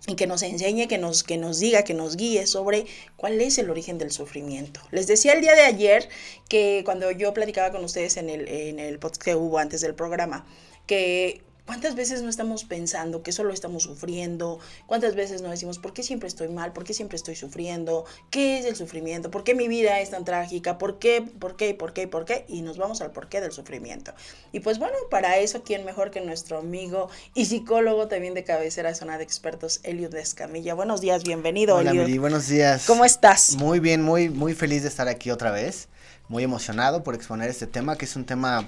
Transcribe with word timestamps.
Y 0.07 0.17
que 0.17 0.27
nos 0.27 0.43
enseñe, 0.43 0.89
que 0.89 0.99
nos, 0.99 1.23
que 1.23 1.37
nos 1.37 1.61
diga, 1.61 1.85
que 1.85 1.95
nos 1.95 2.17
guíe 2.17 2.47
sobre 2.47 2.87
cuál 3.17 3.41
es 3.41 3.59
el 3.59 3.71
origen 3.71 3.99
del 3.99 4.11
sufrimiento. 4.11 4.81
Les 4.91 5.07
decía 5.07 5.33
el 5.33 5.41
día 5.41 5.55
de 5.55 5.63
ayer 5.63 6.09
que 6.49 6.83
cuando 6.85 7.11
yo 7.11 7.33
platicaba 7.33 7.71
con 7.71 7.85
ustedes 7.85 8.17
en 8.17 8.29
el, 8.29 8.49
en 8.49 8.79
el 8.79 8.99
podcast 8.99 9.23
que 9.23 9.37
hubo 9.37 9.59
antes 9.59 9.81
del 9.81 9.95
programa, 9.95 10.45
que 10.87 11.43
¿Cuántas 11.73 11.95
veces 11.95 12.21
no 12.21 12.29
estamos 12.29 12.65
pensando 12.65 13.23
que 13.23 13.33
solo 13.33 13.51
estamos 13.51 13.85
sufriendo? 13.85 14.61
¿Cuántas 14.87 15.15
veces 15.15 15.41
no 15.41 15.49
decimos, 15.49 15.79
¿por 15.79 15.95
qué 15.95 16.03
siempre 16.03 16.29
estoy 16.29 16.49
mal? 16.49 16.75
¿Por 16.75 16.85
qué 16.85 16.93
siempre 16.93 17.17
estoy 17.17 17.35
sufriendo? 17.35 18.05
¿Qué 18.29 18.59
es 18.59 18.67
el 18.67 18.77
sufrimiento? 18.77 19.31
¿Por 19.31 19.43
qué 19.43 19.55
mi 19.55 19.69
vida 19.69 19.99
es 20.01 20.11
tan 20.11 20.27
trágica? 20.27 20.77
¿Por 20.77 20.99
qué? 20.99 21.23
¿Por 21.23 21.57
qué? 21.57 21.73
¿Por 21.73 21.95
qué? 21.95 22.07
¿Por 22.07 22.27
qué? 22.27 22.45
Y 22.47 22.61
nos 22.61 22.77
vamos 22.77 23.01
al 23.01 23.11
porqué 23.11 23.41
del 23.41 23.53
sufrimiento. 23.53 24.13
Y 24.53 24.61
pues 24.61 24.79
bueno, 24.79 24.99
para 25.11 25.39
eso, 25.39 25.63
¿quién 25.63 25.87
mejor 25.87 26.11
que 26.11 26.21
nuestro 26.21 26.59
amigo 26.59 27.09
y 27.35 27.47
psicólogo 27.47 28.07
también 28.07 28.35
de 28.35 28.45
cabecera 28.45 28.95
zona 28.95 29.17
de 29.17 29.25
expertos, 29.25 29.81
Eliud 29.83 30.15
Escamilla? 30.15 30.75
Buenos 30.75 31.01
días, 31.01 31.25
bienvenido, 31.25 31.77
Hola, 31.77 31.95
Miri, 31.95 32.19
buenos 32.19 32.49
días. 32.49 32.85
¿Cómo 32.87 33.07
estás? 33.07 33.57
Muy 33.57 33.81
bien, 33.81 34.03
muy, 34.03 34.29
muy 34.29 34.53
feliz 34.53 34.83
de 34.83 34.89
estar 34.89 35.09
aquí 35.09 35.31
otra 35.31 35.51
vez. 35.51 35.89
Muy 36.33 36.45
emocionado 36.45 37.03
por 37.03 37.15
exponer 37.15 37.51
este 37.51 37.67
tema, 37.67 37.99
que 37.99 38.07
es 38.07 38.17
un 38.17 38.25
tema 38.25 38.67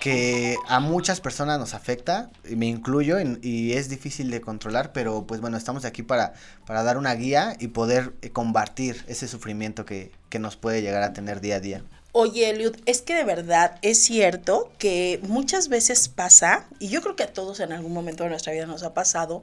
que 0.00 0.56
a 0.66 0.80
muchas 0.80 1.20
personas 1.20 1.56
nos 1.56 1.72
afecta, 1.72 2.30
y 2.50 2.56
me 2.56 2.66
incluyo, 2.66 3.18
y 3.20 3.74
es 3.74 3.88
difícil 3.88 4.28
de 4.28 4.40
controlar, 4.40 4.92
pero 4.92 5.24
pues 5.24 5.40
bueno, 5.40 5.56
estamos 5.56 5.84
aquí 5.84 6.02
para, 6.02 6.34
para 6.66 6.82
dar 6.82 6.98
una 6.98 7.14
guía 7.14 7.56
y 7.60 7.68
poder 7.68 8.12
eh, 8.22 8.30
combatir 8.30 9.04
ese 9.06 9.28
sufrimiento 9.28 9.84
que, 9.84 10.10
que 10.30 10.40
nos 10.40 10.56
puede 10.56 10.82
llegar 10.82 11.04
a 11.04 11.12
tener 11.12 11.40
día 11.40 11.54
a 11.54 11.60
día. 11.60 11.84
Oye, 12.10 12.50
Eliud, 12.50 12.74
es 12.86 13.02
que 13.02 13.14
de 13.14 13.22
verdad 13.22 13.78
es 13.82 14.02
cierto 14.02 14.72
que 14.76 15.20
muchas 15.22 15.68
veces 15.68 16.08
pasa, 16.08 16.66
y 16.80 16.88
yo 16.88 17.02
creo 17.02 17.14
que 17.14 17.22
a 17.22 17.32
todos 17.32 17.60
en 17.60 17.70
algún 17.70 17.92
momento 17.92 18.24
de 18.24 18.30
nuestra 18.30 18.52
vida 18.52 18.66
nos 18.66 18.82
ha 18.82 18.94
pasado, 18.94 19.42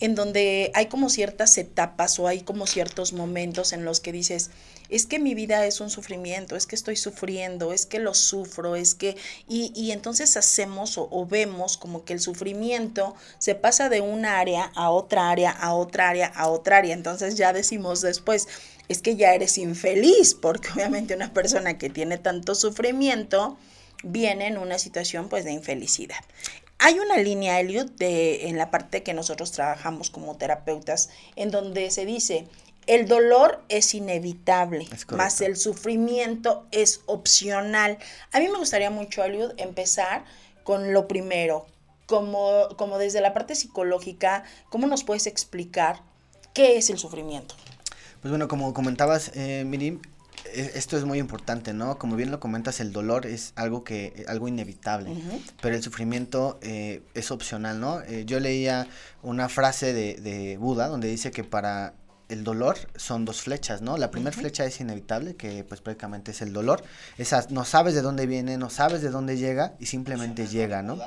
en 0.00 0.14
donde 0.14 0.70
hay 0.74 0.86
como 0.86 1.10
ciertas 1.10 1.58
etapas 1.58 2.18
o 2.18 2.28
hay 2.28 2.40
como 2.40 2.66
ciertos 2.66 3.12
momentos 3.12 3.74
en 3.74 3.84
los 3.84 4.00
que 4.00 4.10
dices, 4.10 4.50
es 4.88 5.06
que 5.06 5.18
mi 5.18 5.34
vida 5.34 5.66
es 5.66 5.80
un 5.80 5.90
sufrimiento, 5.90 6.56
es 6.56 6.66
que 6.66 6.76
estoy 6.76 6.96
sufriendo, 6.96 7.72
es 7.72 7.86
que 7.86 7.98
lo 7.98 8.14
sufro, 8.14 8.76
es 8.76 8.94
que, 8.94 9.16
y, 9.48 9.72
y 9.74 9.92
entonces 9.92 10.36
hacemos 10.36 10.98
o, 10.98 11.08
o, 11.10 11.26
vemos 11.26 11.76
como 11.76 12.04
que 12.04 12.12
el 12.12 12.20
sufrimiento 12.20 13.14
se 13.38 13.54
pasa 13.54 13.88
de 13.88 14.00
una 14.00 14.38
área 14.38 14.70
a 14.74 14.90
otra 14.90 15.30
área, 15.30 15.50
a 15.50 15.74
otra 15.74 16.10
área, 16.10 16.26
a 16.26 16.48
otra 16.48 16.78
área. 16.78 16.94
Entonces 16.94 17.36
ya 17.36 17.52
decimos 17.52 18.00
después, 18.02 18.48
es 18.88 19.00
que 19.00 19.16
ya 19.16 19.34
eres 19.34 19.58
infeliz, 19.58 20.34
porque 20.34 20.68
obviamente 20.74 21.14
una 21.14 21.32
persona 21.32 21.78
que 21.78 21.90
tiene 21.90 22.18
tanto 22.18 22.54
sufrimiento 22.54 23.56
viene 24.02 24.46
en 24.46 24.58
una 24.58 24.78
situación 24.78 25.28
pues 25.28 25.44
de 25.44 25.52
infelicidad. 25.52 26.22
Hay 26.78 26.98
una 26.98 27.16
línea, 27.16 27.60
Elliot, 27.60 27.96
de, 27.96 28.48
en 28.48 28.58
la 28.58 28.70
parte 28.70 29.02
que 29.02 29.14
nosotros 29.14 29.52
trabajamos 29.52 30.10
como 30.10 30.36
terapeutas, 30.36 31.08
en 31.36 31.50
donde 31.50 31.90
se 31.90 32.04
dice, 32.04 32.46
el 32.86 33.08
dolor 33.08 33.62
es 33.68 33.94
inevitable, 33.94 34.86
es 34.92 35.10
más 35.10 35.40
el 35.40 35.56
sufrimiento 35.56 36.66
es 36.70 37.00
opcional. 37.06 37.98
A 38.32 38.40
mí 38.40 38.48
me 38.48 38.58
gustaría 38.58 38.90
mucho, 38.90 39.24
Eliud, 39.24 39.52
empezar 39.56 40.24
con 40.64 40.92
lo 40.92 41.08
primero, 41.08 41.66
como, 42.06 42.68
como 42.76 42.98
desde 42.98 43.20
la 43.20 43.32
parte 43.34 43.54
psicológica, 43.54 44.44
¿cómo 44.70 44.86
nos 44.86 45.04
puedes 45.04 45.26
explicar 45.26 46.02
qué 46.52 46.76
es 46.76 46.90
el 46.90 46.98
sufrimiento? 46.98 47.54
Pues 48.20 48.30
bueno, 48.30 48.48
como 48.48 48.72
comentabas, 48.72 49.32
eh, 49.34 49.64
Miri, 49.66 50.00
esto 50.52 50.96
es 50.96 51.04
muy 51.04 51.18
importante, 51.18 51.72
¿no? 51.72 51.98
Como 51.98 52.16
bien 52.16 52.30
lo 52.30 52.40
comentas, 52.40 52.80
el 52.80 52.92
dolor 52.92 53.26
es 53.26 53.52
algo 53.56 53.84
que, 53.84 54.24
algo 54.28 54.48
inevitable, 54.48 55.10
uh 55.10 55.14
-huh. 55.14 55.40
pero 55.60 55.74
el 55.74 55.82
sufrimiento 55.82 56.58
eh, 56.62 57.02
es 57.14 57.30
opcional, 57.30 57.80
¿no? 57.80 58.02
Eh, 58.02 58.24
yo 58.26 58.40
leía 58.40 58.86
una 59.22 59.48
frase 59.48 59.92
de, 59.92 60.14
de 60.14 60.56
Buda 60.58 60.88
donde 60.88 61.08
dice 61.08 61.30
que 61.30 61.44
para 61.44 61.94
el 62.28 62.44
dolor 62.44 62.76
son 62.96 63.24
dos 63.24 63.42
flechas, 63.42 63.82
¿no? 63.82 63.96
La 63.96 64.10
primera 64.10 64.34
uh 64.34 64.38
-huh. 64.38 64.42
flecha 64.42 64.64
es 64.64 64.80
inevitable, 64.80 65.36
que 65.36 65.64
pues 65.64 65.80
prácticamente 65.80 66.30
es 66.30 66.42
el 66.42 66.52
dolor. 66.52 66.82
Esa 67.18 67.46
no 67.50 67.64
sabes 67.64 67.94
de 67.94 68.02
dónde 68.02 68.26
viene, 68.26 68.56
no 68.56 68.70
sabes 68.70 69.02
de 69.02 69.10
dónde 69.10 69.36
llega 69.36 69.74
y 69.78 69.86
simplemente 69.86 70.46
llega, 70.46 70.82
¿no? 70.82 70.98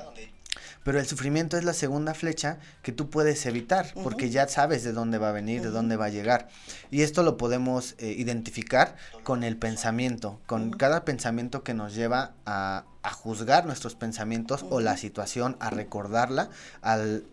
Pero 0.83 0.99
el 0.99 1.05
sufrimiento 1.05 1.57
es 1.57 1.65
la 1.65 1.73
segunda 1.73 2.13
flecha 2.13 2.59
que 2.81 2.93
tú 2.93 3.09
puedes 3.09 3.45
evitar, 3.45 3.87
uh 3.87 3.99
-huh. 3.99 4.03
porque 4.03 4.29
ya 4.29 4.47
sabes 4.47 4.83
de 4.83 4.93
dónde 4.93 5.17
va 5.17 5.29
a 5.29 5.31
venir, 5.33 5.59
uh 5.59 5.63
-huh. 5.63 5.67
de 5.67 5.71
dónde 5.71 5.97
va 5.97 6.05
a 6.05 6.09
llegar. 6.09 6.47
Y 6.91 7.01
esto 7.01 7.23
lo 7.23 7.35
podemos 7.35 7.95
eh, 7.97 8.15
identificar 8.17 8.95
con 9.23 9.43
el 9.43 9.57
pensamiento, 9.57 10.39
con 10.45 10.71
cada 10.71 11.03
pensamiento 11.03 11.61
que 11.63 11.73
nos 11.73 11.93
lleva 11.93 12.31
a, 12.45 12.85
a 13.03 13.11
juzgar 13.11 13.65
nuestros 13.65 13.95
pensamientos 13.95 14.65
o 14.69 14.79
la 14.79 14.95
situación, 14.95 15.57
a 15.59 15.69
recordarla, 15.69 16.49
al 16.81 17.25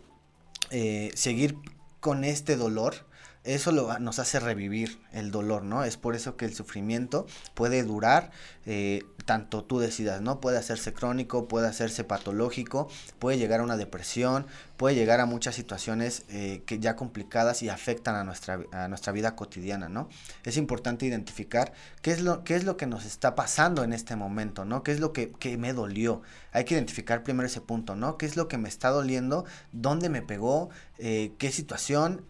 eh, 0.70 1.10
seguir 1.14 1.56
con 2.00 2.24
este 2.24 2.56
dolor 2.56 3.06
eso 3.44 3.72
lo, 3.72 3.98
nos 3.98 4.18
hace 4.18 4.40
revivir 4.40 4.98
el 5.12 5.30
dolor, 5.30 5.62
¿no? 5.62 5.84
Es 5.84 5.98
por 5.98 6.16
eso 6.16 6.36
que 6.36 6.46
el 6.46 6.54
sufrimiento 6.54 7.26
puede 7.52 7.82
durar, 7.82 8.30
eh, 8.64 9.04
tanto 9.26 9.62
tú 9.62 9.78
decidas, 9.78 10.22
¿no? 10.22 10.40
Puede 10.40 10.56
hacerse 10.56 10.94
crónico, 10.94 11.46
puede 11.46 11.68
hacerse 11.68 12.04
patológico, 12.04 12.88
puede 13.18 13.36
llegar 13.36 13.60
a 13.60 13.64
una 13.64 13.76
depresión, 13.76 14.46
puede 14.78 14.94
llegar 14.94 15.20
a 15.20 15.26
muchas 15.26 15.54
situaciones 15.54 16.24
eh, 16.30 16.62
que 16.64 16.78
ya 16.78 16.96
complicadas 16.96 17.62
y 17.62 17.68
afectan 17.68 18.16
a 18.16 18.24
nuestra, 18.24 18.60
a 18.72 18.88
nuestra 18.88 19.12
vida 19.12 19.36
cotidiana, 19.36 19.90
¿no? 19.90 20.08
Es 20.44 20.56
importante 20.56 21.04
identificar 21.04 21.74
qué 22.00 22.12
es, 22.12 22.22
lo, 22.22 22.44
qué 22.44 22.54
es 22.56 22.64
lo 22.64 22.78
que 22.78 22.86
nos 22.86 23.04
está 23.04 23.34
pasando 23.34 23.84
en 23.84 23.92
este 23.92 24.16
momento, 24.16 24.64
¿no? 24.64 24.82
¿Qué 24.82 24.92
es 24.92 25.00
lo 25.00 25.12
que, 25.12 25.32
que 25.32 25.58
me 25.58 25.74
dolió? 25.74 26.22
Hay 26.52 26.64
que 26.64 26.74
identificar 26.74 27.22
primero 27.22 27.46
ese 27.46 27.60
punto, 27.60 27.94
¿no? 27.94 28.16
¿Qué 28.16 28.24
es 28.24 28.36
lo 28.36 28.48
que 28.48 28.56
me 28.56 28.70
está 28.70 28.88
doliendo? 28.88 29.44
¿Dónde 29.72 30.08
me 30.08 30.22
pegó? 30.22 30.70
Eh, 30.98 31.34
¿Qué 31.38 31.52
situación? 31.52 32.24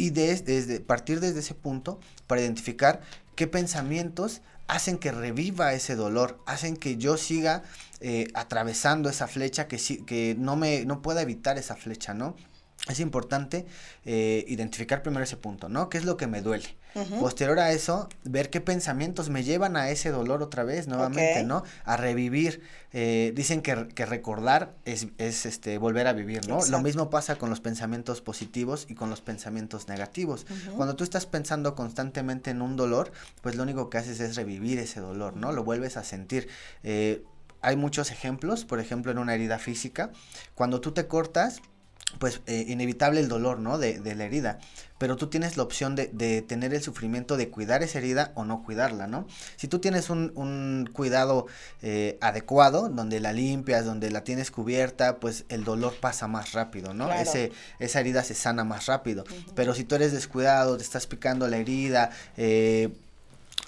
Y 0.00 0.08
desde, 0.08 0.80
partir 0.80 1.20
desde 1.20 1.40
ese 1.40 1.52
punto 1.52 2.00
para 2.26 2.40
identificar 2.40 3.02
qué 3.36 3.46
pensamientos 3.46 4.40
hacen 4.66 4.96
que 4.96 5.12
reviva 5.12 5.74
ese 5.74 5.94
dolor, 5.94 6.40
hacen 6.46 6.78
que 6.78 6.96
yo 6.96 7.18
siga 7.18 7.64
eh, 8.00 8.28
atravesando 8.32 9.10
esa 9.10 9.28
flecha, 9.28 9.68
que, 9.68 9.76
que 10.06 10.34
no 10.38 10.56
me 10.56 10.86
no 10.86 11.02
pueda 11.02 11.20
evitar 11.20 11.58
esa 11.58 11.76
flecha, 11.76 12.14
¿no? 12.14 12.34
Es 12.88 13.00
importante 13.00 13.66
eh, 14.04 14.44
identificar 14.48 15.02
primero 15.02 15.22
ese 15.22 15.36
punto, 15.36 15.68
¿no? 15.68 15.88
¿Qué 15.88 15.98
es 15.98 16.04
lo 16.04 16.16
que 16.16 16.26
me 16.26 16.40
duele? 16.40 16.76
Posterior 17.20 17.60
a 17.60 17.70
eso, 17.70 18.08
ver 18.24 18.50
qué 18.50 18.60
pensamientos 18.60 19.28
me 19.30 19.44
llevan 19.44 19.76
a 19.76 19.90
ese 19.90 20.10
dolor 20.10 20.42
otra 20.42 20.64
vez, 20.64 20.88
nuevamente, 20.88 21.44
¿no? 21.44 21.62
A 21.84 21.96
revivir. 21.96 22.62
Eh, 22.92 23.32
dicen 23.36 23.62
que, 23.62 23.86
que, 23.94 24.06
recordar 24.06 24.74
es, 24.84 25.06
es, 25.18 25.46
este, 25.46 25.78
volver 25.78 26.08
a 26.08 26.12
vivir, 26.14 26.48
¿no? 26.48 26.58
Lo 26.66 26.80
mismo 26.80 27.08
pasa 27.08 27.36
con 27.36 27.48
los 27.48 27.60
pensamientos 27.60 28.20
positivos 28.20 28.86
y 28.88 28.96
con 28.96 29.08
los 29.08 29.20
pensamientos 29.20 29.86
negativos. 29.86 30.46
Cuando 30.74 30.96
tú 30.96 31.04
estás 31.04 31.26
pensando 31.26 31.76
constantemente 31.76 32.50
en 32.50 32.60
un 32.60 32.74
dolor, 32.74 33.12
pues 33.40 33.54
lo 33.54 33.62
único 33.62 33.88
que 33.88 33.98
haces 33.98 34.18
es 34.18 34.34
revivir 34.34 34.80
ese 34.80 34.98
dolor, 34.98 35.36
¿no? 35.36 35.52
Lo 35.52 35.62
vuelves 35.62 35.96
a 35.96 36.02
sentir. 36.02 36.48
Eh, 36.82 37.22
hay 37.62 37.76
muchos 37.76 38.10
ejemplos, 38.10 38.64
por 38.64 38.80
ejemplo, 38.80 39.12
en 39.12 39.18
una 39.18 39.34
herida 39.34 39.60
física, 39.60 40.10
cuando 40.56 40.80
tú 40.80 40.90
te 40.92 41.06
cortas, 41.06 41.60
pues 42.18 42.40
eh, 42.46 42.64
inevitable 42.68 43.20
el 43.20 43.28
dolor, 43.28 43.58
¿no? 43.58 43.78
De, 43.78 44.00
de, 44.00 44.14
la 44.14 44.24
herida. 44.24 44.58
Pero 44.98 45.16
tú 45.16 45.28
tienes 45.28 45.56
la 45.56 45.62
opción 45.62 45.96
de, 45.96 46.08
de, 46.12 46.42
tener 46.42 46.74
el 46.74 46.82
sufrimiento 46.82 47.36
de 47.36 47.48
cuidar 47.48 47.82
esa 47.82 47.98
herida 47.98 48.32
o 48.34 48.44
no 48.44 48.62
cuidarla, 48.62 49.06
¿no? 49.06 49.26
Si 49.56 49.68
tú 49.68 49.78
tienes 49.78 50.10
un, 50.10 50.32
un 50.34 50.90
cuidado 50.92 51.46
eh, 51.82 52.18
adecuado, 52.20 52.88
donde 52.88 53.20
la 53.20 53.32
limpias, 53.32 53.84
donde 53.84 54.10
la 54.10 54.24
tienes 54.24 54.50
cubierta, 54.50 55.18
pues 55.18 55.44
el 55.48 55.64
dolor 55.64 55.94
pasa 56.00 56.26
más 56.26 56.52
rápido, 56.52 56.92
¿no? 56.92 57.06
Claro. 57.06 57.22
Ese, 57.22 57.52
esa 57.78 58.00
herida 58.00 58.22
se 58.24 58.34
sana 58.34 58.64
más 58.64 58.86
rápido. 58.86 59.24
Uh 59.24 59.32
-huh. 59.32 59.52
Pero 59.54 59.74
si 59.74 59.84
tú 59.84 59.94
eres 59.94 60.12
descuidado, 60.12 60.76
te 60.76 60.82
estás 60.82 61.06
picando 61.06 61.48
la 61.48 61.56
herida, 61.56 62.10
eh, 62.36 62.90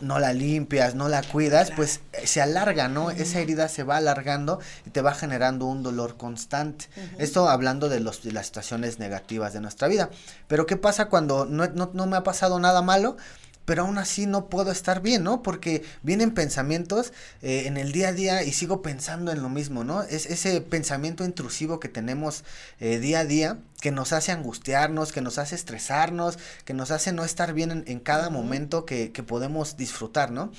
no 0.02 0.18
la 0.18 0.32
limpias, 0.32 0.94
no 0.94 1.08
la 1.08 1.22
cuidas, 1.22 1.68
claro. 1.68 1.76
pues 1.76 2.00
eh, 2.12 2.26
se 2.26 2.42
alarga, 2.42 2.88
¿no? 2.88 3.06
Uh 3.06 3.10
-huh. 3.10 3.20
Esa 3.20 3.38
herida 3.38 3.68
se 3.68 3.84
va 3.84 3.96
alargando 3.96 4.58
y 4.84 4.90
te 4.90 5.00
va 5.00 5.14
generando 5.14 5.66
un 5.66 5.82
dolor 5.82 6.16
constante. 6.16 6.86
Uh 6.96 7.00
-huh. 7.00 7.14
Esto 7.18 7.48
hablando 7.48 7.88
de, 7.88 8.00
los, 8.00 8.22
de 8.22 8.32
las 8.32 8.46
situaciones 8.46 8.98
negativas 8.98 9.52
de 9.52 9.60
nuestra 9.60 9.88
vida. 9.88 10.10
Pero 10.48 10.66
¿qué 10.66 10.76
pasa 10.76 11.06
cuando 11.06 11.46
no, 11.46 11.68
no, 11.68 11.90
no 11.94 12.06
me 12.06 12.16
ha 12.16 12.22
pasado 12.22 12.58
nada 12.58 12.82
malo? 12.82 13.16
Pero 13.64 13.82
aún 13.82 13.98
así 13.98 14.26
no 14.26 14.48
puedo 14.48 14.70
estar 14.70 15.02
bien, 15.02 15.24
¿no? 15.24 15.42
Porque 15.42 15.82
vienen 16.02 16.32
pensamientos 16.32 17.12
eh, 17.42 17.64
en 17.66 17.76
el 17.76 17.92
día 17.92 18.08
a 18.08 18.12
día 18.12 18.42
y 18.42 18.52
sigo 18.52 18.82
pensando 18.82 19.32
en 19.32 19.42
lo 19.42 19.48
mismo, 19.48 19.84
¿no? 19.84 20.02
Es 20.02 20.26
ese 20.26 20.60
pensamiento 20.60 21.24
intrusivo 21.24 21.80
que 21.80 21.88
tenemos 21.88 22.44
eh, 22.80 22.98
día 22.98 23.20
a 23.20 23.24
día 23.24 23.58
que 23.80 23.90
nos 23.90 24.12
hace 24.12 24.32
angustiarnos, 24.32 25.12
que 25.12 25.20
nos 25.20 25.38
hace 25.38 25.54
estresarnos, 25.54 26.38
que 26.64 26.74
nos 26.74 26.90
hace 26.90 27.12
no 27.12 27.24
estar 27.24 27.52
bien 27.52 27.70
en, 27.70 27.84
en 27.86 28.00
cada 28.00 28.30
momento 28.30 28.86
que, 28.86 29.10
que, 29.12 29.22
podemos 29.22 29.76
disfrutar, 29.76 30.30
¿no? 30.30 30.52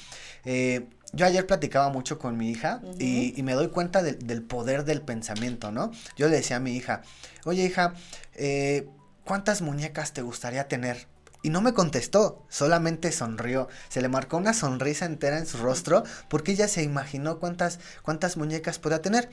Eh, 0.46 0.88
yo 1.14 1.26
ayer 1.26 1.46
platicaba 1.46 1.90
mucho 1.90 2.18
con 2.20 2.38
mi 2.38 2.50
hija 2.50 2.82
uh 2.84 2.88
-huh. 2.88 2.96
y, 3.00 3.40
y, 3.40 3.44
me 3.44 3.54
doy 3.54 3.70
cuenta 3.70 4.02
de, 4.02 4.14
del 4.14 4.42
poder 4.42 4.84
del 4.84 5.02
pensamiento, 5.02 5.72
¿no? 5.72 5.92
Yo 6.18 6.28
le 6.28 6.36
decía 6.36 6.58
a 6.58 6.60
mi 6.60 6.76
hija, 6.76 7.04
oye 7.46 7.64
hija, 7.64 7.94
eh, 8.34 8.90
¿cuántas 9.24 9.62
muñecas 9.62 10.14
te 10.14 10.22
gustaría 10.22 10.68
tener? 10.68 11.08
Y 11.44 11.50
no 11.50 11.62
me 11.62 11.74
contestó, 11.74 12.42
solamente 12.48 13.12
sonrió. 13.12 13.68
Se 13.90 14.01
le 14.01 14.07
marcó 14.07 14.38
una 14.38 14.54
sonrisa 14.54 15.06
entera 15.06 15.38
en 15.38 15.45
su 15.45 15.57
rostro 15.57 16.04
porque 16.30 16.54
ella 16.54 16.69
se 16.69 16.84
imaginó 16.84 17.38
cuántas, 17.38 17.80
cuántas 18.01 18.38
muñecas 18.38 18.80
podía 18.80 19.01
tener. 19.01 19.30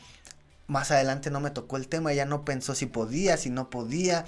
Más 0.67 0.91
adelante 0.91 1.31
no 1.31 1.41
me 1.41 1.51
tocó 1.51 1.77
el 1.77 1.87
tema, 1.89 2.12
ella 2.12 2.27
no 2.27 2.45
pensó 2.45 2.75
si 2.75 2.87
podía, 2.87 3.37
si 3.37 3.51
no 3.51 3.71
podía, 3.71 4.25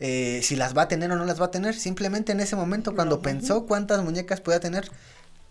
eh, 0.00 0.40
si 0.42 0.56
las 0.56 0.76
va 0.76 0.82
a 0.82 0.88
tener 0.88 1.12
o 1.12 1.16
no 1.16 1.26
las 1.26 1.40
va 1.40 1.46
a 1.46 1.50
tener. 1.50 1.74
Simplemente 1.74 2.32
en 2.32 2.40
ese 2.40 2.56
momento, 2.56 2.94
cuando 2.94 3.20
pensó 3.20 3.66
cuántas 3.66 4.02
muñecas 4.02 4.40
podía 4.40 4.60
tener, 4.60 4.90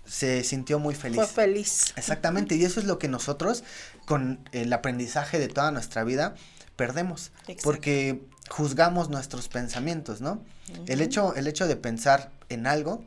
se 0.05 0.43
sintió 0.43 0.79
muy 0.79 0.95
feliz. 0.95 1.17
Fue 1.17 1.27
feliz. 1.27 1.93
Exactamente, 1.95 2.55
y 2.55 2.65
eso 2.65 2.79
es 2.79 2.87
lo 2.87 2.99
que 2.99 3.07
nosotros, 3.07 3.63
con 4.05 4.39
el 4.51 4.71
aprendizaje 4.73 5.39
de 5.39 5.47
toda 5.47 5.71
nuestra 5.71 6.03
vida, 6.03 6.35
perdemos. 6.75 7.31
Exacto. 7.47 7.63
Porque 7.63 8.21
juzgamos 8.49 9.09
nuestros 9.09 9.47
pensamientos, 9.47 10.21
¿no? 10.21 10.33
Uh 10.33 10.73
-huh. 10.73 10.83
el, 10.87 11.01
hecho, 11.01 11.35
el 11.35 11.47
hecho 11.47 11.67
de 11.67 11.75
pensar 11.75 12.31
en 12.49 12.67
algo 12.67 13.03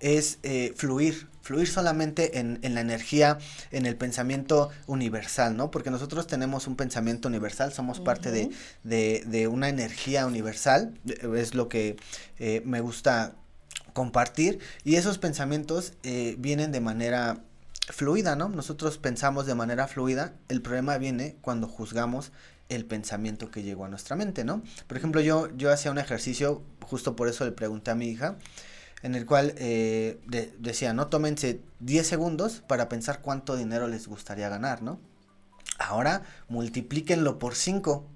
es 0.00 0.38
eh, 0.42 0.72
fluir, 0.76 1.28
fluir 1.42 1.68
solamente 1.68 2.38
en, 2.38 2.58
en, 2.62 2.74
la 2.74 2.80
energía, 2.80 3.38
en 3.70 3.86
el 3.86 3.96
pensamiento 3.96 4.70
universal, 4.86 5.56
¿no? 5.56 5.70
Porque 5.70 5.90
nosotros 5.90 6.26
tenemos 6.26 6.66
un 6.66 6.76
pensamiento 6.76 7.28
universal, 7.28 7.72
somos 7.72 7.98
uh 7.98 8.02
-huh. 8.02 8.04
parte 8.04 8.30
de, 8.30 8.50
de, 8.84 9.24
de, 9.26 9.48
una 9.48 9.68
energía 9.68 10.26
universal, 10.26 10.94
es 11.34 11.54
lo 11.54 11.68
que 11.68 11.96
eh, 12.38 12.62
me 12.64 12.80
gusta 12.80 13.34
compartir, 13.92 14.58
y 14.84 14.96
esos 14.96 15.18
pensamientos 15.18 15.94
eh, 16.02 16.36
vienen 16.38 16.72
de 16.72 16.80
manera 16.80 17.38
fluida, 17.88 18.36
¿no? 18.36 18.48
Nosotros 18.48 18.98
pensamos 18.98 19.46
de 19.46 19.54
manera 19.54 19.86
fluida, 19.86 20.34
el 20.48 20.60
problema 20.60 20.98
viene 20.98 21.36
cuando 21.40 21.68
juzgamos 21.68 22.32
el 22.68 22.84
pensamiento 22.84 23.50
que 23.50 23.62
llegó 23.62 23.84
a 23.84 23.88
nuestra 23.88 24.16
mente, 24.16 24.44
¿no? 24.44 24.62
Por 24.86 24.96
ejemplo, 24.96 25.20
yo, 25.20 25.48
yo 25.56 25.72
hacía 25.72 25.90
un 25.90 25.98
ejercicio, 25.98 26.62
justo 26.82 27.16
por 27.16 27.28
eso 27.28 27.44
le 27.44 27.52
pregunté 27.52 27.90
a 27.90 27.94
mi 27.94 28.08
hija, 28.08 28.36
en 29.02 29.14
el 29.14 29.26
cual 29.26 29.54
eh, 29.58 30.20
de, 30.26 30.52
decía, 30.58 30.92
¿no? 30.92 31.06
Tómense 31.08 31.60
10 31.80 32.06
segundos 32.06 32.62
para 32.66 32.88
pensar 32.88 33.20
cuánto 33.20 33.56
dinero 33.56 33.88
les 33.88 34.08
gustaría 34.08 34.48
ganar, 34.48 34.82
¿no? 34.82 34.98
Ahora 35.78 36.22
multiplíquenlo 36.48 37.38
por 37.38 37.54
5. 37.54 38.06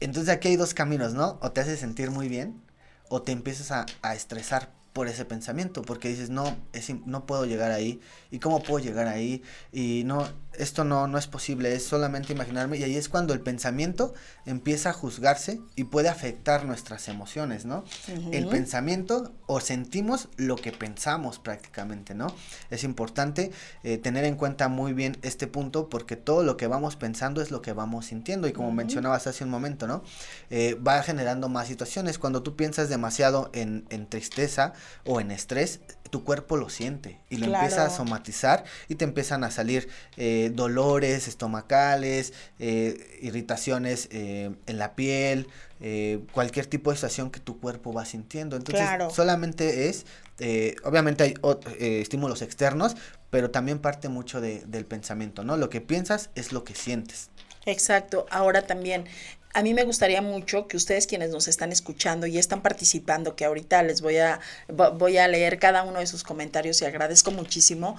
Entonces 0.00 0.32
aquí 0.34 0.48
hay 0.48 0.56
dos 0.56 0.74
caminos, 0.74 1.14
¿no? 1.14 1.38
O 1.42 1.52
te 1.52 1.60
hace 1.60 1.76
sentir 1.76 2.10
muy 2.10 2.28
bien 2.28 2.62
o 3.08 3.22
te 3.22 3.32
empiezas 3.32 3.70
a, 3.70 3.86
a 4.02 4.14
estresar 4.14 4.70
por 4.94 5.08
ese 5.08 5.24
pensamiento, 5.24 5.82
porque 5.82 6.08
dices, 6.08 6.30
no, 6.30 6.56
es, 6.72 6.88
no 7.04 7.26
puedo 7.26 7.44
llegar 7.44 7.72
ahí, 7.72 8.00
y 8.30 8.38
cómo 8.38 8.62
puedo 8.62 8.82
llegar 8.82 9.08
ahí, 9.08 9.42
y 9.72 10.04
no, 10.06 10.26
esto 10.58 10.84
no, 10.84 11.06
no 11.06 11.18
es 11.18 11.26
posible, 11.26 11.74
es 11.74 11.84
solamente 11.86 12.32
imaginarme, 12.32 12.78
y 12.78 12.82
ahí 12.82 12.96
es 12.96 13.08
cuando 13.08 13.34
el 13.34 13.40
pensamiento 13.40 14.14
empieza 14.46 14.90
a 14.90 14.92
juzgarse 14.92 15.60
y 15.76 15.84
puede 15.84 16.08
afectar 16.08 16.64
nuestras 16.64 17.08
emociones, 17.08 17.64
¿no? 17.64 17.84
Uh 18.08 18.12
-huh. 18.12 18.34
El 18.34 18.46
pensamiento, 18.48 19.32
o 19.46 19.60
sentimos 19.60 20.28
lo 20.36 20.56
que 20.56 20.72
pensamos 20.72 21.38
prácticamente, 21.38 22.14
¿no? 22.14 22.28
Es 22.70 22.84
importante 22.84 23.50
eh, 23.82 23.98
tener 23.98 24.24
en 24.24 24.36
cuenta 24.36 24.68
muy 24.68 24.92
bien 24.92 25.16
este 25.22 25.46
punto, 25.46 25.88
porque 25.88 26.16
todo 26.16 26.42
lo 26.42 26.56
que 26.56 26.66
vamos 26.66 26.96
pensando 26.96 27.42
es 27.42 27.50
lo 27.50 27.62
que 27.62 27.72
vamos 27.72 28.06
sintiendo, 28.06 28.48
y 28.48 28.52
como 28.52 28.68
uh 28.68 28.72
-huh. 28.72 28.76
mencionabas 28.76 29.26
hace 29.26 29.44
un 29.44 29.50
momento, 29.50 29.86
¿no? 29.86 30.02
Eh, 30.50 30.74
va 30.74 31.02
generando 31.02 31.48
más 31.48 31.68
situaciones, 31.68 32.18
cuando 32.18 32.42
tú 32.42 32.56
piensas 32.56 32.88
demasiado 32.88 33.50
en, 33.52 33.86
en 33.90 34.08
tristeza, 34.08 34.72
o 35.04 35.20
en 35.20 35.30
estrés, 35.30 35.80
tu 36.10 36.24
cuerpo 36.24 36.56
lo 36.56 36.68
siente 36.68 37.18
y 37.30 37.38
lo 37.38 37.46
claro. 37.46 37.64
empieza 37.64 37.86
a 37.86 37.90
somatizar 37.90 38.64
y 38.88 38.94
te 38.94 39.04
empiezan 39.04 39.42
a 39.44 39.50
salir 39.50 39.88
eh, 40.16 40.50
dolores 40.54 41.28
estomacales, 41.28 42.32
eh, 42.58 43.18
irritaciones 43.20 44.08
eh, 44.12 44.54
en 44.66 44.78
la 44.78 44.94
piel, 44.94 45.48
eh, 45.80 46.20
cualquier 46.32 46.66
tipo 46.66 46.90
de 46.90 46.96
situación 46.96 47.30
que 47.30 47.40
tu 47.40 47.58
cuerpo 47.58 47.92
va 47.92 48.04
sintiendo. 48.04 48.56
Entonces, 48.56 48.84
claro. 48.84 49.10
solamente 49.10 49.88
es, 49.88 50.06
eh, 50.38 50.76
obviamente 50.84 51.24
hay 51.24 51.34
estímulos 51.78 52.42
externos, 52.42 52.96
pero 53.30 53.50
también 53.50 53.78
parte 53.78 54.08
mucho 54.08 54.40
de, 54.40 54.62
del 54.66 54.86
pensamiento, 54.86 55.42
¿no? 55.42 55.56
Lo 55.56 55.68
que 55.68 55.80
piensas 55.80 56.30
es 56.34 56.52
lo 56.52 56.64
que 56.64 56.74
sientes. 56.74 57.30
Exacto. 57.66 58.26
Ahora 58.30 58.66
también 58.66 59.06
a 59.54 59.62
mí 59.62 59.72
me 59.72 59.84
gustaría 59.84 60.20
mucho 60.20 60.66
que 60.66 60.76
ustedes 60.76 61.06
quienes 61.06 61.30
nos 61.30 61.46
están 61.46 61.70
escuchando 61.70 62.26
y 62.26 62.38
están 62.38 62.60
participando, 62.60 63.36
que 63.36 63.44
ahorita 63.44 63.82
les 63.84 64.02
voy 64.02 64.18
a, 64.18 64.40
voy 64.68 65.16
a 65.16 65.28
leer 65.28 65.60
cada 65.60 65.84
uno 65.84 66.00
de 66.00 66.06
sus 66.06 66.24
comentarios 66.24 66.82
y 66.82 66.84
agradezco 66.84 67.30
muchísimo, 67.30 67.96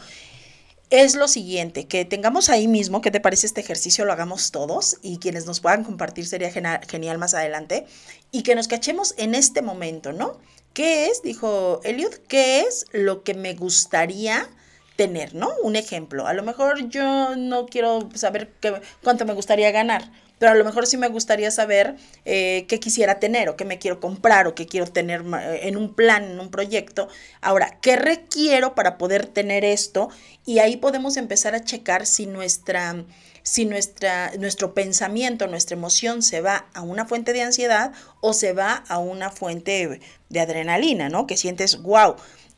es 0.89 1.15
lo 1.15 1.27
siguiente, 1.27 1.87
que 1.87 2.05
tengamos 2.05 2.49
ahí 2.49 2.67
mismo, 2.67 3.01
¿qué 3.01 3.09
te 3.09 3.21
parece 3.21 3.47
este 3.47 3.61
ejercicio? 3.61 4.05
Lo 4.05 4.11
hagamos 4.11 4.51
todos 4.51 4.97
y 5.01 5.17
quienes 5.17 5.45
nos 5.45 5.61
puedan 5.61 5.83
compartir 5.83 6.27
sería 6.27 6.51
genial 6.51 7.17
más 7.17 7.33
adelante 7.33 7.85
y 8.31 8.43
que 8.43 8.53
nos 8.53 8.67
cachemos 8.67 9.15
en 9.17 9.33
este 9.33 9.61
momento, 9.61 10.11
¿no? 10.11 10.37
¿Qué 10.73 11.07
es, 11.07 11.23
dijo 11.23 11.79
Eliud, 11.85 12.13
qué 12.27 12.61
es 12.61 12.85
lo 12.91 13.23
que 13.23 13.33
me 13.33 13.55
gustaría 13.55 14.49
tener, 14.97 15.33
¿no? 15.33 15.51
Un 15.63 15.75
ejemplo, 15.75 16.27
a 16.27 16.33
lo 16.33 16.43
mejor 16.43 16.89
yo 16.89 17.35
no 17.35 17.65
quiero 17.65 18.09
saber 18.13 18.51
qué, 18.59 18.81
cuánto 19.01 19.25
me 19.25 19.33
gustaría 19.33 19.71
ganar, 19.71 20.11
pero 20.39 20.51
a 20.51 20.55
lo 20.55 20.65
mejor 20.65 20.87
sí 20.87 20.97
me 20.97 21.07
gustaría 21.07 21.51
saber 21.51 21.95
eh, 22.25 22.65
qué 22.67 22.79
quisiera 22.79 23.19
tener 23.19 23.49
o 23.49 23.55
qué 23.55 23.65
me 23.65 23.79
quiero 23.79 23.99
comprar 23.99 24.47
o 24.47 24.55
qué 24.55 24.67
quiero 24.67 24.87
tener 24.87 25.21
eh, 25.21 25.61
en 25.63 25.77
un 25.77 25.93
plan, 25.93 26.23
en 26.23 26.39
un 26.39 26.49
proyecto. 26.49 27.07
Ahora, 27.41 27.77
¿qué 27.81 27.95
requiero 27.95 28.75
para 28.75 28.97
poder 28.97 29.25
tener 29.25 29.63
esto? 29.65 30.09
Y 30.45 30.59
ahí 30.59 30.77
podemos 30.77 31.17
empezar 31.17 31.55
a 31.55 31.63
checar 31.63 32.05
si 32.05 32.25
nuestra 32.25 33.05
si 33.45 33.65
nuestra, 33.65 34.31
nuestro 34.39 34.73
pensamiento, 34.73 35.45
nuestra 35.45 35.77
emoción 35.77 36.23
se 36.23 36.41
va 36.41 36.65
a 36.73 36.81
una 36.81 37.05
fuente 37.05 37.31
de 37.31 37.43
ansiedad 37.43 37.93
o 38.19 38.33
se 38.33 38.53
va 38.53 38.83
a 38.87 38.97
una 38.97 39.29
fuente 39.29 40.01
de 40.29 40.39
adrenalina, 40.39 41.09
¿no? 41.09 41.27
Que 41.27 41.37
sientes, 41.37 41.79
wow. 41.83 42.15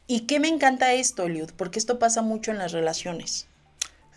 ¿Y 0.07 0.21
qué 0.21 0.39
me 0.39 0.47
encanta 0.47 0.93
esto, 0.93 1.23
Eliud? 1.23 1.51
Porque 1.57 1.77
esto 1.77 1.99
pasa 1.99 2.21
mucho 2.21 2.51
en 2.51 2.57
las 2.57 2.71
relaciones. 2.71 3.47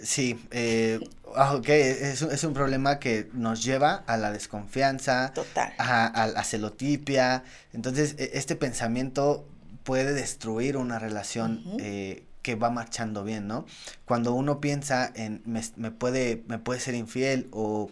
Sí, 0.02 0.40
eh, 0.50 1.00
ah, 1.36 1.54
ok, 1.54 1.68
es, 1.68 2.22
es, 2.22 2.44
un 2.44 2.54
problema 2.54 2.98
que 2.98 3.28
nos 3.32 3.62
lleva 3.62 4.02
a 4.06 4.16
la 4.16 4.32
desconfianza, 4.32 5.32
Total. 5.34 5.72
A, 5.78 6.06
a 6.06 6.26
la 6.26 6.44
celotipia. 6.44 7.44
Entonces, 7.72 8.14
e, 8.18 8.30
este 8.34 8.56
pensamiento 8.56 9.46
puede 9.84 10.12
destruir 10.12 10.76
una 10.76 10.98
relación 10.98 11.62
uh 11.64 11.70
-huh. 11.72 11.76
eh, 11.80 12.24
que 12.42 12.54
va 12.54 12.70
marchando 12.70 13.24
bien, 13.24 13.46
¿no? 13.46 13.66
Cuando 14.04 14.32
uno 14.32 14.60
piensa 14.60 15.10
en 15.14 15.42
me, 15.44 15.90
puede, 15.90 16.42
me 16.46 16.58
puede 16.58 16.80
ser 16.80 16.94
infiel 16.94 17.48
o 17.52 17.90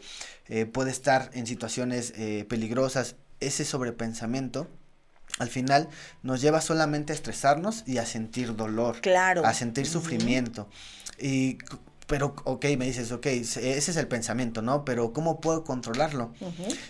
eh, 0.48 0.64
puede 0.64 0.90
estar 0.90 1.30
en 1.34 1.46
situaciones 1.46 2.12
eh, 2.16 2.46
peligrosas, 2.48 3.16
ese 3.40 3.64
sobrepensamiento 3.64 4.68
al 5.38 5.48
final 5.48 5.88
nos 6.22 6.40
lleva 6.40 6.60
solamente 6.60 7.12
a 7.12 7.16
estresarnos 7.16 7.84
y 7.86 7.98
a 7.98 8.06
sentir 8.06 8.56
dolor, 8.56 9.00
claro. 9.00 9.44
a 9.44 9.52
sentir 9.52 9.86
sufrimiento. 9.86 10.68
Y 11.20 11.58
pero, 12.08 12.34
ok, 12.44 12.64
me 12.78 12.86
dices, 12.86 13.12
ok, 13.12 13.26
ese 13.26 13.76
es 13.76 13.96
el 13.96 14.08
pensamiento, 14.08 14.62
¿no? 14.62 14.82
Pero 14.86 15.12
¿cómo 15.12 15.42
puedo 15.42 15.62
controlarlo? 15.62 16.32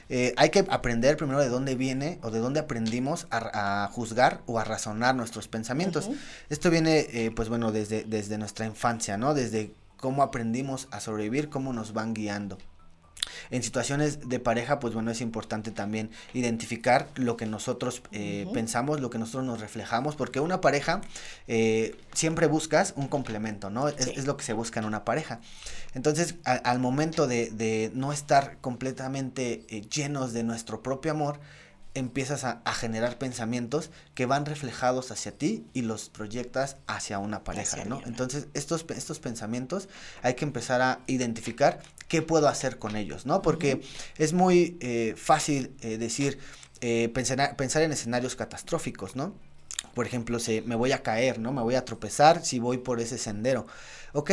Eh, 0.09 0.33
hay 0.37 0.51
que 0.51 0.61
aprender 0.71 1.17
primero 1.17 1.41
de 1.41 1.49
dónde 1.49 1.75
viene 1.75 2.21
o 2.23 2.31
de 2.31 2.39
dónde 2.39 2.61
aprendimos 2.61 3.27
a, 3.33 3.91
juzgar 3.93 4.43
o 4.47 4.61
a 4.61 4.65
razonar 4.65 5.17
nuestros 5.17 5.49
pensamientos. 5.49 6.09
Esto 6.51 6.71
viene, 6.71 7.07
eh, 7.11 7.33
pues 7.35 7.49
bueno, 7.49 7.73
desde, 7.73 8.05
desde 8.05 8.39
nuestra 8.39 8.65
infancia, 8.65 9.17
¿no? 9.17 9.35
Desde 9.35 9.73
cómo 9.97 10.23
aprendimos 10.23 10.87
a 10.93 11.01
sobrevivir, 11.01 11.49
cómo 11.49 11.73
nos 11.73 11.93
van 11.93 12.15
guiando. 12.15 12.57
En 13.51 13.63
situaciones 13.63 14.29
de 14.29 14.41
pareja, 14.41 14.79
pues 14.79 14.95
bueno, 14.95 15.11
es 15.11 15.21
importante 15.21 15.71
también 15.71 16.11
identificar 16.35 17.09
lo 17.15 17.37
que 17.37 17.47
nosotros 17.47 18.03
eh, 18.13 18.47
pensamos, 18.53 19.01
lo 19.01 19.11
que 19.11 19.19
nosotros 19.19 19.45
nos 19.45 19.61
reflejamos, 19.61 20.17
porque 20.17 20.41
una 20.41 20.61
pareja 20.61 21.01
eh, 21.47 21.97
siempre 22.13 22.47
buscas 22.47 22.95
un 22.97 23.09
complemento, 23.09 23.71
¿no? 23.71 23.89
Es, 23.89 24.27
lo 24.27 24.37
que 24.37 24.45
se 24.45 24.53
busca 24.53 24.81
en 24.81 24.87
una 24.87 25.05
pareja. 25.05 25.41
Entonces, 25.95 26.37
al 26.45 26.79
momento 26.79 27.27
de, 27.27 27.91
no 27.95 28.13
estar 28.13 28.59
completamente 28.61 29.65
eh, 29.69 29.83
llenos 29.83 30.33
de 30.33 30.43
nuestro 30.43 30.83
propio 30.83 31.13
amor, 31.13 31.41
empiezas 31.99 32.45
a, 32.45 32.63
generar 32.73 33.19
pensamientos 33.19 33.91
que 34.15 34.27
van 34.27 34.47
reflejados 34.47 35.11
hacia 35.11 35.33
ti 35.33 35.67
y 35.73 35.83
los 35.83 36.09
proyectas 36.09 36.77
hacia 36.87 37.19
una 37.19 37.45
pareja, 37.45 37.85
¿no? 37.85 38.01
Entonces, 38.07 38.49
estos, 38.55 38.85
estos 38.89 39.19
pensamientos 39.19 39.89
hay 40.23 40.35
que 40.35 40.45
empezar 40.45 40.81
a 40.81 41.01
identificar 41.07 41.81
qué 42.09 42.23
puedo 42.23 42.49
hacer 42.49 42.79
con 42.79 42.97
ellos, 42.97 43.27
¿no? 43.27 43.43
Porque 43.43 43.83
es 44.17 44.33
muy 44.33 44.77
eh, 44.81 45.15
fácil 45.17 45.75
eh, 45.81 45.99
decir, 45.99 46.39
eh, 46.81 47.11
pensar, 47.13 47.57
pensar 47.57 47.83
en 47.83 47.93
escenarios 47.93 48.37
catastróficos, 48.37 49.17
¿no? 49.17 49.35
Por 49.95 50.07
ejemplo, 50.07 50.39
se, 50.39 50.63
me 50.63 50.75
voy 50.75 50.93
a 50.93 51.03
caer, 51.03 51.39
¿no? 51.39 51.53
Me 51.53 51.63
voy 51.63 51.75
a 51.75 51.85
tropezar 51.85 52.45
si 52.45 52.59
voy 52.59 52.79
por 52.79 53.01
ese 53.01 53.19
sendero. 53.19 53.67
Ok, 54.13 54.31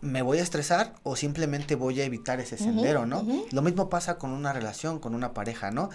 me 0.00 0.22
voy 0.22 0.38
a 0.38 0.42
estresar 0.42 0.94
o 1.02 1.16
simplemente 1.16 1.74
voy 1.74 2.00
a 2.00 2.04
evitar 2.04 2.40
ese 2.40 2.58
sendero, 2.58 3.06
¿no? 3.06 3.24
Lo 3.52 3.62
mismo 3.62 3.88
pasa 3.88 4.18
con 4.18 4.30
una 4.32 4.52
relación, 4.52 4.98
con 4.98 5.14
una 5.14 5.32
pareja, 5.32 5.70
¿no? 5.70 5.90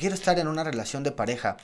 Quiero 0.00 0.14
estar 0.14 0.38
en 0.38 0.48
una 0.48 0.64
relación 0.64 1.02
de 1.02 1.12
pareja, 1.12 1.58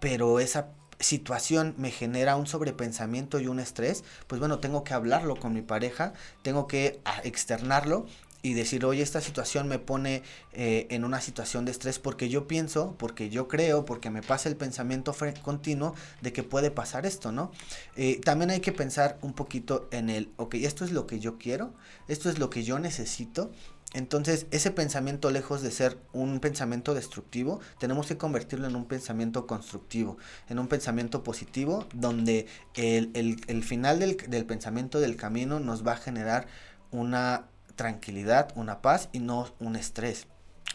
pero 0.00 0.38
esa 0.38 0.68
situación 1.00 1.74
me 1.76 1.90
genera 1.90 2.36
un 2.36 2.46
sobrepensamiento 2.46 3.40
y 3.40 3.48
un 3.48 3.58
estrés, 3.58 4.04
pues 4.28 4.38
bueno, 4.38 4.60
tengo 4.60 4.84
que 4.84 4.94
hablarlo 4.94 5.34
con 5.34 5.52
mi 5.52 5.60
pareja, 5.60 6.12
tengo 6.42 6.68
que 6.68 7.00
ah, 7.04 7.20
externarlo 7.24 8.06
y 8.42 8.54
decir, 8.54 8.84
oye, 8.84 9.02
esta 9.02 9.20
situación 9.20 9.66
me 9.66 9.78
pone 9.78 10.22
eh, 10.52 10.86
en 10.90 11.04
una 11.04 11.20
situación 11.20 11.64
de 11.64 11.72
estrés 11.72 11.98
porque 11.98 12.28
yo 12.28 12.46
pienso, 12.46 12.94
porque 12.96 13.28
yo 13.28 13.48
creo, 13.48 13.84
porque 13.84 14.08
me 14.08 14.22
pasa 14.22 14.48
el 14.48 14.56
pensamiento 14.56 15.14
continuo 15.42 15.94
de 16.20 16.32
que 16.32 16.44
puede 16.44 16.70
pasar 16.70 17.06
esto, 17.06 17.32
¿no? 17.32 17.50
Eh, 17.96 18.20
también 18.24 18.50
hay 18.50 18.60
que 18.60 18.72
pensar 18.72 19.18
un 19.20 19.32
poquito 19.32 19.88
en 19.90 20.10
el, 20.10 20.30
ok, 20.36 20.54
esto 20.54 20.84
es 20.84 20.92
lo 20.92 21.06
que 21.06 21.18
yo 21.18 21.38
quiero, 21.38 21.74
esto 22.08 22.30
es 22.30 22.38
lo 22.38 22.50
que 22.50 22.62
yo 22.62 22.78
necesito 22.78 23.50
entonces, 23.92 24.46
ese 24.52 24.70
pensamiento, 24.70 25.30
lejos 25.30 25.62
de 25.62 25.70
ser 25.72 25.98
un 26.12 26.38
pensamiento 26.38 26.94
destructivo, 26.94 27.60
tenemos 27.78 28.06
que 28.06 28.16
convertirlo 28.16 28.68
en 28.68 28.76
un 28.76 28.86
pensamiento 28.86 29.46
constructivo, 29.48 30.16
en 30.48 30.60
un 30.60 30.68
pensamiento 30.68 31.24
positivo, 31.24 31.86
donde 31.92 32.46
el, 32.76 33.64
final 33.64 33.98
del, 33.98 34.46
pensamiento 34.46 35.00
del 35.00 35.16
camino 35.16 35.58
nos 35.58 35.84
va 35.84 35.92
a 35.92 35.96
generar 35.96 36.46
una 36.92 37.46
tranquilidad, 37.74 38.52
una 38.54 38.80
paz 38.80 39.08
y 39.12 39.18
no 39.18 39.52
un 39.58 39.74
estrés. 39.74 40.28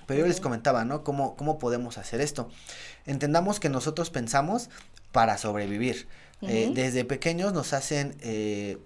Pero 0.08 0.22
yo 0.22 0.28
les 0.28 0.42
comentaba, 0.42 0.84
¿no? 0.84 1.06
¿Cómo, 1.06 1.38
cómo 1.38 1.58
podemos 1.58 1.98
hacer 1.98 2.20
esto? 2.20 2.50
Entendamos 3.06 3.62
que 3.62 3.70
nosotros 3.70 4.10
pensamos 4.10 4.70
para 5.14 5.38
sobrevivir. 5.38 6.08
Eh, 6.42 6.72
desde 6.74 7.06
pequeños 7.06 7.54
nos 7.54 7.72
hacen... 7.72 8.18
Eh, 8.20 8.78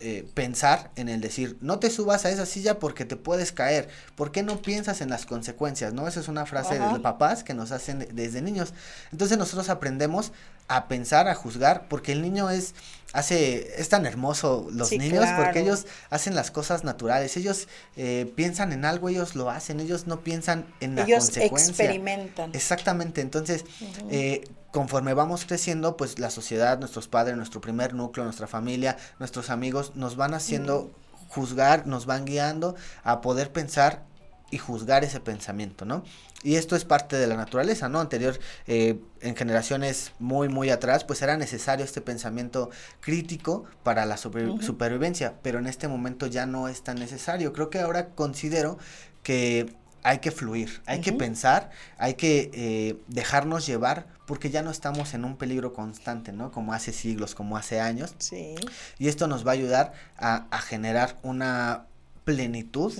eh, 0.00 0.28
pensar 0.34 0.92
en 0.94 1.08
el 1.08 1.20
decir, 1.20 1.56
no 1.60 1.80
te 1.80 1.90
subas 1.90 2.24
a 2.24 2.30
esa 2.30 2.46
silla 2.46 2.78
porque 2.78 3.04
te 3.04 3.16
puedes 3.16 3.50
caer. 3.50 3.88
¿Por 4.14 4.30
qué 4.30 4.44
no 4.44 4.62
piensas 4.62 5.00
en 5.00 5.10
las 5.10 5.26
consecuencias? 5.26 5.92
¿No? 5.92 6.06
Esa 6.06 6.20
es 6.20 6.28
una 6.28 6.46
frase 6.46 6.78
de 6.78 7.00
papás 7.00 7.42
que 7.42 7.52
nos 7.52 7.72
hacen 7.72 8.06
desde 8.12 8.40
niños. 8.40 8.74
Entonces 9.10 9.38
nosotros 9.38 9.68
aprendemos 9.70 10.32
a 10.68 10.86
pensar, 10.86 11.26
a 11.26 11.34
juzgar, 11.34 11.88
porque 11.88 12.12
el 12.12 12.22
niño 12.22 12.48
es, 12.48 12.74
hace, 13.12 13.80
es 13.80 13.88
tan 13.88 14.06
hermoso 14.06 14.68
los 14.70 14.92
niños, 14.92 15.26
porque 15.36 15.60
ellos 15.60 15.86
hacen 16.10 16.34
las 16.34 16.50
cosas 16.50 16.84
naturales, 16.84 17.36
ellos 17.36 17.68
eh, 17.96 18.30
piensan 18.36 18.72
en 18.72 18.84
algo, 18.84 19.08
ellos 19.08 19.34
lo 19.34 19.50
hacen, 19.50 19.80
ellos 19.80 20.06
no 20.06 20.20
piensan 20.20 20.66
en 20.80 20.96
la 20.96 21.02
ellos 21.02 21.36
experimentan. 21.36 22.50
Exactamente, 22.54 23.20
entonces, 23.20 23.64
eh, 24.10 24.48
conforme 24.72 25.14
vamos 25.14 25.44
creciendo, 25.46 25.96
pues 25.96 26.18
la 26.18 26.30
sociedad, 26.30 26.78
nuestros 26.78 27.08
padres, 27.08 27.36
nuestro 27.36 27.60
primer 27.60 27.94
núcleo, 27.94 28.24
nuestra 28.24 28.46
familia, 28.46 28.96
nuestros 29.18 29.50
amigos, 29.50 29.92
nos 29.94 30.16
van 30.16 30.34
haciendo 30.34 30.90
juzgar, 31.28 31.86
nos 31.86 32.06
van 32.06 32.24
guiando 32.24 32.74
a 33.04 33.20
poder 33.20 33.52
pensar 33.52 34.02
y 34.50 34.58
juzgar 34.58 35.04
ese 35.04 35.20
pensamiento, 35.20 35.84
¿no? 35.84 36.02
Y 36.42 36.54
esto 36.54 36.76
es 36.76 36.84
parte 36.84 37.16
de 37.16 37.26
la 37.26 37.36
naturaleza, 37.36 37.88
¿no? 37.88 37.98
Anterior, 38.00 38.38
eh, 38.68 39.00
en 39.20 39.34
generaciones 39.34 40.12
muy, 40.20 40.48
muy 40.48 40.70
atrás, 40.70 41.02
pues 41.02 41.20
era 41.22 41.36
necesario 41.36 41.84
este 41.84 42.00
pensamiento 42.00 42.70
crítico 43.00 43.64
para 43.82 44.06
la 44.06 44.16
supervivencia, 44.16 45.34
pero 45.42 45.58
en 45.58 45.66
este 45.66 45.88
momento 45.88 46.28
ya 46.28 46.46
no 46.46 46.68
es 46.68 46.82
tan 46.84 46.98
necesario. 46.98 47.52
Creo 47.52 47.70
que 47.70 47.80
ahora 47.80 48.10
considero 48.10 48.78
que 49.24 49.74
hay 50.04 50.20
que 50.20 50.30
fluir, 50.30 50.80
hay 50.86 51.00
que 51.00 51.12
pensar, 51.12 51.70
hay 51.98 52.14
que 52.14 52.50
eh, 52.54 52.96
dejarnos 53.08 53.66
llevar, 53.66 54.06
porque 54.26 54.48
ya 54.48 54.62
no 54.62 54.70
estamos 54.70 55.14
en 55.14 55.24
un 55.24 55.36
peligro 55.36 55.72
constante, 55.72 56.32
¿no? 56.32 56.52
Como 56.52 56.72
hace 56.72 56.92
siglos, 56.92 57.34
como 57.34 57.56
hace 57.56 57.80
años. 57.80 58.14
Sí. 58.18 58.54
Y 58.98 59.08
esto 59.08 59.26
nos 59.26 59.44
va 59.44 59.50
a 59.50 59.54
ayudar 59.54 59.92
a, 60.16 60.46
a 60.50 60.60
generar 60.60 61.16
una 61.22 61.87
plenitud 62.28 62.92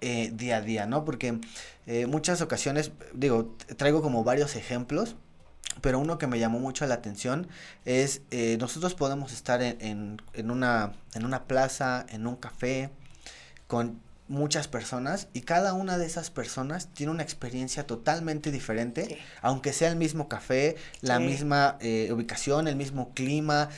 eh, 0.00 0.30
día 0.32 0.58
a 0.58 0.60
día, 0.60 0.86
¿no? 0.86 1.04
Porque 1.04 1.40
eh, 1.88 2.06
muchas 2.06 2.40
ocasiones, 2.42 2.92
digo, 3.12 3.56
traigo 3.76 4.02
como 4.02 4.22
varios 4.22 4.54
ejemplos, 4.54 5.16
pero 5.80 5.98
uno 5.98 6.16
que 6.16 6.28
me 6.28 6.38
llamó 6.38 6.60
mucho 6.60 6.86
la 6.86 6.94
atención 6.94 7.48
es 7.84 8.22
eh, 8.30 8.56
nosotros 8.60 8.94
podemos 8.94 9.32
estar 9.32 9.62
en, 9.62 10.22
en, 10.32 10.50
una, 10.52 10.92
en 11.14 11.24
una 11.24 11.42
plaza, 11.48 12.06
en 12.10 12.28
un 12.28 12.36
café, 12.36 12.90
con 13.66 14.00
muchas 14.28 14.68
personas 14.68 15.26
y 15.32 15.40
cada 15.40 15.72
una 15.72 15.98
de 15.98 16.06
esas 16.06 16.30
personas 16.30 16.86
tiene 16.94 17.10
una 17.10 17.24
experiencia 17.24 17.84
totalmente 17.84 18.52
diferente, 18.52 19.18
aunque 19.42 19.72
sea 19.72 19.88
el 19.88 19.96
mismo 19.96 20.28
café, 20.28 20.76
la 21.00 21.18
misma 21.18 21.78
ubicación, 22.12 22.68
el 22.68 22.76
mismo 22.76 23.12
clima, 23.14 23.70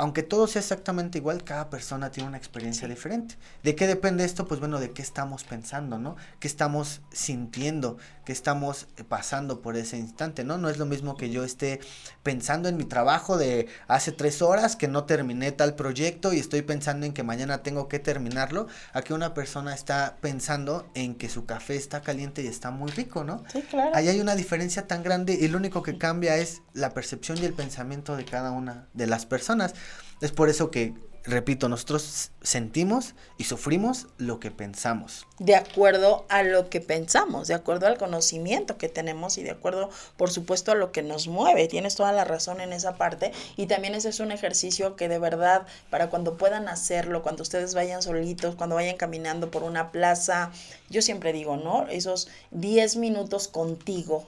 aunque 0.00 0.22
todo 0.22 0.46
sea 0.46 0.60
exactamente 0.60 1.18
igual, 1.18 1.44
cada 1.44 1.68
persona 1.68 2.10
tiene 2.10 2.30
una 2.30 2.38
experiencia 2.38 2.88
diferente. 2.88 3.36
¿De 3.62 3.74
qué 3.74 3.86
depende 3.86 4.24
esto? 4.24 4.48
Pues 4.48 4.58
bueno, 4.58 4.80
de 4.80 4.92
qué 4.92 5.02
estamos 5.02 5.44
pensando, 5.44 5.98
¿no? 5.98 6.16
¿Qué 6.38 6.48
estamos 6.48 7.02
sintiendo? 7.12 7.98
¿Qué 8.24 8.32
estamos 8.32 8.86
eh, 8.96 9.04
pasando 9.04 9.60
por 9.60 9.76
ese 9.76 9.98
instante, 9.98 10.42
¿no? 10.42 10.56
No 10.56 10.70
es 10.70 10.78
lo 10.78 10.86
mismo 10.86 11.18
que 11.18 11.28
yo 11.28 11.44
esté 11.44 11.80
pensando 12.22 12.70
en 12.70 12.78
mi 12.78 12.84
trabajo 12.84 13.36
de 13.36 13.68
hace 13.88 14.10
tres 14.10 14.40
horas 14.40 14.74
que 14.74 14.88
no 14.88 15.04
terminé 15.04 15.52
tal 15.52 15.74
proyecto 15.74 16.32
y 16.32 16.38
estoy 16.38 16.62
pensando 16.62 17.04
en 17.04 17.12
que 17.12 17.22
mañana 17.22 17.62
tengo 17.62 17.86
que 17.86 17.98
terminarlo, 17.98 18.68
a 18.94 19.02
que 19.02 19.12
una 19.12 19.34
persona 19.34 19.74
está 19.74 20.16
pensando 20.22 20.88
en 20.94 21.14
que 21.14 21.28
su 21.28 21.44
café 21.44 21.76
está 21.76 22.00
caliente 22.00 22.42
y 22.42 22.46
está 22.46 22.70
muy 22.70 22.90
rico, 22.90 23.22
¿no? 23.22 23.44
Sí, 23.52 23.60
claro. 23.68 23.90
Ahí 23.94 24.08
hay 24.08 24.20
una 24.20 24.34
diferencia 24.34 24.86
tan 24.86 25.02
grande 25.02 25.34
y 25.38 25.48
lo 25.48 25.58
único 25.58 25.82
que 25.82 25.98
cambia 25.98 26.38
es 26.38 26.62
la 26.72 26.94
percepción 26.94 27.36
y 27.36 27.44
el 27.44 27.52
pensamiento 27.52 28.16
de 28.16 28.24
cada 28.24 28.50
una 28.50 28.86
de 28.94 29.06
las 29.06 29.26
personas. 29.26 29.74
Es 30.20 30.32
por 30.32 30.48
eso 30.48 30.70
que 30.70 30.94
repito, 31.24 31.68
nosotros 31.68 32.30
sentimos 32.42 33.14
y 33.36 33.44
sufrimos 33.44 34.06
lo 34.16 34.40
que 34.40 34.50
pensamos. 34.50 35.26
De 35.38 35.54
acuerdo 35.54 36.24
a 36.28 36.42
lo 36.42 36.70
que 36.70 36.80
pensamos, 36.80 37.48
de 37.48 37.54
acuerdo 37.54 37.86
al 37.86 37.98
conocimiento 37.98 38.78
que 38.78 38.88
tenemos 38.88 39.38
y 39.38 39.42
de 39.42 39.50
acuerdo, 39.50 39.90
por 40.16 40.30
supuesto, 40.30 40.72
a 40.72 40.74
lo 40.74 40.92
que 40.92 41.02
nos 41.02 41.28
mueve. 41.28 41.68
Tienes 41.68 41.94
toda 41.94 42.12
la 42.12 42.24
razón 42.24 42.60
en 42.60 42.72
esa 42.72 42.96
parte. 42.96 43.32
Y 43.56 43.66
también 43.66 43.94
ese 43.94 44.08
es 44.08 44.20
un 44.20 44.32
ejercicio 44.32 44.96
que 44.96 45.08
de 45.08 45.18
verdad, 45.18 45.66
para 45.90 46.10
cuando 46.10 46.36
puedan 46.36 46.68
hacerlo, 46.68 47.22
cuando 47.22 47.42
ustedes 47.42 47.74
vayan 47.74 48.02
solitos, 48.02 48.54
cuando 48.54 48.76
vayan 48.76 48.96
caminando 48.96 49.50
por 49.50 49.62
una 49.62 49.92
plaza, 49.92 50.50
yo 50.88 51.02
siempre 51.02 51.32
digo, 51.32 51.56
¿no? 51.56 51.86
Esos 51.88 52.28
10 52.50 52.96
minutos 52.96 53.48
contigo, 53.48 54.26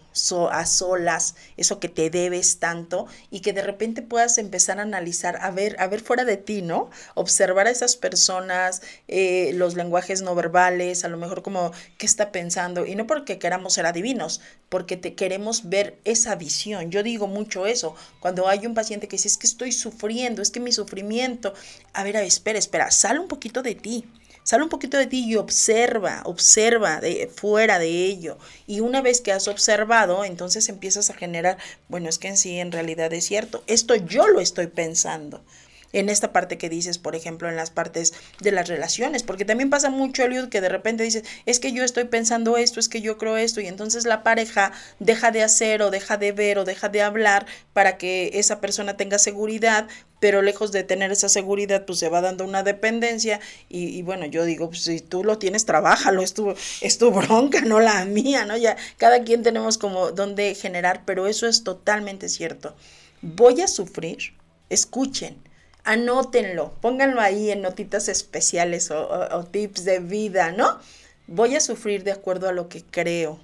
a 0.51 0.67
solas, 0.67 1.37
eso 1.57 1.81
que 1.81 1.89
te 1.89 2.11
debes 2.11 2.59
tanto 2.59 3.07
y 3.31 3.41
que 3.41 3.53
de 3.53 3.63
repente 3.63 4.03
puedas 4.03 4.39
empezar 4.39 4.79
a 4.79 4.83
analizar, 4.83 5.39
a 5.41 5.51
ver, 5.51 5.77
a 5.79 5.87
ver 5.87 6.01
fuera 6.01 6.25
de 6.25 6.37
ti, 6.37 6.63
¿no? 6.63 6.82
Observar 7.15 7.67
a 7.67 7.71
esas 7.71 7.97
personas, 7.97 8.83
eh, 9.09 9.53
los 9.55 9.75
lenguajes 9.75 10.23
no 10.23 10.35
verbales, 10.35 11.05
a 11.05 11.09
lo 11.09 11.17
mejor 11.17 11.43
como 11.43 11.73
qué 11.99 12.07
está 12.07 12.33
pensando, 12.33 12.87
y 12.87 12.95
no 12.95 13.07
porque 13.07 13.39
queramos 13.39 13.75
ser 13.75 13.87
adivinos, 13.87 14.41
porque 14.69 14.97
te 14.97 15.15
queremos 15.15 15.69
ver 15.69 15.99
esa 16.05 16.35
visión. 16.35 16.91
Yo 16.91 17.03
digo 17.03 17.27
mucho 17.27 17.67
eso, 17.67 17.95
cuando 18.21 18.49
hay 18.49 18.67
un 18.67 18.75
paciente 18.75 19.09
que 19.09 19.17
dice, 19.17 19.29
es 19.29 19.37
que 19.37 19.47
estoy 19.47 19.73
sufriendo, 19.73 20.43
es 20.43 20.51
que 20.51 20.61
mi 20.61 20.73
sufrimiento, 20.73 21.55
a 21.93 22.05
ver, 22.05 22.17
a 22.17 22.21
ver 22.21 22.29
espera, 22.29 22.59
espera, 22.59 22.91
sale 22.91 23.19
un 23.19 23.29
poquito 23.29 23.63
de 23.63 23.75
ti. 23.75 24.05
Sale 24.45 24.65
un 24.65 24.69
poquito 24.69 24.99
de 24.99 25.07
ti 25.07 25.25
y 25.25 25.37
observa, 25.37 26.23
observa 26.25 27.01
de 27.01 27.31
fuera 27.33 27.79
de 27.79 28.07
ello. 28.07 28.39
Y 28.67 28.81
una 28.81 29.01
vez 29.01 29.21
que 29.21 29.31
has 29.31 29.47
observado, 29.47 30.25
entonces 30.25 30.69
empiezas 30.69 31.11
a 31.11 31.15
generar, 31.15 31.59
bueno, 31.89 32.09
es 32.09 32.19
que 32.19 32.27
en 32.27 32.37
sí 32.37 32.59
en 32.59 32.73
realidad 32.73 33.13
es 33.13 33.25
cierto. 33.25 33.63
Esto 33.69 33.95
yo 33.95 34.27
lo 34.27 34.41
estoy 34.41 34.67
pensando 34.67 35.45
en 35.93 36.09
esta 36.09 36.33
parte 36.33 36.59
que 36.59 36.69
dices, 36.69 36.99
por 36.99 37.15
ejemplo, 37.17 37.49
en 37.49 37.57
las 37.57 37.71
partes 37.71 38.15
de 38.41 38.53
las 38.53 38.69
relaciones, 38.69 39.23
porque 39.23 39.45
también 39.45 39.71
pasa 39.71 39.91
mucho, 39.91 40.25
Eliud, 40.25 40.49
que 40.49 40.61
de 40.61 40.69
repente 40.69 41.05
dices, 41.05 41.25
es 41.47 41.61
que 41.61 41.73
yo 41.73 41.85
estoy 41.85 42.05
pensando 42.05 42.57
esto, 42.57 42.81
es 42.81 42.89
que 42.89 43.01
yo 43.01 43.19
creo 43.19 43.37
esto, 43.37 43.61
y 43.61 43.67
entonces 43.67 44.05
la 44.05 44.23
pareja 44.23 44.73
deja 44.99 45.31
de 45.31 45.43
hacer 45.43 45.83
o 45.83 45.91
deja 45.91 46.17
de 46.17 46.33
ver 46.33 46.59
o 46.59 46.65
deja 46.65 46.89
de 46.89 47.03
hablar 47.03 47.47
para 47.73 47.99
que 47.99 48.31
esa 48.35 48.61
persona 48.61 48.97
tenga 48.97 49.19
seguridad, 49.19 49.89
pero 50.23 50.41
lejos 50.41 50.71
de 50.71 50.85
tener 50.85 51.11
esa 51.11 51.29
seguridad, 51.29 51.85
pues 51.85 51.99
se 51.99 52.09
va 52.09 52.21
dando 52.21 52.45
una 52.45 52.63
dependencia 52.63 53.41
y, 53.69 54.01
bueno, 54.03 54.25
yo 54.27 54.45
digo, 54.45 54.69
pues 54.69 54.85
si 54.85 55.01
tú 55.01 55.25
lo 55.25 55.39
tienes, 55.39 55.67
trabájalo, 55.67 56.23
es 56.23 56.33
tu, 56.33 56.55
es 56.81 56.99
tu 56.99 57.11
bronca, 57.11 57.63
no 57.63 57.81
la 57.81 58.05
mía, 58.05 58.45
¿no? 58.45 58.57
Ya 58.57 58.77
cada 58.99 59.25
quien 59.25 59.43
tenemos 59.43 59.79
como 59.79 60.13
donde 60.13 60.55
generar, 60.55 61.03
pero 61.05 61.27
eso 61.27 61.49
es 61.49 61.65
totalmente 61.65 62.29
cierto. 62.29 62.77
Voy 63.21 63.63
a 63.63 63.67
sufrir, 63.67 64.35
escuchen, 64.71 65.37
anótenlo, 65.85 66.75
pónganlo 66.81 67.21
ahí 67.21 67.51
en 67.51 67.63
notitas 67.63 68.09
especiales 68.09 68.91
o, 68.91 69.45
tips 69.51 69.85
de 69.85 69.99
vida, 69.99 70.53
¿no? 70.53 70.79
Voy 71.27 71.57
a 71.57 71.61
sufrir 71.61 72.05
de 72.05 72.13
acuerdo 72.13 72.49
a 72.49 72.53
lo 72.53 72.69
que 72.69 72.83
creo, 72.83 73.41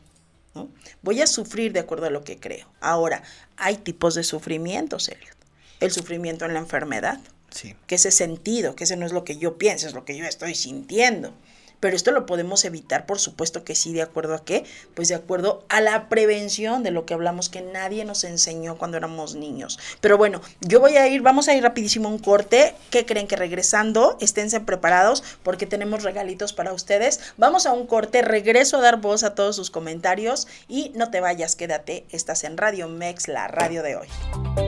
¿no? 0.54 0.68
Voy 1.02 1.20
a 1.20 1.26
sufrir 1.26 1.72
de 1.72 1.80
acuerdo 1.80 2.06
a 2.06 2.10
lo 2.10 2.24
que 2.24 2.38
creo. 2.38 2.68
Ahora, 2.80 3.22
hay 3.56 3.76
tipos 3.76 4.14
de 4.14 4.24
sufrimiento, 4.24 4.98
Sergio 4.98 5.38
el 5.80 5.90
sufrimiento 5.90 6.44
en 6.44 6.54
la 6.54 6.60
enfermedad. 6.60 7.20
Sí. 7.50 7.74
Que 7.86 7.94
ese 7.94 8.10
sentido, 8.10 8.74
que 8.74 8.84
ese 8.84 8.96
no 8.96 9.06
es 9.06 9.12
lo 9.12 9.24
que 9.24 9.36
yo 9.36 9.58
pienso, 9.58 9.86
es 9.86 9.94
lo 9.94 10.04
que 10.04 10.16
yo 10.16 10.24
estoy 10.24 10.54
sintiendo. 10.54 11.32
Pero 11.80 11.96
esto 11.96 12.10
lo 12.10 12.26
podemos 12.26 12.64
evitar, 12.64 13.06
por 13.06 13.18
supuesto 13.18 13.64
que 13.64 13.74
sí, 13.74 13.92
de 13.92 14.02
acuerdo 14.02 14.34
a 14.34 14.44
qué? 14.44 14.64
Pues 14.94 15.08
de 15.08 15.14
acuerdo 15.14 15.64
a 15.68 15.80
la 15.80 16.08
prevención 16.08 16.82
de 16.82 16.90
lo 16.90 17.06
que 17.06 17.14
hablamos 17.14 17.48
que 17.48 17.62
nadie 17.62 18.04
nos 18.04 18.24
enseñó 18.24 18.76
cuando 18.76 18.96
éramos 18.96 19.34
niños. 19.34 19.78
Pero 20.00 20.18
bueno, 20.18 20.40
yo 20.60 20.80
voy 20.80 20.96
a 20.96 21.08
ir, 21.08 21.22
vamos 21.22 21.48
a 21.48 21.54
ir 21.54 21.62
rapidísimo 21.62 22.08
a 22.08 22.12
un 22.12 22.18
corte. 22.18 22.74
¿Qué 22.90 23.06
creen 23.06 23.28
que 23.28 23.36
regresando? 23.36 24.16
Esténse 24.20 24.60
preparados 24.60 25.22
porque 25.42 25.66
tenemos 25.66 26.02
regalitos 26.02 26.52
para 26.52 26.72
ustedes. 26.72 27.20
Vamos 27.36 27.66
a 27.66 27.72
un 27.72 27.86
corte, 27.86 28.22
regreso 28.22 28.78
a 28.78 28.80
dar 28.80 29.00
voz 29.00 29.22
a 29.22 29.34
todos 29.34 29.56
sus 29.56 29.70
comentarios 29.70 30.48
y 30.68 30.92
no 30.94 31.10
te 31.10 31.20
vayas, 31.20 31.56
quédate, 31.56 32.04
estás 32.10 32.44
en 32.44 32.56
Radio 32.56 32.88
Mex, 32.88 33.28
la 33.28 33.48
radio 33.48 33.82
de 33.82 33.96
hoy. 33.96 34.67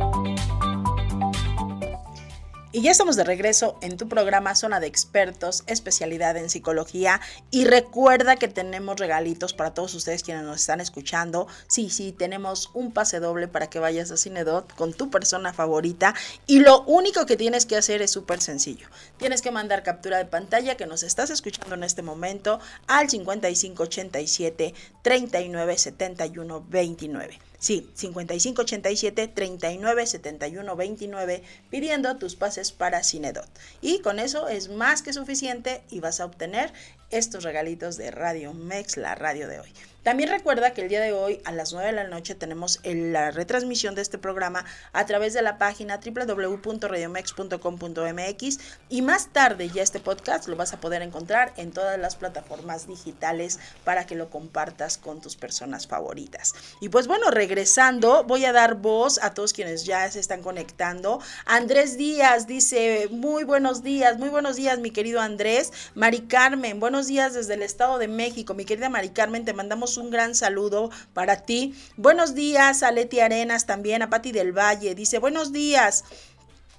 Y 2.81 2.85
ya 2.85 2.93
estamos 2.93 3.17
de 3.17 3.25
regreso 3.25 3.77
en 3.83 3.99
tu 3.99 4.09
programa 4.09 4.55
Zona 4.55 4.81
de 4.81 4.87
Expertos, 4.87 5.65
especialidad 5.67 6.39
en 6.39 6.49
psicología. 6.49 7.21
Y 7.51 7.67
recuerda 7.67 8.37
que 8.37 8.49
tenemos 8.49 8.99
regalitos 8.99 9.53
para 9.53 9.75
todos 9.75 9.95
ustedes 9.95 10.23
quienes 10.23 10.45
nos 10.45 10.61
están 10.61 10.81
escuchando. 10.81 11.47
Sí, 11.67 11.91
sí, 11.91 12.13
tenemos 12.13 12.71
un 12.73 12.91
pase 12.91 13.21
doble 13.21 13.49
para 13.49 13.69
que 13.69 13.81
vayas 13.81 14.11
a 14.11 14.17
Cinedot 14.17 14.75
con 14.77 14.95
tu 14.95 15.11
persona 15.11 15.53
favorita. 15.53 16.15
Y 16.47 16.61
lo 16.61 16.81
único 16.85 17.27
que 17.27 17.37
tienes 17.37 17.67
que 17.67 17.77
hacer 17.77 18.01
es 18.01 18.13
súper 18.13 18.41
sencillo. 18.41 18.89
Tienes 19.19 19.43
que 19.43 19.51
mandar 19.51 19.83
captura 19.83 20.17
de 20.17 20.25
pantalla 20.25 20.79
que 20.79 20.87
nos 20.87 21.03
estás 21.03 21.29
escuchando 21.29 21.75
en 21.75 21.85
este 21.85 22.01
momento 22.01 22.61
al 22.87 23.11
5587 23.11 24.73
3971 25.03 26.65
29. 26.67 27.50
Sí, 27.61 27.90
5587 27.95 29.29
39 29.29 30.07
71 30.07 30.76
29 30.76 31.43
pidiendo 31.69 32.17
tus 32.17 32.35
pases 32.35 32.73
para 32.73 33.05
Cinedot. 33.05 33.49
Y 33.83 34.00
con 34.00 34.19
eso 34.19 34.49
es 34.49 34.71
más 34.71 35.02
que 35.02 35.12
suficiente 35.12 35.83
y 35.90 36.00
vas 36.00 36.21
a 36.21 36.25
obtener 36.25 36.73
estos 37.11 37.45
regalitos 37.45 37.99
de 37.99 38.11
Radio 38.11 38.55
Mex, 38.55 38.97
la 38.97 39.14
radio 39.14 39.47
de 39.47 39.61
hoy. 39.61 39.71
También 40.02 40.30
recuerda 40.30 40.73
que 40.73 40.80
el 40.80 40.88
día 40.88 41.02
de 41.02 41.12
hoy 41.12 41.42
a 41.45 41.52
las 41.52 41.75
9 41.75 41.88
de 41.88 41.95
la 41.95 42.04
noche 42.04 42.35
tenemos 42.35 42.80
la 42.85 43.33
retransmisión 43.33 43.95
de 43.95 44.00
este 44.00 44.16
programa 44.16 44.64
a 44.92 45.04
través 45.04 45.35
de 45.35 45.42
la 45.42 45.59
página 45.59 46.00
www.radiomex.com.mx 46.02 48.59
y 48.88 49.02
más 49.02 49.28
tarde 49.28 49.69
ya 49.69 49.83
este 49.83 50.00
podcast 50.00 50.49
lo 50.49 50.57
vas 50.57 50.73
a 50.73 50.80
poder 50.80 51.02
encontrar 51.02 51.52
en 51.59 51.73
todas 51.73 51.99
las 51.99 52.16
plataformas 52.16 52.87
digitales 52.87 53.59
para 53.85 54.07
que 54.07 54.14
lo 54.14 54.31
compartas 54.31 54.96
con 54.96 55.20
tus 55.20 55.37
personas 55.37 55.87
favoritas. 55.87 56.55
Y 56.81 56.88
pues 56.88 57.07
bueno, 57.07 57.31
regresando, 57.31 58.25
voy 58.25 58.46
a 58.46 58.53
dar 58.53 58.77
voz 58.77 59.22
a 59.22 59.35
todos 59.35 59.53
quienes 59.53 59.85
ya 59.85 60.11
se 60.11 60.20
están 60.20 60.40
conectando. 60.40 61.20
Andrés 61.44 61.98
Díaz 61.98 62.46
dice, 62.46 63.09
muy 63.11 63.44
buenos 63.44 63.83
días, 63.83 64.18
muy 64.18 64.31
buenos 64.31 64.57
días 64.57 64.79
mi 64.79 64.92
querido 64.92 65.20
Andrés. 65.20 65.75
Mari 65.94 66.22
Carmen, 66.22 66.81
buenos 66.81 67.07
días 67.07 67.35
desde 67.35 67.53
el 67.53 67.62
Estado 67.62 67.98
de 67.98 68.09
México. 68.09 68.55
Mi 68.55 68.64
querida 68.64 68.88
Mari 68.88 69.11
Carmen, 69.11 69.44
te 69.44 69.53
mandamos 69.53 69.89
un 69.96 70.11
gran 70.11 70.35
saludo 70.35 70.90
para 71.14 71.42
ti. 71.42 71.74
Buenos 71.96 72.35
días 72.35 72.83
a 72.83 72.90
Leti 72.90 73.20
Arenas 73.20 73.66
también, 73.66 74.03
a 74.03 74.11
Pati 74.11 74.33
del 74.33 74.53
Valle. 74.57 74.94
Dice, 74.94 75.18
buenos 75.18 75.53
días. 75.53 76.05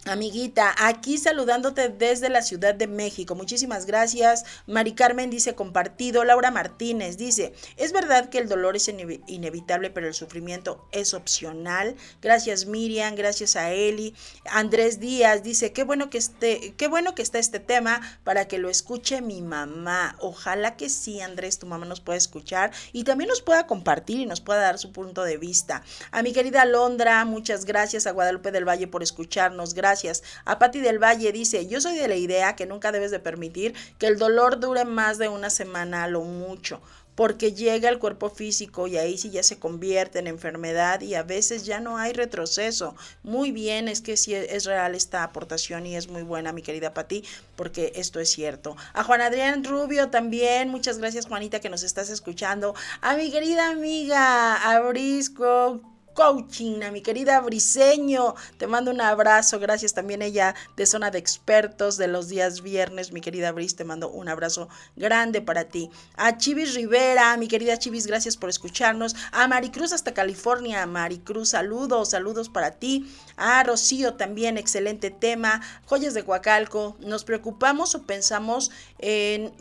Amiguita, 0.06 0.74
aquí 0.80 1.20
saludándote 1.20 1.90
desde 1.90 2.30
la 2.30 2.42
Ciudad 2.42 2.74
de 2.74 2.88
México. 2.88 3.36
Muchísimas 3.36 3.86
gracias. 3.86 4.46
Mari 4.66 4.94
Carmen 4.94 5.30
dice 5.30 5.54
compartido. 5.54 6.24
Laura 6.24 6.50
Martínez 6.50 7.18
dice, 7.18 7.54
es 7.78 7.94
verdad 7.94 8.30
que 8.30 8.40
el 8.40 8.50
dolor 8.50 8.76
es 8.76 8.88
inevitable, 8.88 9.92
pero 9.92 10.08
el 10.08 10.16
sufrimiento 10.16 10.88
es 10.92 11.14
opcional. 11.14 11.96
Gracias 12.20 12.66
Miriam, 12.66 13.14
gracias 13.14 13.56
a 13.56 13.74
Eli. 13.74 14.16
Andrés 14.50 15.00
Díaz 15.00 15.44
dice, 15.44 15.72
qué 15.72 15.84
bueno 15.84 16.10
que 16.10 16.18
esté, 16.18 16.74
qué 16.78 16.88
bueno 16.88 17.14
que 17.14 17.22
está 17.22 17.38
este 17.38 17.60
tema 17.60 18.02
para 18.24 18.48
que 18.48 18.58
lo 18.58 18.72
escuche 18.72 19.22
mi 19.22 19.44
mamá. 19.44 20.16
Ojalá 20.20 20.78
que 20.78 20.90
sí, 20.90 21.22
Andrés, 21.22 21.60
tu 21.60 21.68
mamá 21.68 21.86
nos 21.86 22.02
pueda 22.02 22.18
escuchar 22.18 22.72
y 22.92 23.04
también 23.04 23.28
nos 23.28 23.44
pueda 23.44 23.68
compartir 23.68 24.20
y 24.20 24.26
nos 24.26 24.42
pueda 24.42 24.62
dar 24.62 24.80
su 24.80 24.92
punto 24.92 25.24
de 25.24 25.38
vista. 25.38 25.84
A 26.10 26.24
mi 26.24 26.34
querida 26.34 26.66
Londra, 26.66 27.24
muchas 27.24 27.66
gracias. 27.66 28.08
A 28.08 28.12
Guadalupe 28.12 28.52
del 28.52 28.68
Valle 28.68 28.88
por 28.88 29.04
escucharnos. 29.04 29.76
Gracias 29.76 29.90
gracias. 29.91 30.23
A 30.45 30.58
Patti 30.58 30.80
del 30.80 30.99
Valle 30.99 31.34
dice, 31.34 31.67
yo 31.67 31.82
soy 31.82 31.97
de 31.97 32.08
la 32.08 32.15
idea 32.15 32.56
que 32.56 32.65
nunca 32.65 32.93
debes 32.93 33.12
de 33.12 33.19
permitir 33.19 33.73
que 33.99 34.08
el 34.08 34.17
dolor 34.17 34.60
dure 34.60 34.86
más 34.86 35.17
de 35.17 35.27
una 35.27 35.49
semana 35.49 36.04
a 36.04 36.08
lo 36.08 36.21
mucho 36.21 36.82
porque 37.13 37.51
llega 37.51 37.89
al 37.89 37.99
cuerpo 37.99 38.30
físico 38.30 38.88
y 38.88 38.97
ahí 38.97 39.17
sí 39.17 39.30
ya 39.32 39.43
se 39.43 39.60
convierte 39.60 40.19
en 40.19 40.27
enfermedad 40.27 41.01
y 41.01 41.13
a 41.15 41.23
veces 41.23 41.65
ya 41.65 41.82
no 41.82 41.97
hay 41.97 42.13
retroceso. 42.13 42.95
Muy 43.21 43.51
bien, 43.51 43.89
es 43.89 43.99
que 43.99 44.15
sí 44.15 44.34
es 44.34 44.63
real 44.63 44.95
esta 44.95 45.23
aportación 45.23 45.86
y 45.86 45.97
es 45.97 46.08
muy 46.08 46.23
buena, 46.23 46.54
mi 46.54 46.62
querida 46.62 46.93
Pati, 46.93 47.25
porque 47.58 47.91
esto 47.95 48.21
es 48.21 48.30
cierto. 48.30 48.77
A 48.93 49.04
Juan 49.04 49.19
Adrián 49.19 49.65
Rubio 49.65 50.10
también, 50.10 50.69
muchas 50.69 50.99
gracias 50.99 51.27
Juanita 51.27 51.60
que 51.60 51.69
nos 51.69 51.84
estás 51.84 52.10
escuchando. 52.10 52.75
A 53.01 53.17
mi 53.17 53.30
querida 53.30 53.69
amiga 53.69 54.56
Abrisco 54.71 55.90
coaching, 56.13 56.84
a 56.84 56.91
mi 56.91 57.02
querida 57.02 57.39
Briseño. 57.41 58.36
Te 58.58 58.67
mando 58.67 58.91
un 58.91 59.02
abrazo. 59.02 59.60
Gracias 59.60 59.93
también 59.93 60.21
ella 60.21 60.56
de 60.76 60.86
Zona 60.86 61.12
de 61.12 61.19
Expertos 61.19 61.97
de 61.97 62.08
los 62.08 62.28
días 62.28 62.62
viernes. 62.62 63.12
Mi 63.12 63.21
querida 63.21 63.52
Bris, 63.52 63.76
te 63.76 63.84
mando 63.84 64.10
un 64.10 64.30
abrazo 64.30 64.69
grande 64.95 65.41
para 65.41 65.65
ti. 65.65 65.89
A 66.15 66.38
Chivis 66.38 66.76
Rivera, 66.76 67.36
mi 67.38 67.47
querida 67.47 67.78
Chivis, 67.78 68.08
gracias 68.08 68.38
por 68.38 68.50
escucharnos. 68.50 69.15
A 69.32 69.47
Maricruz 69.47 69.93
hasta 69.93 70.13
California. 70.13 70.86
Maricruz, 70.86 71.50
saludos, 71.50 72.10
saludos 72.10 72.50
para 72.50 72.71
ti. 72.71 73.12
A 73.38 73.63
Rocío 73.63 74.15
también, 74.15 74.58
excelente 74.58 75.12
tema. 75.12 75.62
Joyas 75.86 76.13
de 76.13 76.21
Huacalco. 76.21 76.97
Nos 77.00 77.24
preocupamos 77.24 77.95
o 77.95 78.04
pensamos 78.04 78.71
en, 79.00 79.54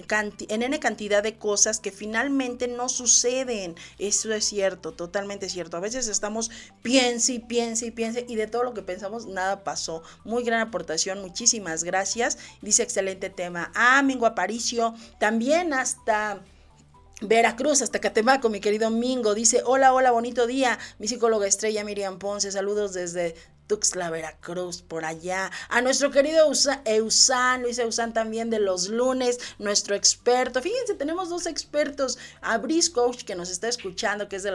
en 0.49 0.63
N 0.63 0.81
cantidad 0.81 1.23
de 1.23 1.37
cosas 1.37 1.81
que 1.81 1.93
finalmente 1.93 2.69
no 2.69 2.89
suceden. 2.89 3.75
Eso 3.99 4.33
es 4.33 4.45
cierto, 4.45 4.93
totalmente 4.93 5.49
cierto. 5.49 5.77
A 5.77 5.81
veces 5.81 6.09
estamos 6.09 6.40
piense 6.83 7.35
y 7.35 7.39
piense 7.41 7.87
y 7.87 7.91
piense 7.91 8.25
y 8.29 8.37
de 8.37 8.47
todo 8.47 8.63
lo 8.63 8.73
que 8.73 8.83
pensamos 8.83 9.27
nada 9.27 9.65
pasó. 9.65 10.03
Muy 10.25 10.45
gran 10.45 10.61
aportación, 10.61 11.21
muchísimas 11.21 11.85
gracias. 11.85 12.39
Dice 12.63 12.85
excelente 12.85 13.29
tema. 13.29 13.73
Ah, 13.75 14.03
Mingo 14.03 14.27
Aparicio, 14.27 14.95
también 15.19 15.73
hasta... 15.73 16.41
Veracruz, 17.23 17.83
hasta 17.83 17.99
Catemaco, 17.99 18.49
mi 18.49 18.61
querido 18.61 18.89
Mingo, 18.89 19.35
dice, 19.35 19.61
hola, 19.67 19.93
hola, 19.93 20.11
bonito 20.11 20.47
día, 20.47 20.79
mi 20.99 21.07
psicóloga 21.07 21.47
estrella 21.47 21.85
Miriam 21.85 22.19
Ponce, 22.19 22.51
saludos 22.51 22.95
desde 22.95 23.35
Tuxtla, 23.71 24.11
Veracruz, 24.11 24.83
por 24.83 25.05
allá. 25.05 25.49
A 25.69 25.81
nuestro 25.81 26.11
querido 26.11 26.45
Eusan, 26.85 27.63
Luis 27.63 27.79
Eusan 27.79 28.13
también 28.13 28.51
de 28.51 28.59
los 28.59 28.89
lunes, 28.89 29.39
nuestro 29.61 29.95
experto. 29.95 30.61
Fíjense, 30.61 30.95
tenemos 30.95 31.29
dos 31.29 31.47
expertos, 31.47 32.19
a 32.41 32.59
Brice 32.59 32.91
Coach 32.91 33.23
que 33.23 33.37
nos 33.37 33.49
está 33.49 33.69
escuchando, 33.69 34.29
que 34.29 34.35
es 34.35 34.43
de, 34.43 34.51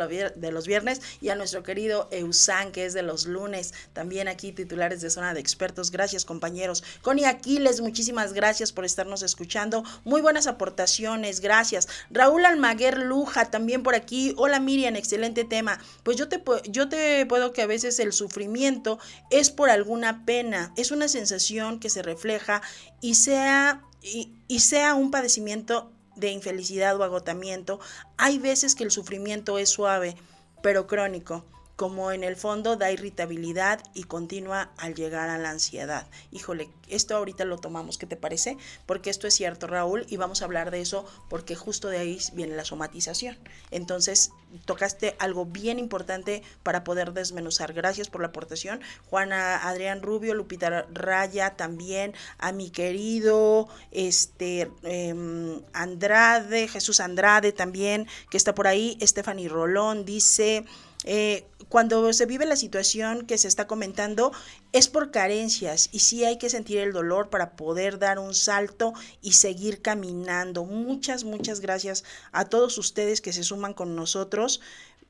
los 0.51 0.67
viernes, 0.67 0.99
y 1.21 1.29
a 1.29 1.35
nuestro 1.35 1.63
querido 1.63 2.09
Eusan, 2.11 2.73
que 2.73 2.85
es 2.85 2.93
de 2.93 3.03
los 3.03 3.25
lunes, 3.25 3.73
también 3.93 4.27
aquí 4.27 4.51
titulares 4.51 4.99
de 4.99 5.09
zona 5.09 5.33
de 5.33 5.39
expertos. 5.39 5.91
Gracias 5.91 6.25
compañeros. 6.25 6.83
Connie 7.01 7.23
Aquiles, 7.23 7.79
muchísimas 7.79 8.33
gracias 8.33 8.73
por 8.73 8.83
estarnos 8.83 9.23
escuchando. 9.23 9.85
Muy 10.03 10.19
buenas 10.19 10.45
aportaciones, 10.45 11.39
gracias. 11.39 11.87
Raúl 12.11 12.43
Almaguer 12.43 12.97
Luja, 12.97 13.49
también 13.49 13.81
por 13.81 13.95
aquí. 13.95 14.33
Hola 14.35 14.59
Miriam, 14.59 14.97
excelente 14.97 15.45
tema. 15.45 15.79
Pues 16.03 16.17
yo 16.17 16.27
te, 16.27 16.43
yo 16.67 16.89
te 16.89 17.25
puedo 17.27 17.53
que 17.53 17.61
a 17.61 17.65
veces 17.65 17.97
el 18.01 18.11
sufrimiento 18.11 18.99
es 19.29 19.49
por 19.49 19.69
alguna 19.69 20.25
pena, 20.25 20.73
es 20.77 20.91
una 20.91 21.07
sensación 21.07 21.79
que 21.79 21.89
se 21.89 22.01
refleja 22.01 22.61
y 23.01 23.15
sea, 23.15 23.83
y, 24.01 24.59
sea 24.59 24.93
un 24.95 25.11
padecimiento 25.11 25.91
de 26.15 26.31
infelicidad 26.31 26.99
o 26.99 27.03
agotamiento. 27.03 27.79
Hay 28.17 28.39
veces 28.39 28.75
que 28.75 28.83
el 28.83 28.91
sufrimiento 28.91 29.57
es 29.57 29.69
suave, 29.69 30.15
pero 30.61 30.87
crónico 30.87 31.45
como 31.75 32.11
en 32.11 32.23
el 32.23 32.35
fondo 32.35 32.75
da 32.75 32.91
irritabilidad 32.91 33.81
y 33.93 34.03
continua 34.03 34.71
al 34.77 34.95
llegar 34.95 35.29
a 35.29 35.37
la 35.37 35.49
ansiedad. 35.49 36.07
Híjole, 36.31 36.69
esto 36.87 37.15
ahorita 37.15 37.45
lo 37.45 37.57
tomamos, 37.57 37.97
¿qué 37.97 38.05
te 38.05 38.15
parece? 38.15 38.57
Porque 38.85 39.09
esto 39.09 39.27
es 39.27 39.33
cierto, 39.33 39.67
Raúl, 39.67 40.05
y 40.09 40.17
vamos 40.17 40.41
a 40.41 40.45
hablar 40.45 40.71
de 40.71 40.81
eso 40.81 41.05
porque 41.29 41.55
justo 41.55 41.89
de 41.89 41.97
ahí 41.97 42.19
viene 42.33 42.55
la 42.55 42.65
somatización. 42.65 43.37
Entonces, 43.71 44.31
tocaste 44.65 45.15
algo 45.19 45.45
bien 45.45 45.79
importante 45.79 46.43
para 46.63 46.83
poder 46.83 47.13
desmenuzar. 47.13 47.73
Gracias 47.73 48.09
por 48.09 48.21
la 48.21 48.27
aportación. 48.27 48.81
Juana 49.09 49.67
Adrián 49.67 50.01
Rubio, 50.01 50.33
Lupita 50.33 50.85
Raya 50.93 51.55
también, 51.55 52.13
a 52.37 52.51
mi 52.51 52.69
querido 52.69 53.67
este 53.91 54.71
em, 54.83 55.61
Andrade, 55.73 56.67
Jesús 56.67 56.99
Andrade 56.99 57.51
también, 57.51 58.07
que 58.29 58.37
está 58.37 58.55
por 58.55 58.67
ahí. 58.67 58.97
Stephanie 59.01 59.49
Rolón 59.49 60.05
dice, 60.05 60.65
eh, 61.05 61.45
cuando 61.69 62.11
se 62.13 62.25
vive 62.25 62.45
la 62.45 62.55
situación 62.55 63.25
que 63.25 63.37
se 63.37 63.47
está 63.47 63.67
comentando 63.67 64.31
es 64.71 64.87
por 64.87 65.11
carencias 65.11 65.89
y 65.91 65.99
sí 65.99 66.25
hay 66.25 66.37
que 66.37 66.49
sentir 66.49 66.79
el 66.79 66.93
dolor 66.93 67.29
para 67.29 67.51
poder 67.55 67.99
dar 67.99 68.17
un 68.17 68.33
salto 68.33 68.93
y 69.21 69.33
seguir 69.33 69.81
caminando. 69.81 70.65
Muchas, 70.65 71.23
muchas 71.23 71.59
gracias 71.59 72.03
a 72.31 72.45
todos 72.45 72.77
ustedes 72.77 73.21
que 73.21 73.33
se 73.33 73.43
suman 73.43 73.73
con 73.73 73.95
nosotros. 73.95 74.61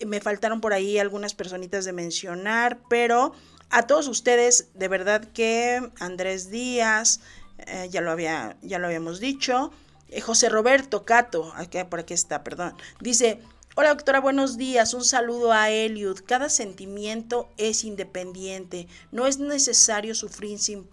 Me 0.06 0.20
faltaron 0.20 0.60
por 0.60 0.74
ahí 0.74 1.00
algunas 1.00 1.34
personitas 1.34 1.86
de 1.86 1.94
mencionar, 1.94 2.80
pero 2.90 3.34
a 3.70 3.88
todos 3.88 4.08
ustedes, 4.10 4.68
de 4.74 4.88
verdad 4.90 5.26
que 5.34 5.90
Andrés 6.00 6.50
Díaz, 6.50 7.22
eh, 7.60 7.88
ya, 7.90 8.02
lo 8.02 8.12
había, 8.12 8.58
ya 8.62 8.80
lo 8.80 8.88
habíamos 8.88 9.22
dicho, 9.22 9.72
eh, 10.10 10.20
José 10.20 10.50
Roberto 10.50 11.06
Cato, 11.06 11.54
por 11.90 12.00
aquí 12.02 12.14
está, 12.14 12.44
perdón, 12.44 12.76
dice, 13.00 13.40
Hola 13.78 13.90
doctora, 13.90 14.22
buenos 14.22 14.56
días. 14.56 14.94
Un 14.94 15.04
saludo 15.04 15.52
a 15.52 15.70
Eliud. 15.70 16.22
Cada 16.26 16.48
sentimiento 16.48 17.50
es 17.58 17.84
independiente. 17.84 18.88
No 19.12 19.28
es 19.28 19.38
necesario 19.38 20.16
sufrir 20.16 20.60
sin, 20.60 20.88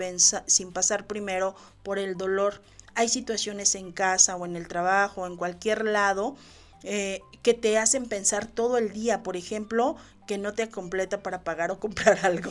sin 0.47 0.73
pasar 0.73 1.07
primero 1.07 1.55
por 1.85 2.01
el 2.01 2.17
dolor. 2.17 2.61
Hay 2.97 3.09
situaciones 3.09 3.77
en 3.77 3.93
casa 3.93 4.35
o 4.35 4.47
en 4.47 4.57
el 4.57 4.67
trabajo, 4.67 5.29
en 5.29 5.37
cualquier 5.37 5.85
lado, 5.85 6.35
eh, 6.83 7.21
que 7.43 7.55
te 7.55 7.79
hacen 7.79 8.07
pensar 8.07 8.47
todo 8.47 8.79
el 8.79 8.93
día. 8.93 9.23
Por 9.23 9.37
ejemplo, 9.37 9.95
que 10.27 10.37
no 10.37 10.53
te 10.53 10.69
completa 10.69 11.23
para 11.23 11.45
pagar 11.45 11.71
o 11.71 11.79
comprar 11.79 12.19
algo. 12.27 12.51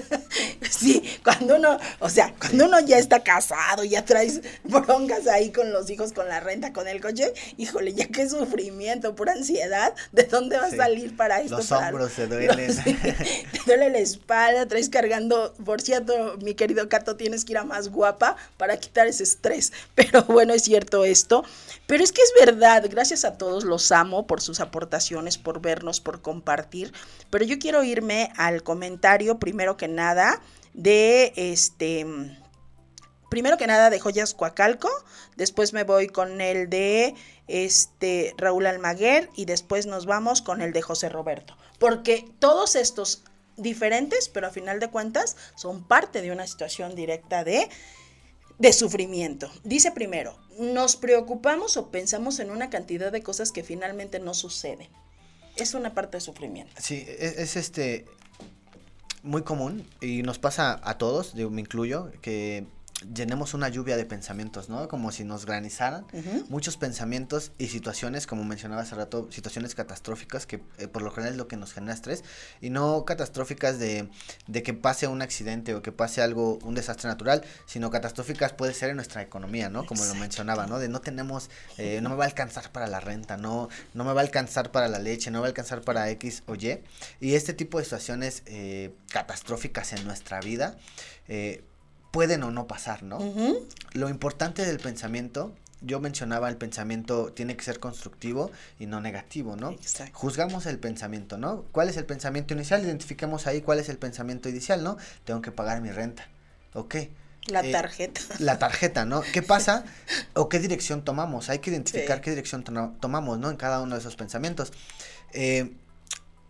sí, 0.70 0.99
cuando 1.24 1.56
uno, 1.56 1.78
o 2.00 2.08
sea, 2.08 2.34
cuando 2.38 2.66
uno 2.66 2.80
ya 2.80 2.98
está 2.98 3.22
casado, 3.22 3.84
ya 3.84 4.04
traes 4.04 4.40
broncas 4.64 5.26
ahí 5.26 5.50
con 5.50 5.72
los 5.72 5.90
hijos, 5.90 6.12
con 6.12 6.28
la 6.28 6.40
renta, 6.40 6.72
con 6.72 6.88
el 6.88 7.00
coche, 7.00 7.32
híjole, 7.56 7.92
ya 7.92 8.06
qué 8.08 8.28
sufrimiento, 8.28 9.14
pura 9.14 9.32
ansiedad, 9.32 9.94
¿de 10.12 10.24
dónde 10.24 10.58
va 10.58 10.66
a 10.66 10.70
salir 10.70 11.16
para 11.16 11.40
esto? 11.40 11.58
Los 11.58 11.72
hombros 11.72 12.12
se 12.12 12.26
duelen. 12.28 12.76
te 12.84 13.60
duele 13.66 13.90
la 13.90 13.98
espalda, 13.98 14.66
traes 14.66 14.88
cargando, 14.88 15.54
por 15.64 15.80
cierto, 15.80 16.36
mi 16.42 16.54
querido 16.54 16.88
Cato, 16.88 17.16
tienes 17.16 17.44
que 17.44 17.52
ir 17.52 17.58
a 17.58 17.64
más 17.64 17.88
guapa 17.88 18.36
para 18.56 18.76
quitar 18.78 19.06
ese 19.06 19.22
estrés. 19.22 19.72
Pero 19.94 20.22
bueno, 20.24 20.54
es 20.54 20.62
cierto 20.62 21.04
esto. 21.04 21.44
Pero 21.86 22.04
es 22.04 22.12
que 22.12 22.22
es 22.22 22.32
verdad, 22.46 22.84
gracias 22.88 23.24
a 23.24 23.36
todos, 23.36 23.64
los 23.64 23.90
amo 23.92 24.26
por 24.26 24.40
sus 24.40 24.60
aportaciones, 24.60 25.38
por 25.38 25.60
vernos, 25.60 26.00
por 26.00 26.22
compartir. 26.22 26.92
Pero 27.30 27.44
yo 27.44 27.58
quiero 27.58 27.82
irme 27.82 28.32
al 28.36 28.62
comentario, 28.62 29.38
primero 29.38 29.76
que 29.76 29.88
nada, 29.88 30.40
de 30.74 31.32
este. 31.36 32.06
Primero 33.28 33.56
que 33.56 33.66
nada 33.66 33.90
de 33.90 34.00
Joyas 34.00 34.34
Coacalco, 34.34 34.90
después 35.36 35.72
me 35.72 35.84
voy 35.84 36.08
con 36.08 36.40
el 36.40 36.68
de 36.68 37.14
este 37.46 38.34
Raúl 38.36 38.66
Almaguer 38.66 39.30
y 39.36 39.44
después 39.44 39.86
nos 39.86 40.04
vamos 40.06 40.42
con 40.42 40.62
el 40.62 40.72
de 40.72 40.82
José 40.82 41.08
Roberto. 41.08 41.56
Porque 41.78 42.28
todos 42.40 42.74
estos 42.74 43.22
diferentes, 43.56 44.28
pero 44.28 44.48
a 44.48 44.50
final 44.50 44.80
de 44.80 44.90
cuentas 44.90 45.36
son 45.54 45.84
parte 45.84 46.22
de 46.22 46.32
una 46.32 46.46
situación 46.46 46.94
directa 46.94 47.44
de 47.44 47.68
de 48.58 48.72
sufrimiento. 48.74 49.50
Dice 49.64 49.90
primero, 49.90 50.36
nos 50.58 50.96
preocupamos 50.96 51.78
o 51.78 51.90
pensamos 51.90 52.40
en 52.40 52.50
una 52.50 52.68
cantidad 52.68 53.10
de 53.10 53.22
cosas 53.22 53.52
que 53.52 53.64
finalmente 53.64 54.18
no 54.18 54.34
suceden 54.34 54.88
es 55.62 55.74
una 55.74 55.94
parte 55.94 56.16
de 56.16 56.20
sufrimiento. 56.20 56.72
Sí, 56.80 57.04
es, 57.06 57.38
es 57.38 57.56
este 57.56 58.06
muy 59.22 59.42
común 59.42 59.86
y 60.00 60.22
nos 60.22 60.38
pasa 60.38 60.80
a 60.82 60.98
todos, 60.98 61.34
yo 61.34 61.50
me 61.50 61.60
incluyo, 61.60 62.10
que 62.22 62.66
llenemos 63.14 63.54
una 63.54 63.68
lluvia 63.68 63.96
de 63.96 64.04
pensamientos, 64.04 64.68
¿no? 64.68 64.88
Como 64.88 65.12
si 65.12 65.24
nos 65.24 65.46
granizaran. 65.46 66.06
Muchos 66.48 66.76
pensamientos 66.76 67.52
y 67.58 67.68
situaciones, 67.68 68.26
como 68.26 68.44
mencionaba 68.44 68.82
hace 68.82 68.94
rato, 68.94 69.28
situaciones 69.30 69.74
catastróficas 69.74 70.46
que 70.46 70.62
eh, 70.78 70.88
por 70.88 71.02
lo 71.02 71.10
general 71.10 71.32
es 71.32 71.38
lo 71.38 71.48
que 71.48 71.56
nos 71.56 71.72
genera 71.72 71.94
estrés. 71.94 72.24
Y 72.60 72.70
no 72.70 73.04
catastróficas 73.04 73.78
de, 73.78 74.08
de, 74.46 74.62
que 74.62 74.74
pase 74.74 75.06
un 75.06 75.22
accidente 75.22 75.74
o 75.74 75.82
que 75.82 75.92
pase 75.92 76.22
algo, 76.22 76.58
un 76.62 76.74
desastre 76.74 77.08
natural, 77.08 77.42
sino 77.66 77.90
catastróficas 77.90 78.52
puede 78.52 78.74
ser 78.74 78.90
en 78.90 78.96
nuestra 78.96 79.22
economía, 79.22 79.68
¿no? 79.68 79.86
Como 79.86 80.04
lo 80.04 80.14
mencionaba, 80.14 80.66
¿no? 80.66 80.78
De 80.78 80.88
no 80.88 81.00
tenemos, 81.00 81.50
eh, 81.78 82.00
no 82.02 82.10
me 82.10 82.16
va 82.16 82.24
a 82.24 82.28
alcanzar 82.28 82.70
para 82.72 82.86
la 82.86 83.00
renta, 83.00 83.36
no, 83.36 83.68
no 83.94 84.04
me 84.04 84.12
va 84.12 84.20
a 84.20 84.24
alcanzar 84.24 84.70
para 84.70 84.88
la 84.88 84.98
leche, 84.98 85.30
no 85.30 85.38
me 85.38 85.42
va 85.42 85.46
a 85.46 85.50
alcanzar 85.50 85.82
para 85.82 86.10
X 86.10 86.42
o 86.46 86.54
Y. 86.54 86.82
Y 87.20 87.34
este 87.34 87.54
tipo 87.54 87.78
de 87.78 87.84
situaciones 87.84 88.42
eh, 88.46 88.94
catastróficas 89.10 89.92
en 89.92 90.04
nuestra 90.04 90.40
vida, 90.40 90.76
eh, 91.28 91.64
pueden 92.10 92.42
o 92.42 92.50
no 92.50 92.66
pasar, 92.66 93.02
¿no? 93.02 93.18
Lo 93.92 94.08
importante 94.08 94.64
del 94.64 94.78
pensamiento, 94.78 95.52
yo 95.80 96.00
mencionaba 96.00 96.48
el 96.48 96.56
pensamiento 96.56 97.32
tiene 97.32 97.56
que 97.56 97.64
ser 97.64 97.80
constructivo 97.80 98.50
y 98.78 98.86
no 98.86 99.00
negativo, 99.00 99.56
¿no? 99.56 99.70
Exacto. 99.70 100.18
Juzgamos 100.18 100.66
el 100.66 100.78
pensamiento, 100.78 101.38
¿no? 101.38 101.64
¿Cuál 101.72 101.88
es 101.88 101.96
el 101.96 102.04
pensamiento 102.04 102.54
inicial? 102.54 102.84
Identifiquemos 102.84 103.46
ahí 103.46 103.62
cuál 103.62 103.78
es 103.78 103.88
el 103.88 103.98
pensamiento 103.98 104.48
inicial, 104.48 104.82
¿no? 104.82 104.96
Tengo 105.24 105.40
que 105.40 105.52
pagar 105.52 105.80
mi 105.80 105.90
renta. 105.90 106.28
¿Ok? 106.74 106.96
La 107.46 107.64
eh, 107.64 107.72
tarjeta. 107.72 108.20
la 108.38 108.58
tarjeta, 108.60 109.04
¿no? 109.04 109.22
¿Qué 109.32 109.42
pasa 109.42 109.84
o 110.34 110.48
qué 110.48 110.58
dirección 110.58 111.02
tomamos? 111.02 111.48
Hay 111.48 111.60
que 111.60 111.70
identificar 111.70 112.20
qué 112.20 112.30
dirección 112.30 112.62
tomamos, 112.64 113.38
¿no? 113.38 113.50
En 113.50 113.56
cada 113.56 113.80
uno 113.80 113.94
de 113.94 114.00
esos 114.00 114.16
pensamientos. 114.16 114.72
Eh, 115.32 115.72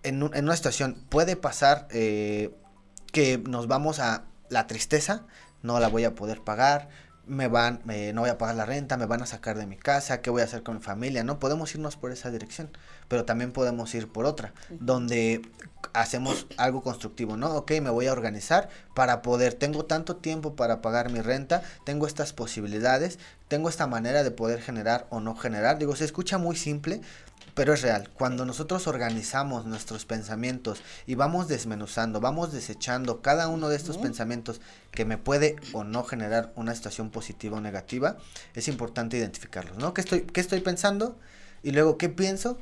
en, 0.03 0.23
en, 0.35 0.45
una 0.45 0.57
situación 0.57 0.95
puede 1.09 1.37
pasar 1.37 1.87
eh, 1.91 2.51
que 3.13 3.39
nos 3.39 3.69
vamos 3.69 3.99
a 4.01 4.25
la 4.49 4.67
tristeza, 4.67 5.27
no 5.63 5.79
la 5.81 5.89
voy 5.89 6.05
a 6.05 6.15
poder 6.15 6.43
pagar, 6.43 6.89
me 7.27 7.47
van, 7.47 7.81
no 7.85 8.23
voy 8.23 8.31
a 8.31 8.39
pagar 8.39 8.57
la 8.57 8.67
renta, 8.67 8.97
me 8.97 9.07
van 9.07 9.23
a 9.23 9.27
sacar 9.27 9.57
de 9.57 9.67
mi 9.67 9.77
casa, 9.77 10.21
¿qué 10.21 10.31
voy 10.31 10.43
a 10.43 10.47
hacer 10.47 10.65
con 10.65 10.77
mi 10.77 10.83
familia? 10.83 11.23
No 11.23 11.39
podemos 11.39 11.73
irnos 11.75 11.95
por 11.97 12.11
esa 12.11 12.31
dirección, 12.31 12.71
pero 13.07 13.25
también 13.25 13.53
podemos 13.53 13.95
ir 13.95 14.09
por 14.09 14.25
otra, 14.25 14.53
donde 14.81 15.43
hacemos 15.93 16.47
algo 16.57 16.83
constructivo, 16.83 17.37
¿no? 17.37 17.55
Ok, 17.55 17.73
me 17.83 17.91
voy 17.91 18.09
a 18.09 18.13
organizar 18.13 18.69
para 18.95 19.23
poder, 19.23 19.55
tengo 19.55 19.85
tanto 19.85 20.17
tiempo 20.17 20.57
para 20.57 20.81
pagar 20.81 21.11
mi 21.11 21.21
renta, 21.21 21.63
tengo 21.85 22.09
estas 22.09 22.33
posibilidades, 22.33 23.21
tengo 23.47 23.69
esta 23.69 23.87
manera 23.87 24.25
de 24.25 24.31
poder 24.33 24.61
generar 24.61 25.07
o 25.11 25.21
no 25.21 25.37
generar. 25.37 25.79
Digo, 25.79 25.95
se 25.95 26.07
escucha 26.07 26.39
muy 26.39 26.57
simple, 26.57 27.01
pero 27.61 27.75
es 27.75 27.83
real. 27.83 28.09
Cuando 28.15 28.47
nosotros 28.47 28.87
organizamos 28.87 29.67
nuestros 29.67 30.07
pensamientos 30.07 30.81
y 31.07 31.15
vamos 31.15 31.47
desmenuzando, 31.47 32.19
vamos 32.19 32.55
desechando 32.55 33.21
cada 33.21 33.49
uno 33.49 33.69
de 33.69 33.77
estos 33.77 33.99
pensamientos 33.99 34.63
que 34.91 35.05
me 35.05 35.19
puede 35.19 35.57
o 35.75 35.85
no 35.85 36.03
generar 36.03 36.55
una 36.57 36.75
situación 36.75 37.11
positiva 37.11 37.59
o 37.59 37.61
negativa, 37.61 38.17
es 38.55 38.67
importante 38.67 39.19
identificarlos, 39.19 39.77
¿no? 39.77 39.93
¿Qué 39.93 40.01
estoy, 40.01 40.23
qué 40.23 40.41
estoy 40.41 40.61
pensando? 40.61 41.19
Y 41.63 41.73
luego, 41.73 41.99
¿qué 41.99 42.09
pienso 42.09 42.57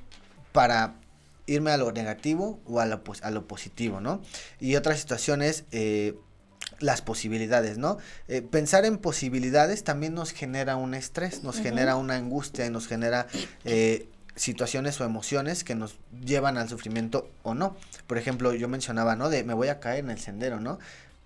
para 0.51 0.97
irme 1.47 1.71
a 1.71 1.77
lo 1.77 1.93
negativo 1.93 2.59
o 2.67 2.81
a 2.81 2.87
lo, 2.87 3.01
a 3.23 3.31
lo 3.31 3.47
positivo, 3.47 4.01
¿no? 4.01 4.21
Y 4.59 4.75
otra 4.75 4.97
situación 4.97 5.43
es 5.43 5.63
eh, 5.71 6.19
las 6.81 7.03
posibilidades, 7.03 7.79
¿no? 7.79 7.99
Eh, 8.27 8.43
pensar 8.43 8.85
en 8.85 8.99
posibilidades 8.99 9.85
también 9.85 10.15
nos 10.15 10.33
genera 10.33 10.75
un 10.75 10.95
estrés, 10.95 11.45
nos 11.45 11.61
genera 11.61 11.95
una 11.95 12.17
angustia 12.17 12.67
y 12.67 12.71
nos 12.71 12.89
genera... 12.89 13.29
Eh, 13.65 14.09
situaciones 14.39 15.01
o 15.01 15.05
emociones 15.05 15.65
que 15.65 15.75
nos 15.75 15.99
llevan 16.25 16.57
al 16.57 16.69
sufrimiento 16.69 17.31
o 17.43 17.55
no. 17.55 17.77
Por 18.07 18.19
ejemplo, 18.19 18.55
yo 18.55 18.69
mencionaba, 18.69 19.17
¿no? 19.17 19.29
De 19.29 19.45
me 19.45 19.55
voy 19.55 19.69
a 19.69 19.81
caer 19.81 20.05
en 20.05 20.11
el 20.11 20.19
sendero, 20.19 20.61
¿no? 20.61 20.79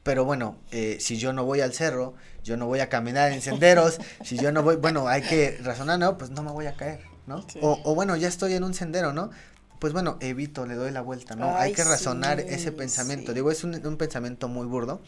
Pero 0.03 0.25
bueno, 0.25 0.57
eh, 0.73 0.97
si 0.99 1.17
yo 1.17 1.33
no 1.33 1.45
voy 1.45 1.61
al 1.61 1.73
cerro, 1.73 2.15
yo 2.43 2.57
no 2.57 2.67
voy 2.67 2.81
a 2.81 2.89
caminar 2.89 3.31
en 3.31 3.41
senderos, 3.41 4.01
si 4.25 4.37
yo 4.37 4.51
no 4.51 4.63
voy, 4.63 4.77
bueno, 4.77 5.07
hay 5.07 5.23
que 5.23 5.59
razonar, 5.63 5.99
¿no? 5.99 6.19
Pues 6.19 6.31
no 6.31 6.43
me 6.43 6.51
voy 6.51 6.67
a 6.67 6.75
caer, 6.75 7.01
¿no? 7.27 7.45
O, 7.61 7.81
o, 7.85 7.95
bueno, 7.95 8.17
ya 8.17 8.27
estoy 8.27 8.55
en 8.55 8.65
un 8.65 8.75
sendero, 8.75 9.13
¿no? 9.13 9.31
Pues 9.79 9.93
bueno, 9.93 10.17
evito, 10.21 10.67
le 10.67 10.75
doy 10.75 10.91
la 10.93 11.01
vuelta, 11.01 11.35
¿no? 11.35 11.57
hay 11.57 11.73
que 11.73 11.83
razonar 11.83 12.39
ese 12.39 12.71
pensamiento. 12.71 13.35
Digo, 13.35 13.51
es 13.51 13.65
un, 13.65 13.85
un, 13.85 13.97
pensamiento 13.97 14.47
muy 14.47 14.67
burdo, 14.67 15.03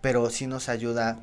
pero 0.00 0.30
sí 0.30 0.48
nos 0.48 0.68
ayuda. 0.68 1.20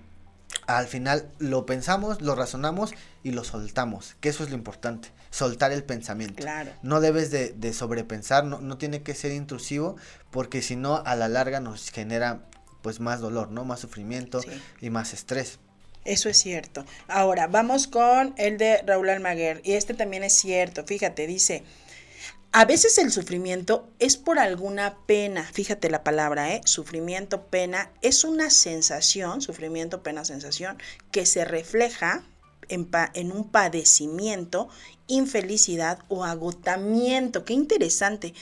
Al 0.67 0.87
final 0.87 1.29
lo 1.39 1.65
pensamos, 1.65 2.21
lo 2.21 2.35
razonamos 2.35 2.93
y 3.23 3.31
lo 3.31 3.43
soltamos, 3.43 4.15
que 4.19 4.29
eso 4.29 4.43
es 4.43 4.49
lo 4.49 4.55
importante, 4.55 5.09
soltar 5.29 5.71
el 5.71 5.83
pensamiento. 5.83 6.35
Claro. 6.35 6.71
No 6.81 7.01
debes 7.01 7.31
de, 7.31 7.53
de 7.53 7.73
sobrepensar, 7.73 8.45
no, 8.45 8.59
no 8.59 8.77
tiene 8.77 9.03
que 9.03 9.15
ser 9.15 9.31
intrusivo, 9.31 9.95
porque 10.31 10.61
si 10.61 10.75
no, 10.75 11.03
a 11.05 11.15
la 11.15 11.27
larga 11.27 11.59
nos 11.59 11.89
genera 11.89 12.45
pues 12.81 12.99
más 12.99 13.19
dolor, 13.21 13.49
¿no? 13.51 13.65
Más 13.65 13.79
sufrimiento 13.79 14.41
sí. 14.41 14.49
y 14.81 14.89
más 14.89 15.13
estrés. 15.13 15.59
Eso 16.05 16.27
es 16.27 16.37
cierto. 16.37 16.85
Ahora, 17.07 17.47
vamos 17.47 17.87
con 17.87 18.33
el 18.37 18.57
de 18.57 18.81
Raúl 18.85 19.09
Almaguer. 19.09 19.61
Y 19.63 19.73
este 19.73 19.93
también 19.93 20.23
es 20.23 20.33
cierto. 20.33 20.83
Fíjate, 20.83 21.27
dice, 21.27 21.63
a 22.55 22.65
veces 22.65 22.99
el 22.99 23.11
sufrimiento 23.11 23.89
es 23.97 24.15
por 24.15 24.37
alguna 24.37 24.95
pena. 25.07 25.43
Fíjate 25.53 25.89
la 25.89 26.03
palabra, 26.03 26.53
¿eh? 26.53 26.61
Sufrimiento, 26.65 27.47
pena. 27.47 27.91
Es 28.03 28.23
una 28.23 28.51
sensación, 28.51 29.41
sufrimiento, 29.41 30.03
pena, 30.03 30.23
sensación, 30.23 30.77
que 31.09 31.25
se 31.25 31.45
refleja 31.45 32.23
en, 32.69 33.31
un 33.31 33.49
padecimiento, 33.49 34.69
infelicidad 35.07 35.97
o 36.09 36.23
agotamiento. 36.23 37.43
Qué 37.43 37.53
interesante. 37.53 38.35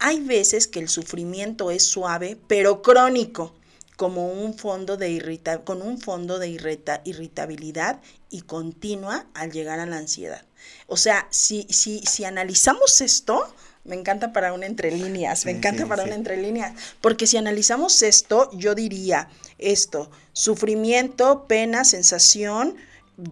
Hay 0.00 0.18
veces 0.18 0.66
que 0.66 0.80
el 0.80 0.88
sufrimiento 0.88 1.70
es 1.70 1.84
suave, 1.84 2.36
pero 2.48 2.82
crónico 2.82 3.54
como 3.96 4.32
un 4.32 4.58
fondo 4.58 4.96
de 4.96 5.40
con 5.62 5.82
un 5.82 6.00
fondo 6.00 6.40
de 6.40 6.48
irrita 6.48 7.00
irritabilidad 7.04 8.00
y 8.28 8.40
continua 8.40 9.26
al 9.34 9.52
llegar 9.52 9.78
a 9.78 9.86
la 9.86 9.98
ansiedad. 9.98 10.42
O 10.86 10.96
sea, 10.96 11.26
si, 11.30 11.66
si, 11.70 12.00
si 12.00 12.24
analizamos 12.24 13.00
esto, 13.00 13.54
me 13.84 13.96
encanta 13.96 14.32
para 14.32 14.52
un 14.52 14.62
entre 14.62 14.90
líneas, 14.90 15.44
me 15.44 15.52
sí, 15.52 15.58
encanta 15.58 15.82
sí, 15.82 15.88
para 15.88 16.02
sí. 16.04 16.08
un 16.08 16.14
entre 16.14 16.36
líneas, 16.36 16.72
porque 17.00 17.26
si 17.26 17.36
analizamos 17.36 18.02
esto, 18.02 18.50
yo 18.52 18.74
diría 18.74 19.28
esto, 19.58 20.10
sufrimiento, 20.32 21.46
pena, 21.46 21.84
sensación, 21.84 22.76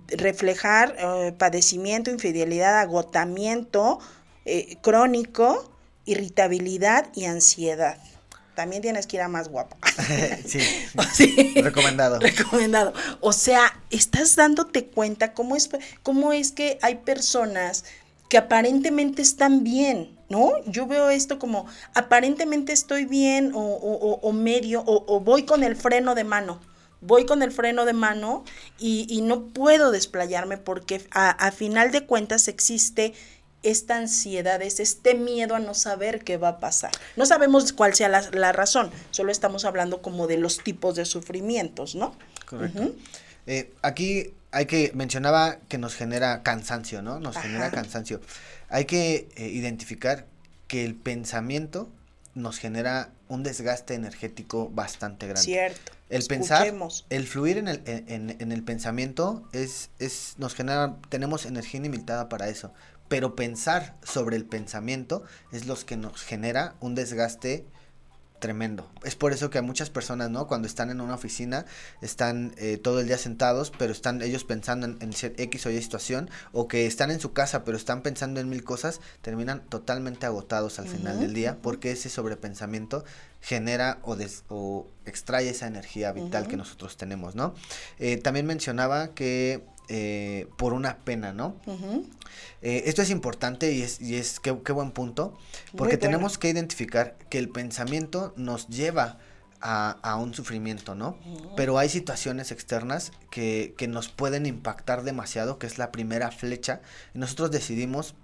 reflejar 0.08 0.96
eh, 0.98 1.32
padecimiento, 1.36 2.10
infidelidad, 2.10 2.78
agotamiento 2.78 4.00
eh, 4.44 4.76
crónico, 4.82 5.70
irritabilidad 6.04 7.10
y 7.14 7.26
ansiedad 7.26 7.98
también 8.60 8.82
tienes 8.82 9.06
que 9.06 9.16
ir 9.16 9.22
a 9.22 9.28
más 9.28 9.48
guapa. 9.48 9.78
sí, 10.46 10.60
sí. 11.14 11.54
Recomendado. 11.62 12.18
Recomendado. 12.18 12.92
O 13.20 13.32
sea, 13.32 13.80
estás 13.88 14.36
dándote 14.36 14.84
cuenta 14.84 15.32
cómo 15.32 15.56
es, 15.56 15.70
cómo 16.02 16.34
es 16.34 16.52
que 16.52 16.78
hay 16.82 16.96
personas 16.96 17.86
que 18.28 18.36
aparentemente 18.36 19.22
están 19.22 19.64
bien, 19.64 20.14
¿no? 20.28 20.52
Yo 20.66 20.86
veo 20.86 21.08
esto 21.08 21.38
como 21.38 21.64
aparentemente 21.94 22.74
estoy 22.74 23.06
bien 23.06 23.52
o, 23.54 23.60
o, 23.60 24.20
o 24.20 24.32
medio 24.32 24.82
o, 24.82 25.06
o, 25.06 25.20
voy 25.20 25.44
con 25.44 25.64
el 25.64 25.74
freno 25.74 26.14
de 26.14 26.24
mano. 26.24 26.60
Voy 27.00 27.24
con 27.24 27.42
el 27.42 27.52
freno 27.52 27.86
de 27.86 27.94
mano 27.94 28.44
y, 28.78 29.06
y 29.08 29.22
no 29.22 29.46
puedo 29.46 29.90
desplayarme 29.90 30.58
porque 30.58 31.02
a, 31.12 31.30
a 31.30 31.50
final 31.50 31.92
de 31.92 32.04
cuentas 32.04 32.46
existe 32.46 33.14
esta 33.62 33.96
ansiedad, 33.96 34.62
es 34.62 34.80
este 34.80 35.14
miedo 35.14 35.54
a 35.54 35.58
no 35.58 35.74
saber 35.74 36.24
qué 36.24 36.36
va 36.36 36.48
a 36.48 36.58
pasar. 36.60 36.92
No 37.16 37.26
sabemos 37.26 37.72
cuál 37.72 37.94
sea 37.94 38.08
la, 38.08 38.22
la 38.30 38.52
razón, 38.52 38.90
solo 39.10 39.32
estamos 39.32 39.64
hablando 39.64 40.02
como 40.02 40.26
de 40.26 40.38
los 40.38 40.58
tipos 40.62 40.94
de 40.96 41.04
sufrimientos, 41.04 41.94
¿no? 41.94 42.16
Correcto. 42.46 42.82
Uh 42.82 42.86
-huh. 42.86 42.94
eh, 43.46 43.72
aquí 43.82 44.34
hay 44.50 44.66
que, 44.66 44.92
mencionaba 44.94 45.58
que 45.68 45.78
nos 45.78 45.94
genera 45.94 46.42
cansancio, 46.42 47.02
¿no? 47.02 47.20
Nos 47.20 47.36
Ajá. 47.36 47.46
genera 47.46 47.70
cansancio. 47.70 48.20
Hay 48.68 48.84
que 48.86 49.28
eh, 49.36 49.48
identificar 49.48 50.26
que 50.66 50.84
el 50.84 50.94
pensamiento 50.94 51.88
nos 52.34 52.58
genera 52.58 53.10
un 53.28 53.42
desgaste 53.42 53.94
energético 53.94 54.70
bastante 54.70 55.26
grande. 55.26 55.42
Cierto. 55.42 55.92
El 56.08 56.24
pensar, 56.24 56.72
el 57.10 57.26
fluir 57.28 57.58
en 57.58 57.68
el, 57.68 57.82
en, 57.86 58.36
en 58.40 58.50
el 58.50 58.64
pensamiento 58.64 59.48
es, 59.52 59.90
es, 60.00 60.34
nos 60.38 60.54
genera, 60.54 60.96
tenemos 61.08 61.46
energía 61.46 61.78
ilimitada 61.78 62.28
para 62.28 62.48
eso 62.48 62.72
pero 63.10 63.34
pensar 63.34 63.96
sobre 64.04 64.36
el 64.36 64.44
pensamiento 64.44 65.24
es 65.50 65.66
lo 65.66 65.74
que 65.74 65.96
nos 65.96 66.22
genera 66.22 66.76
un 66.78 66.94
desgaste 66.94 67.66
tremendo. 68.38 68.88
Es 69.02 69.16
por 69.16 69.32
eso 69.32 69.50
que 69.50 69.58
a 69.58 69.62
muchas 69.62 69.90
personas, 69.90 70.30
¿no? 70.30 70.46
Cuando 70.46 70.68
están 70.68 70.90
en 70.90 71.00
una 71.00 71.14
oficina, 71.14 71.66
están 72.02 72.54
eh, 72.56 72.78
todo 72.78 73.00
el 73.00 73.08
día 73.08 73.18
sentados, 73.18 73.72
pero 73.76 73.92
están 73.92 74.22
ellos 74.22 74.44
pensando 74.44 74.86
en, 74.86 74.96
en 75.00 75.10
X 75.12 75.66
o 75.66 75.70
Y 75.70 75.82
situación, 75.82 76.30
o 76.52 76.68
que 76.68 76.86
están 76.86 77.10
en 77.10 77.18
su 77.18 77.32
casa, 77.32 77.64
pero 77.64 77.76
están 77.76 78.02
pensando 78.02 78.38
en 78.38 78.48
mil 78.48 78.62
cosas, 78.62 79.00
terminan 79.22 79.60
totalmente 79.68 80.24
agotados 80.24 80.78
al 80.78 80.86
uh 80.86 80.88
-huh. 80.88 80.96
final 80.96 81.20
del 81.20 81.34
día, 81.34 81.58
porque 81.60 81.90
ese 81.90 82.08
sobrepensamiento 82.08 83.04
genera 83.40 83.98
o, 84.02 84.14
des, 84.14 84.44
o 84.48 84.86
extrae 85.04 85.48
esa 85.48 85.66
energía 85.66 86.12
vital 86.12 86.44
uh 86.44 86.46
-huh. 86.46 86.50
que 86.50 86.56
nosotros 86.56 86.96
tenemos, 86.96 87.34
¿no? 87.34 87.54
Eh, 87.98 88.18
también 88.18 88.46
mencionaba 88.46 89.08
que 89.08 89.66
eh, 89.92 90.46
por 90.56 90.72
una 90.72 90.98
pena, 90.98 91.32
¿no? 91.32 91.56
Uh 91.66 91.72
-huh. 91.72 92.06
eh, 92.62 92.84
esto 92.86 93.02
es 93.02 93.10
importante 93.10 93.72
y 93.72 93.82
es, 93.82 94.00
y 94.00 94.14
es 94.14 94.38
qué, 94.38 94.56
qué 94.64 94.70
buen 94.72 94.92
punto, 94.92 95.36
porque 95.76 95.96
tenemos 95.96 96.38
que 96.38 96.48
identificar 96.48 97.16
que 97.28 97.38
el 97.38 97.48
pensamiento 97.48 98.32
nos 98.36 98.68
lleva 98.68 99.18
a, 99.60 99.98
a 100.02 100.14
un 100.14 100.32
sufrimiento, 100.32 100.94
¿no? 100.94 101.18
Uh 101.26 101.36
-huh. 101.36 101.54
Pero 101.56 101.76
hay 101.76 101.88
situaciones 101.88 102.52
externas 102.52 103.10
que, 103.30 103.74
que 103.76 103.88
nos 103.88 104.08
pueden 104.08 104.46
impactar 104.46 105.02
demasiado, 105.02 105.58
que 105.58 105.66
es 105.66 105.76
la 105.76 105.90
primera 105.90 106.30
flecha, 106.30 106.80
y 107.12 107.18
nosotros 107.18 107.50
decidimos 107.50 108.14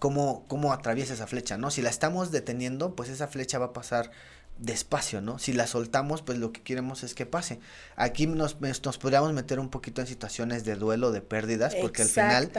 cómo, 0.00 0.44
cómo 0.48 0.72
atraviesa 0.72 1.14
esa 1.14 1.28
flecha, 1.28 1.56
¿no? 1.56 1.70
Si 1.70 1.82
la 1.82 1.90
estamos 1.90 2.32
deteniendo, 2.32 2.96
pues 2.96 3.08
esa 3.08 3.28
flecha 3.28 3.58
va 3.60 3.66
a 3.66 3.72
pasar 3.72 4.10
despacio, 4.58 5.20
¿no? 5.20 5.38
Si 5.38 5.52
la 5.52 5.66
soltamos, 5.66 6.22
pues 6.22 6.38
lo 6.38 6.52
que 6.52 6.62
queremos 6.62 7.02
es 7.02 7.14
que 7.14 7.26
pase. 7.26 7.60
Aquí 7.94 8.26
nos, 8.26 8.56
nos 8.60 8.98
podríamos 8.98 9.32
meter 9.32 9.60
un 9.60 9.68
poquito 9.68 10.00
en 10.00 10.06
situaciones 10.06 10.64
de 10.64 10.76
duelo, 10.76 11.12
de 11.12 11.20
pérdidas, 11.20 11.74
porque 11.74 12.02
al 12.02 12.08
final 12.08 12.50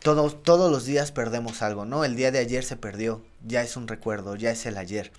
todos, 0.00 0.42
todos 0.42 0.70
los 0.70 0.84
días 0.84 1.10
perdemos 1.12 1.62
algo, 1.62 1.84
¿no? 1.84 2.04
El 2.04 2.16
día 2.16 2.30
de 2.30 2.38
ayer 2.38 2.64
se 2.64 2.76
perdió, 2.76 3.24
ya 3.46 3.62
es 3.62 3.76
un 3.76 3.88
recuerdo, 3.88 4.36
ya 4.36 4.50
es 4.50 4.66
el 4.66 4.76
ayer. 4.76 5.10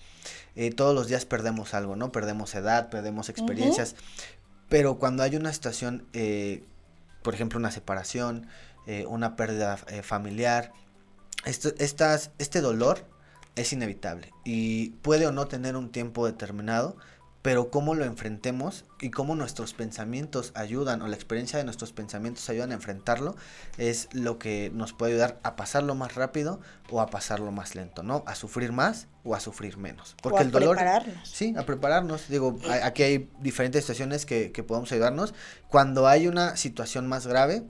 Eh, 0.56 0.72
todos 0.72 0.94
los 0.94 1.08
días 1.08 1.26
perdemos 1.26 1.74
algo, 1.74 1.96
¿no? 1.96 2.12
Perdemos 2.12 2.54
edad, 2.54 2.90
perdemos 2.90 3.30
experiencias, 3.30 3.94
uh 3.94 3.96
-huh. 3.96 4.66
pero 4.70 5.00
cuando 5.00 5.24
hay 5.24 5.36
una 5.36 5.52
situación, 5.52 6.06
eh, 6.14 6.64
por 7.24 7.34
ejemplo, 7.34 7.58
una 7.58 7.72
separación, 7.72 8.48
eh, 8.86 9.06
una 9.08 9.36
pérdida 9.36 9.78
familiar, 10.04 10.74
esto, 11.46 11.74
estas, 11.80 12.32
este 12.38 12.62
dolor 12.62 13.06
es 13.56 13.74
inevitable 13.74 14.34
y 14.44 14.92
puede 15.02 15.28
o 15.28 15.32
no 15.32 15.48
tener 15.48 15.76
un 15.76 15.92
tiempo 15.92 16.26
determinado, 16.26 16.98
pero 17.44 17.70
cómo 17.70 17.94
lo 17.94 18.06
enfrentemos 18.06 18.86
y 19.02 19.12
cómo 19.12 19.36
nuestros 19.36 19.74
pensamientos 19.74 20.54
ayudan 20.56 21.02
o 21.02 21.08
la 21.08 21.16
experiencia 21.16 21.60
de 21.60 21.66
nuestros 21.66 21.92
pensamientos 21.92 22.50
ayudan 22.50 22.72
a 22.72 22.76
enfrentarlo 22.76 23.36
es 23.78 24.08
lo 24.14 24.40
que 24.40 24.72
nos 24.74 24.94
puede 24.94 25.12
ayudar 25.12 25.42
a 25.44 25.58
pasarlo 25.58 25.94
más 25.94 26.16
rápido 26.16 26.62
o 26.90 27.02
a 27.02 27.08
pasarlo 27.08 27.52
más 27.52 27.76
lento, 27.76 28.02
¿no? 28.02 28.24
A 28.28 28.36
sufrir 28.36 28.72
más 28.72 29.08
o 29.26 29.36
a 29.36 29.42
sufrir 29.42 29.78
menos. 29.78 30.16
Porque 30.22 30.38
o 30.38 30.40
a 30.40 30.44
el 30.44 30.52
dolor 30.52 30.78
prepararnos. 30.78 31.30
Sí, 31.30 31.54
a 31.58 31.66
prepararnos. 31.66 32.30
Digo, 32.30 32.58
aquí 32.82 33.04
hay 33.04 33.30
diferentes 33.42 33.84
situaciones 33.84 34.26
que, 34.26 34.54
que 34.54 34.64
podemos 34.64 34.90
ayudarnos. 34.94 35.34
Cuando 35.68 36.08
hay 36.08 36.28
una 36.28 36.56
situación 36.56 37.08
más 37.08 37.28
grave, 37.28 37.64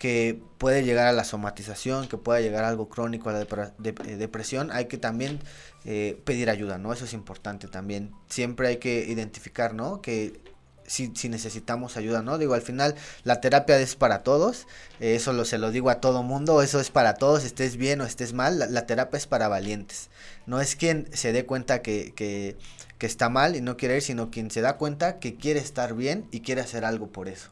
que 0.00 0.40
puede 0.56 0.82
llegar 0.82 1.08
a 1.08 1.12
la 1.12 1.24
somatización, 1.24 2.08
que 2.08 2.16
pueda 2.16 2.40
llegar 2.40 2.64
a 2.64 2.68
algo 2.68 2.88
crónico, 2.88 3.28
a 3.28 3.34
la 3.34 3.42
eh, 3.42 4.16
depresión, 4.16 4.70
hay 4.72 4.86
que 4.86 4.96
también 4.96 5.40
eh, 5.84 6.18
pedir 6.24 6.48
ayuda, 6.48 6.78
¿no? 6.78 6.94
Eso 6.94 7.04
es 7.04 7.12
importante 7.12 7.68
también. 7.68 8.10
Siempre 8.26 8.68
hay 8.68 8.76
que 8.78 9.04
identificar, 9.06 9.74
¿no? 9.74 10.00
Que 10.00 10.40
si, 10.86 11.12
si 11.14 11.28
necesitamos 11.28 11.98
ayuda, 11.98 12.22
¿no? 12.22 12.38
Digo, 12.38 12.54
al 12.54 12.62
final 12.62 12.94
la 13.24 13.42
terapia 13.42 13.78
es 13.78 13.94
para 13.94 14.22
todos, 14.22 14.66
eh, 15.00 15.16
eso 15.16 15.34
lo, 15.34 15.44
se 15.44 15.58
lo 15.58 15.70
digo 15.70 15.90
a 15.90 16.00
todo 16.00 16.22
mundo, 16.22 16.62
eso 16.62 16.80
es 16.80 16.88
para 16.88 17.12
todos, 17.16 17.44
estés 17.44 17.76
bien 17.76 18.00
o 18.00 18.06
estés 18.06 18.32
mal, 18.32 18.58
la, 18.58 18.68
la 18.68 18.86
terapia 18.86 19.18
es 19.18 19.26
para 19.26 19.48
valientes. 19.48 20.08
No 20.46 20.62
es 20.62 20.76
quien 20.76 21.10
se 21.12 21.34
dé 21.34 21.44
cuenta 21.44 21.82
que, 21.82 22.14
que, 22.14 22.56
que 22.96 23.06
está 23.06 23.28
mal 23.28 23.54
y 23.54 23.60
no 23.60 23.76
quiere 23.76 23.96
ir, 23.96 24.02
sino 24.02 24.30
quien 24.30 24.50
se 24.50 24.62
da 24.62 24.78
cuenta 24.78 25.18
que 25.18 25.34
quiere 25.34 25.60
estar 25.60 25.92
bien 25.92 26.26
y 26.30 26.40
quiere 26.40 26.62
hacer 26.62 26.86
algo 26.86 27.08
por 27.08 27.28
eso. 27.28 27.50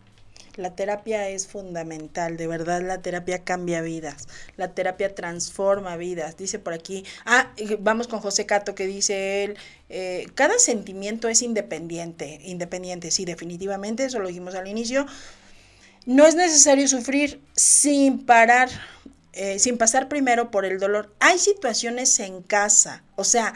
La 0.58 0.74
terapia 0.74 1.28
es 1.28 1.46
fundamental, 1.46 2.36
de 2.36 2.48
verdad 2.48 2.82
la 2.82 3.00
terapia 3.00 3.44
cambia 3.44 3.80
vidas, 3.80 4.26
la 4.56 4.74
terapia 4.74 5.14
transforma 5.14 5.96
vidas. 5.96 6.36
Dice 6.36 6.58
por 6.58 6.72
aquí, 6.72 7.04
ah, 7.24 7.52
vamos 7.78 8.08
con 8.08 8.18
José 8.18 8.44
Cato 8.44 8.74
que 8.74 8.86
dice 8.86 9.44
él, 9.44 9.56
eh, 9.88 10.26
cada 10.34 10.58
sentimiento 10.58 11.28
es 11.28 11.42
independiente, 11.42 12.40
independiente, 12.42 13.12
sí, 13.12 13.24
definitivamente, 13.24 14.04
eso 14.04 14.18
lo 14.18 14.26
dijimos 14.26 14.56
al 14.56 14.66
inicio. 14.66 15.06
No 16.06 16.26
es 16.26 16.34
necesario 16.34 16.88
sufrir 16.88 17.40
sin 17.54 18.26
parar 18.26 18.68
eh, 19.40 19.60
sin 19.60 19.78
pasar 19.78 20.08
primero 20.08 20.50
por 20.50 20.64
el 20.64 20.80
dolor. 20.80 21.14
Hay 21.20 21.38
situaciones 21.38 22.18
en 22.18 22.42
casa, 22.42 23.04
o 23.18 23.24
sea, 23.24 23.52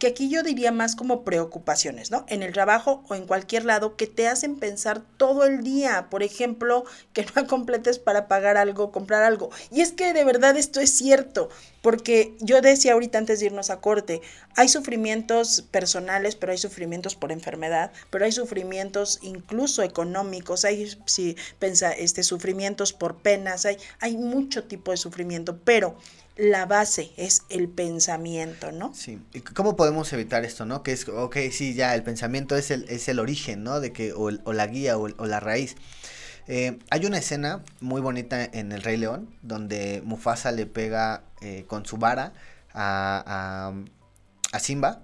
que 0.00 0.08
aquí 0.08 0.28
yo 0.28 0.42
diría 0.42 0.72
más 0.72 0.96
como 0.96 1.22
preocupaciones, 1.22 2.10
¿no? 2.10 2.26
En 2.28 2.42
el 2.42 2.52
trabajo 2.52 3.04
o 3.08 3.14
en 3.14 3.28
cualquier 3.28 3.64
lado 3.64 3.94
que 3.96 4.08
te 4.08 4.26
hacen 4.26 4.56
pensar 4.56 5.02
todo 5.16 5.44
el 5.44 5.62
día. 5.62 6.08
Por 6.10 6.24
ejemplo, 6.24 6.84
que 7.12 7.24
no 7.36 7.46
completes 7.46 8.00
para 8.00 8.26
pagar 8.26 8.56
algo, 8.56 8.90
comprar 8.90 9.22
algo. 9.22 9.50
Y 9.70 9.82
es 9.82 9.92
que 9.92 10.12
de 10.12 10.24
verdad 10.24 10.56
esto 10.56 10.80
es 10.80 10.90
cierto, 10.90 11.48
porque 11.80 12.34
yo 12.40 12.60
decía 12.60 12.94
ahorita 12.94 13.18
antes 13.18 13.38
de 13.38 13.46
irnos 13.46 13.70
a 13.70 13.80
corte, 13.80 14.20
hay 14.56 14.68
sufrimientos 14.68 15.62
personales, 15.70 16.34
pero 16.34 16.50
hay 16.50 16.58
sufrimientos 16.58 17.14
por 17.14 17.30
enfermedad, 17.30 17.92
pero 18.10 18.24
hay 18.24 18.32
sufrimientos 18.32 19.20
incluso 19.22 19.84
económicos, 19.84 20.64
hay 20.64 20.90
si 21.06 21.36
pensa, 21.60 21.92
este, 21.92 22.24
sufrimientos 22.24 22.92
por 22.92 23.18
penas, 23.18 23.64
hay, 23.64 23.76
hay 24.00 24.16
mucho 24.16 24.64
tipo 24.64 24.90
de 24.90 24.96
sufrimientos 24.96 25.56
pero 25.64 25.96
la 26.36 26.66
base 26.66 27.12
es 27.16 27.42
el 27.48 27.68
pensamiento, 27.68 28.72
¿no? 28.72 28.92
Sí. 28.94 29.20
¿Y 29.32 29.40
cómo 29.40 29.76
podemos 29.76 30.12
evitar 30.12 30.44
esto, 30.44 30.66
no? 30.66 30.82
Que 30.82 30.92
es, 30.92 31.08
ok, 31.08 31.36
sí, 31.52 31.74
ya, 31.74 31.94
el 31.94 32.02
pensamiento 32.02 32.56
es 32.56 32.70
el, 32.70 32.84
es 32.88 33.08
el 33.08 33.20
origen, 33.20 33.62
¿no? 33.62 33.80
De 33.80 33.92
que, 33.92 34.12
o, 34.12 34.30
la 34.30 34.66
guía 34.66 34.98
o, 34.98 35.08
la 35.08 35.40
raíz. 35.40 35.76
Eh, 36.46 36.78
hay 36.90 37.06
una 37.06 37.18
escena 37.18 37.62
muy 37.80 38.00
bonita 38.00 38.44
en 38.44 38.72
El 38.72 38.82
Rey 38.82 38.96
León, 38.96 39.34
donde 39.42 40.02
Mufasa 40.04 40.50
le 40.50 40.66
pega 40.66 41.22
eh, 41.40 41.64
con 41.68 41.86
su 41.86 41.96
vara 41.98 42.32
a, 42.72 43.72
a, 43.72 43.74
a 44.52 44.58
Simba. 44.58 45.02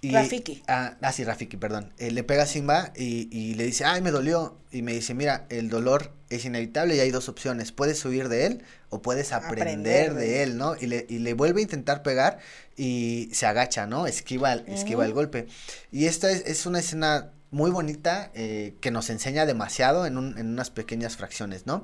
Y, 0.00 0.12
Rafiki. 0.12 0.62
ah, 0.66 0.96
sí, 1.12 1.24
Rafiki, 1.24 1.56
perdón. 1.56 1.92
Eh, 1.98 2.10
le 2.10 2.24
pega 2.24 2.42
a 2.42 2.46
Simba 2.46 2.92
y, 2.96 3.28
y, 3.30 3.54
le 3.54 3.64
dice, 3.64 3.84
ay, 3.84 4.00
me 4.00 4.10
dolió. 4.10 4.58
Y 4.70 4.82
me 4.82 4.92
dice, 4.92 5.14
mira, 5.14 5.46
el 5.50 5.68
dolor 5.68 6.12
es 6.28 6.44
inevitable 6.44 6.96
y 6.96 7.00
hay 7.00 7.10
dos 7.10 7.28
opciones. 7.28 7.72
Puedes 7.72 8.04
huir 8.04 8.28
de 8.28 8.46
él 8.46 8.62
o 8.94 9.02
puedes 9.02 9.32
aprender, 9.32 10.14
de 10.14 10.44
él, 10.44 10.56
¿no? 10.56 10.76
Y 10.76 10.86
le, 10.86 11.04
y 11.08 11.18
le 11.18 11.34
vuelve 11.34 11.58
a 11.58 11.62
intentar 11.62 12.04
pegar 12.04 12.38
y 12.76 13.28
se 13.32 13.44
agacha, 13.44 13.88
¿no? 13.88 14.06
Esquiva, 14.06 14.54
esquiva 14.54 15.04
el 15.04 15.12
golpe. 15.12 15.48
Y 15.90 16.06
esta 16.06 16.30
es, 16.30 16.44
es 16.46 16.64
una 16.64 16.78
escena 16.78 17.32
muy 17.50 17.72
bonita 17.72 18.30
eh, 18.34 18.76
que 18.80 18.92
nos 18.92 19.10
enseña 19.10 19.46
demasiado 19.46 20.06
en, 20.06 20.16
un, 20.16 20.38
en 20.38 20.46
unas 20.46 20.70
pequeñas 20.70 21.16
fracciones, 21.16 21.66
¿no? 21.66 21.82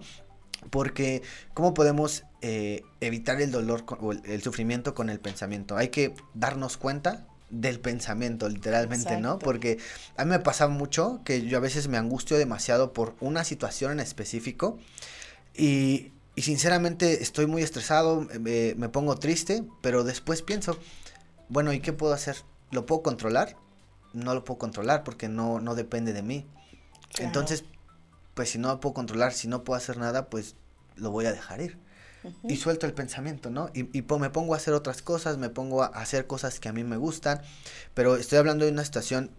Porque, 0.70 1.23
¿cómo 1.53 1.75
podemos 1.75 2.23
eh, 2.42 2.85
evitar 3.01 3.40
el 3.40 3.51
dolor 3.51 3.85
o 3.99 4.12
el, 4.12 4.40
sufrimiento 4.40 4.94
con 4.94 5.11
el 5.11 5.18
pensamiento? 5.18 5.77
Hay 5.77 5.88
que 5.88 6.14
darnos 6.35 6.77
cuenta 6.77 7.27
del 7.51 7.81
pensamiento, 7.81 8.49
literalmente, 8.49 9.16
¿no? 9.20 9.40
Porque 9.40 9.79
a 10.16 10.25
mí 10.25 10.31
me 10.31 10.38
pasa 10.38 10.68
mucho 10.68 11.23
que 11.25 11.42
yo 11.42 11.57
a 11.57 11.61
veces 11.61 11.88
me 11.88 11.99
angustio 11.99 12.38
demasiado 12.38 12.92
por 12.92 13.16
una 13.18 13.42
situación 13.42 13.90
en 13.90 13.99
específico 13.99 14.79
y, 15.57 16.12
y 16.40 16.42
sinceramente 16.42 17.22
estoy 17.22 17.44
muy 17.44 17.61
estresado, 17.61 18.26
me, 18.40 18.74
me, 18.74 18.88
pongo 18.88 19.14
triste, 19.16 19.62
pero 19.83 20.05
después 20.05 20.40
pienso, 20.40 20.79
bueno, 21.50 21.70
¿y 21.74 21.81
qué 21.81 21.92
puedo 21.92 22.14
hacer? 22.14 22.35
¿Lo 22.70 22.87
puedo 22.87 23.03
controlar? 23.03 23.59
No 24.14 24.33
lo 24.33 24.42
puedo 24.42 24.57
controlar 24.57 25.05
porque 25.05 25.29
no, 25.29 25.61
no 25.61 25.74
depende 25.74 26.14
de 26.14 26.22
mí. 26.22 26.46
Entonces, 27.18 27.64
pues 28.33 28.48
si 28.48 28.57
no 28.57 28.68
lo 28.68 28.81
puedo 28.81 28.94
controlar, 28.94 29.35
si 29.35 29.48
no 29.48 29.64
puedo 29.64 29.76
hacer 29.76 29.98
nada, 29.98 30.31
pues 30.31 30.57
lo 30.96 31.11
voy 31.11 31.26
a 31.26 31.33
dejar 31.33 31.61
ir 31.61 31.79
y 32.48 32.57
suelto 32.57 32.87
el 32.87 32.94
pensamiento, 32.94 33.50
¿no? 33.50 33.68
Y, 33.74 33.98
y 33.98 34.00
me 34.00 34.31
pongo 34.31 34.55
a 34.55 34.57
hacer 34.57 34.72
otras 34.72 35.03
cosas, 35.03 35.37
me 35.37 35.50
pongo 35.50 35.83
a 35.83 35.88
hacer 35.88 36.26
cosas 36.26 36.59
que 36.59 36.70
a 36.70 36.72
mí 36.72 36.85
me 36.85 36.96
gustan, 36.96 37.42
pero 37.92 38.16
estoy 38.16 38.38
hablando 38.38 38.64
de 38.64 38.72
una 38.72 38.87
situación 38.87 39.31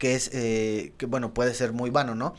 que 0.00 0.16
es, 0.16 0.30
eh, 0.32 0.94
que 0.98 1.06
bueno, 1.06 1.32
puede 1.32 1.54
ser 1.54 1.72
muy 1.72 1.90
vano, 1.90 2.16
¿no? 2.16 2.34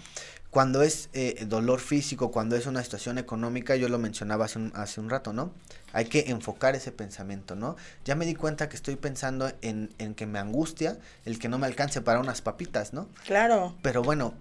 Cuando 0.51 0.83
es 0.83 1.09
eh, 1.13 1.45
dolor 1.47 1.79
físico, 1.79 2.29
cuando 2.29 2.57
es 2.57 2.67
una 2.67 2.83
situación 2.83 3.17
económica, 3.17 3.77
yo 3.77 3.87
lo 3.87 3.97
mencionaba 3.97 4.45
hace 4.45 4.59
un, 4.59 4.71
hace 4.75 4.99
un 4.99 5.09
rato, 5.09 5.31
¿no? 5.31 5.53
Hay 5.93 6.05
que 6.05 6.25
enfocar 6.27 6.75
ese 6.75 6.91
pensamiento, 6.91 7.55
¿no? 7.55 7.77
Ya 8.03 8.15
me 8.15 8.25
di 8.25 8.35
cuenta 8.35 8.67
que 8.67 8.75
estoy 8.75 8.97
pensando 8.97 9.51
en, 9.61 9.89
en 9.97 10.13
que 10.13 10.25
me 10.25 10.39
angustia 10.39 10.99
el 11.23 11.39
que 11.39 11.47
no 11.47 11.57
me 11.57 11.67
alcance 11.67 12.01
para 12.01 12.19
unas 12.19 12.41
papitas, 12.41 12.91
¿no? 12.91 13.07
Claro. 13.25 13.77
Pero 13.81 14.03
bueno, 14.03 14.33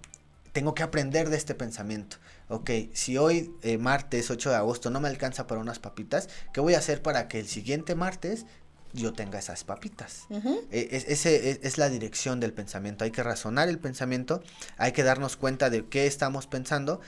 tengo 0.53 0.75
que 0.75 0.83
aprender 0.83 1.31
de 1.31 1.37
este 1.37 1.55
pensamiento. 1.55 2.16
Ok, 2.49 2.70
si 2.92 3.16
hoy 3.16 3.55
eh, 3.62 3.79
martes 3.79 4.31
8 4.31 4.51
de 4.51 4.57
agosto 4.57 4.90
no 4.90 5.01
me 5.01 5.09
alcanza 5.09 5.46
para 5.46 5.61
unas 5.61 5.79
papitas, 5.79 6.29
¿qué 6.53 6.61
voy 6.61 6.75
a 6.75 6.79
hacer 6.79 7.03
para 7.03 7.29
que 7.29 7.38
el 7.38 7.46
siguiente 7.46 7.94
martes 7.94 8.46
yo 8.92 9.12
tenga 9.12 9.38
esas 9.38 9.64
papitas. 9.64 10.26
E, 10.70 10.88
es, 10.92 11.05
ese 11.09 11.50
es, 11.50 11.61
es, 11.62 11.79
la 11.79 11.88
dirección 11.88 12.40
del 12.40 12.53
pensamiento. 12.53 13.05
Hay 13.05 13.11
que 13.11 13.22
razonar 13.22 13.68
el 13.68 13.79
pensamiento, 13.79 14.42
hay 14.76 14.92
que 14.92 15.03
darnos 15.03 15.37
cuenta 15.37 15.70
de 15.70 15.87
qué 15.87 16.07
estamos 16.07 16.46
pensando 16.46 17.00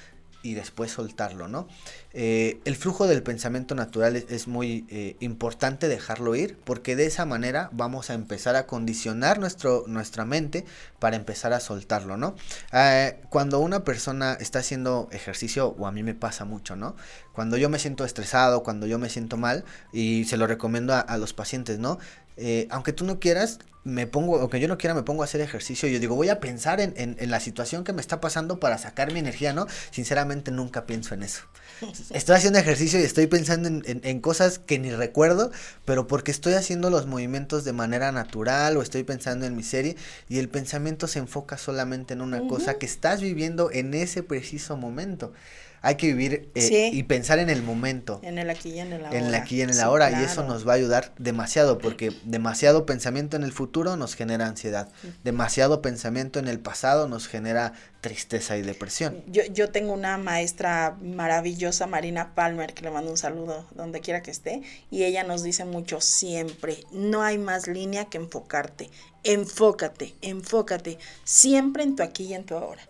y 0.42 0.54
después 0.54 0.90
soltarlo, 0.90 1.48
¿no? 1.48 1.68
Eh, 2.14 2.60
el 2.64 2.76
flujo 2.76 3.06
del 3.06 3.22
pensamiento 3.22 3.74
natural 3.74 4.16
es, 4.16 4.46
muy 4.46 4.84
eh, 4.90 5.16
importante 5.20 5.88
dejarlo 5.88 6.34
ir 6.34 6.58
porque 6.62 6.94
de 6.94 7.06
esa 7.06 7.24
manera 7.24 7.70
vamos 7.72 8.10
a 8.10 8.14
empezar 8.14 8.54
a 8.54 8.66
condicionar 8.66 9.38
nuestro, 9.38 9.84
nuestra 9.86 10.24
mente 10.24 10.66
para 10.98 11.16
empezar 11.16 11.52
a 11.52 11.60
soltarlo, 11.60 12.16
¿no? 12.16 12.34
Eh, 12.72 13.18
cuando 13.30 13.60
una 13.60 13.84
persona 13.84 14.36
está 14.40 14.58
haciendo 14.58 15.08
ejercicio, 15.12 15.68
o 15.78 15.86
a 15.86 15.92
mí 15.92 16.02
me 16.02 16.14
pasa 16.14 16.44
mucho, 16.44 16.76
¿no? 16.76 16.96
Cuando 17.32 17.56
yo 17.56 17.70
me 17.70 17.78
siento 17.78 18.04
estresado, 18.04 18.62
cuando 18.62 18.86
yo 18.86 18.98
me 18.98 19.08
siento 19.08 19.36
mal, 19.36 19.64
y 19.92 20.24
se 20.26 20.36
lo 20.36 20.46
recomiendo 20.46 20.92
a, 20.92 21.00
a 21.00 21.16
los 21.16 21.32
pacientes, 21.32 21.78
¿no? 21.78 21.98
Eh, 22.36 22.66
aunque 22.70 22.92
tú 22.92 23.04
no 23.04 23.20
quieras, 23.20 23.58
me 23.84 24.06
pongo, 24.06 24.38
aunque 24.38 24.60
yo 24.60 24.68
no 24.68 24.78
quiera, 24.78 24.94
me 24.94 25.02
pongo 25.02 25.22
a 25.22 25.24
hacer 25.24 25.40
ejercicio 25.40 25.88
yo 25.88 25.98
digo, 25.98 26.14
voy 26.14 26.28
a 26.28 26.38
pensar 26.38 26.80
en, 26.80 26.94
en, 26.96 27.16
en, 27.18 27.30
la 27.30 27.40
situación 27.40 27.82
que 27.82 27.92
me 27.92 28.00
está 28.00 28.20
pasando 28.20 28.60
para 28.60 28.78
sacar 28.78 29.12
mi 29.12 29.18
energía, 29.18 29.52
¿no? 29.52 29.66
Sinceramente 29.90 30.52
nunca 30.52 30.86
pienso 30.86 31.14
en 31.14 31.24
eso. 31.24 31.42
Estoy 32.10 32.36
haciendo 32.36 32.60
ejercicio 32.60 33.00
y 33.00 33.02
estoy 33.02 33.26
pensando 33.26 33.68
en, 33.68 33.82
en, 33.84 34.20
cosas 34.20 34.60
que 34.60 34.78
ni 34.78 34.90
recuerdo, 34.92 35.50
pero 35.84 36.06
porque 36.06 36.30
estoy 36.30 36.54
haciendo 36.54 36.90
los 36.90 37.06
movimientos 37.06 37.64
de 37.64 37.72
manera 37.72 38.12
natural 38.12 38.76
o 38.76 38.82
estoy 38.82 39.02
pensando 39.02 39.46
en 39.46 39.56
mi 39.56 39.64
serie 39.64 39.96
y 40.28 40.38
el 40.38 40.48
pensamiento 40.48 41.08
se 41.08 41.18
enfoca 41.18 41.58
solamente 41.58 42.14
en 42.14 42.20
una 42.20 42.40
uh 42.40 42.44
-huh. 42.44 42.48
cosa 42.48 42.74
que 42.74 42.86
estás 42.86 43.20
viviendo 43.20 43.70
en 43.72 43.94
ese 43.94 44.22
preciso 44.22 44.76
momento 44.76 45.32
hay 45.82 45.96
que 45.96 46.06
vivir 46.06 46.48
eh, 46.54 46.60
sí. 46.62 46.90
y 46.92 47.02
pensar 47.02 47.40
en 47.40 47.50
el 47.50 47.62
momento. 47.62 48.20
En 48.22 48.38
el 48.38 48.48
aquí 48.48 48.70
y 48.70 48.78
en 48.78 48.92
el 48.92 49.04
ahora. 49.04 49.18
En 49.18 49.26
el 49.26 49.34
aquí 49.34 49.56
y 49.56 49.62
en 49.62 49.70
el 49.70 49.74
sí, 49.74 49.80
ahora. 49.80 50.08
Claro. 50.08 50.22
Y 50.22 50.26
eso 50.26 50.44
nos 50.44 50.66
va 50.66 50.72
a 50.72 50.76
ayudar 50.76 51.12
demasiado, 51.18 51.78
porque 51.78 52.12
demasiado 52.22 52.86
pensamiento 52.86 53.36
en 53.36 53.42
el 53.42 53.52
futuro 53.52 53.96
nos 53.96 54.14
genera 54.14 54.46
ansiedad. 54.46 54.88
Demasiado 55.24 55.82
pensamiento 55.82 56.38
en 56.38 56.46
el 56.46 56.60
pasado 56.60 57.08
nos 57.08 57.26
genera 57.26 57.72
tristeza 58.00 58.56
y 58.56 58.62
depresión. 58.62 59.22
Yo, 59.26 59.42
yo 59.52 59.70
tengo 59.70 59.92
una 59.92 60.18
maestra 60.18 60.96
maravillosa, 61.02 61.88
Marina 61.88 62.32
Palmer, 62.34 62.74
que 62.74 62.82
le 62.82 62.90
mando 62.92 63.10
un 63.10 63.18
saludo 63.18 63.66
donde 63.74 64.00
quiera 64.00 64.22
que 64.22 64.30
esté, 64.30 64.62
y 64.90 65.02
ella 65.02 65.24
nos 65.24 65.42
dice 65.42 65.64
mucho 65.64 66.00
siempre, 66.00 66.78
no 66.92 67.22
hay 67.22 67.38
más 67.38 67.66
línea 67.66 68.04
que 68.04 68.18
enfocarte. 68.18 68.88
Enfócate, 69.24 70.14
enfócate, 70.20 70.98
siempre 71.24 71.82
en 71.82 71.96
tu 71.96 72.02
aquí 72.02 72.24
y 72.24 72.34
en 72.34 72.44
tu 72.44 72.56
ahora 72.56 72.82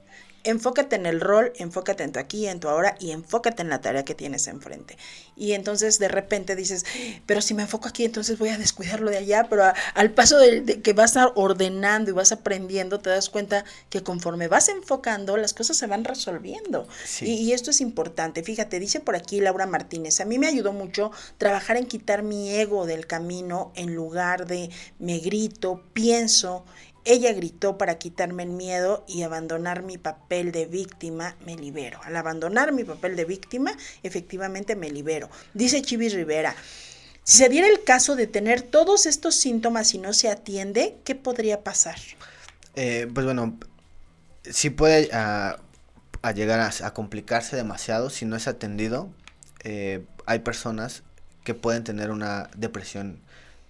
enfócate 0.45 0.97
en 0.97 1.07
el 1.07 1.21
rol, 1.21 1.53
enfócate 1.57 2.03
en 2.03 2.13
tu 2.13 2.19
aquí, 2.19 2.47
en 2.47 2.61
tu 2.61 2.69
ahora 2.69 2.97
y 2.99 3.11
enfócate 3.13 3.63
en 3.63 3.69
la 3.69 3.81
tarea 3.81 4.05
que 4.05 4.15
tienes 4.15 4.47
enfrente. 4.49 4.97
Y 5.37 5.53
entonces 5.53 5.99
de 5.99 6.09
repente 6.09 6.57
dices, 6.57 6.85
pero 7.27 7.41
si 7.41 7.55
me 7.55 7.63
enfoco 7.63 7.89
aquí, 7.89 8.05
entonces 8.05 8.39
voy 8.39 8.51
a 8.51 8.59
descuidarlo 8.59 9.11
de 9.11 9.19
allá, 9.19 9.47
pero 9.49 9.65
a, 9.65 9.75
al 9.95 10.11
paso 10.11 10.39
de, 10.39 10.61
de, 10.61 10.83
que 10.83 10.93
vas 10.93 11.17
a 11.17 11.29
ordenando 11.35 12.11
y 12.11 12.15
vas 12.15 12.33
aprendiendo, 12.33 13.01
te 13.01 13.11
das 13.11 13.31
cuenta 13.31 13.65
que 13.89 14.03
conforme 14.03 14.49
vas 14.49 14.69
enfocando, 14.69 15.37
las 15.37 15.55
cosas 15.55 15.77
se 15.77 15.87
van 15.87 16.05
resolviendo. 16.05 16.87
Sí. 17.05 17.27
Y, 17.27 17.35
y, 17.49 17.53
esto 17.53 17.71
es 17.71 17.81
importante. 17.81 18.43
Fíjate, 18.43 18.79
dice 18.81 19.01
por 19.01 19.17
aquí 19.17 19.41
Laura 19.41 19.67
Martínez, 19.67 20.21
a 20.21 20.25
mí 20.25 20.39
me 20.39 20.49
ayudó 20.49 20.73
mucho 20.73 21.11
trabajar 21.39 21.77
en 21.77 21.87
quitar 21.87 22.23
mi 22.23 22.51
ego 22.51 22.87
del 22.87 23.07
camino 23.07 23.73
en 23.75 23.95
lugar 23.95 24.47
de 24.47 24.71
me 24.99 25.19
grito, 25.19 25.83
pienso 25.93 26.65
ella 27.05 27.33
gritó 27.33 27.79
para 27.79 27.99
quitarme 27.99 28.45
el 28.45 28.51
miedo 28.51 29.05
y 29.09 29.23
abandonar 29.23 29.83
mi 29.83 29.99
papel 29.99 30.53
de 30.53 30.67
víctima, 30.67 31.37
me 31.45 31.57
libero. 31.57 32.01
Al 32.05 32.17
abandonar 32.17 32.73
mi 32.73 32.85
papel 32.85 33.17
de 33.17 33.25
víctima, 33.25 33.77
efectivamente 34.03 34.77
me 34.77 34.91
libero. 34.91 35.29
Dice 35.55 35.83
Chivis 35.83 36.15
Rivera, 36.15 36.55
si 37.25 37.39
se 37.39 37.49
diera 37.49 37.69
el 37.69 37.83
caso 37.83 38.15
de 38.15 38.27
tener 38.27 38.63
todos 38.63 39.07
estos 39.07 39.35
síntomas 39.35 39.95
y 39.95 39.99
no 39.99 40.13
se 40.13 40.31
atiende, 40.31 40.97
¿qué 41.05 41.15
podría 41.15 41.65
pasar? 41.65 41.97
Eh, 42.77 43.09
pues 43.13 43.27
bueno, 43.27 43.59
sí 44.45 44.71
puede 44.71 45.09
uh, 45.09 45.57
a 46.23 46.33
llegar 46.33 46.61
a, 46.61 46.71
a, 46.87 46.95
complicarse 46.95 47.57
demasiado 47.57 48.11
si 48.11 48.27
no 48.27 48.37
es 48.37 48.47
atendido. 48.47 49.11
Eh, 49.65 50.05
hay 50.27 50.41
personas 50.41 51.03
que 51.45 51.55
pueden 51.55 51.83
tener 51.83 52.11
una 52.11 52.49
depresión 52.57 53.21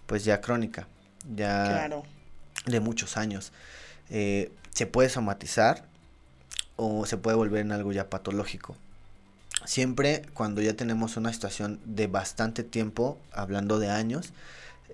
pues 0.06 0.24
ya 0.24 0.40
crónica. 0.40 0.86
Ya 1.34 1.64
claro 1.64 2.04
de 2.66 2.80
muchos 2.80 3.16
años. 3.16 3.52
Eh, 4.10 4.52
se 4.70 4.86
puede 4.86 5.08
somatizar 5.08 5.84
o 6.76 7.06
se 7.06 7.16
puede 7.16 7.36
volver 7.36 7.60
en 7.60 7.72
algo 7.72 7.92
ya 7.92 8.08
patológico. 8.08 8.76
Siempre 9.64 10.22
cuando 10.34 10.60
ya 10.60 10.74
tenemos 10.74 11.16
una 11.16 11.32
situación 11.32 11.78
de 11.84 12.06
bastante 12.08 12.64
tiempo, 12.64 13.18
hablando 13.32 13.78
de 13.78 13.90
años, 13.90 14.32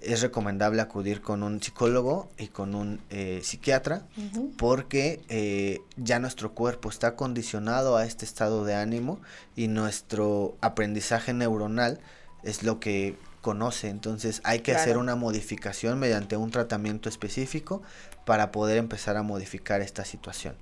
es 0.02 0.20
recomendable 0.20 0.80
acudir 0.80 1.20
con 1.20 1.42
un 1.42 1.62
psicólogo 1.62 2.28
y 2.38 2.48
con 2.48 2.74
un 2.74 3.00
eh, 3.10 3.40
psiquiatra 3.42 4.02
uh 4.16 4.20
-huh. 4.20 4.56
porque 4.56 5.20
eh, 5.28 5.80
ya 5.96 6.18
nuestro 6.18 6.52
cuerpo 6.52 6.88
está 6.88 7.16
condicionado 7.16 7.96
a 7.96 8.04
este 8.04 8.24
estado 8.24 8.64
de 8.64 8.74
ánimo 8.74 9.18
y 9.56 9.68
nuestro 9.68 10.56
aprendizaje 10.60 11.32
neuronal 11.32 11.98
es 12.42 12.62
lo 12.62 12.78
que 12.78 13.16
conoce, 13.40 13.88
entonces 13.88 14.40
hay 14.44 14.60
que 14.60 14.72
hacer 14.72 14.98
una 14.98 15.14
modificación 15.14 15.98
mediante 15.98 16.36
un 16.36 16.50
tratamiento 16.50 17.08
específico 17.08 17.82
para 18.24 18.50
poder 18.50 18.78
empezar 18.78 19.16
a 19.16 19.22
modificar 19.22 19.80
esta 19.80 20.04
situación. 20.04 20.56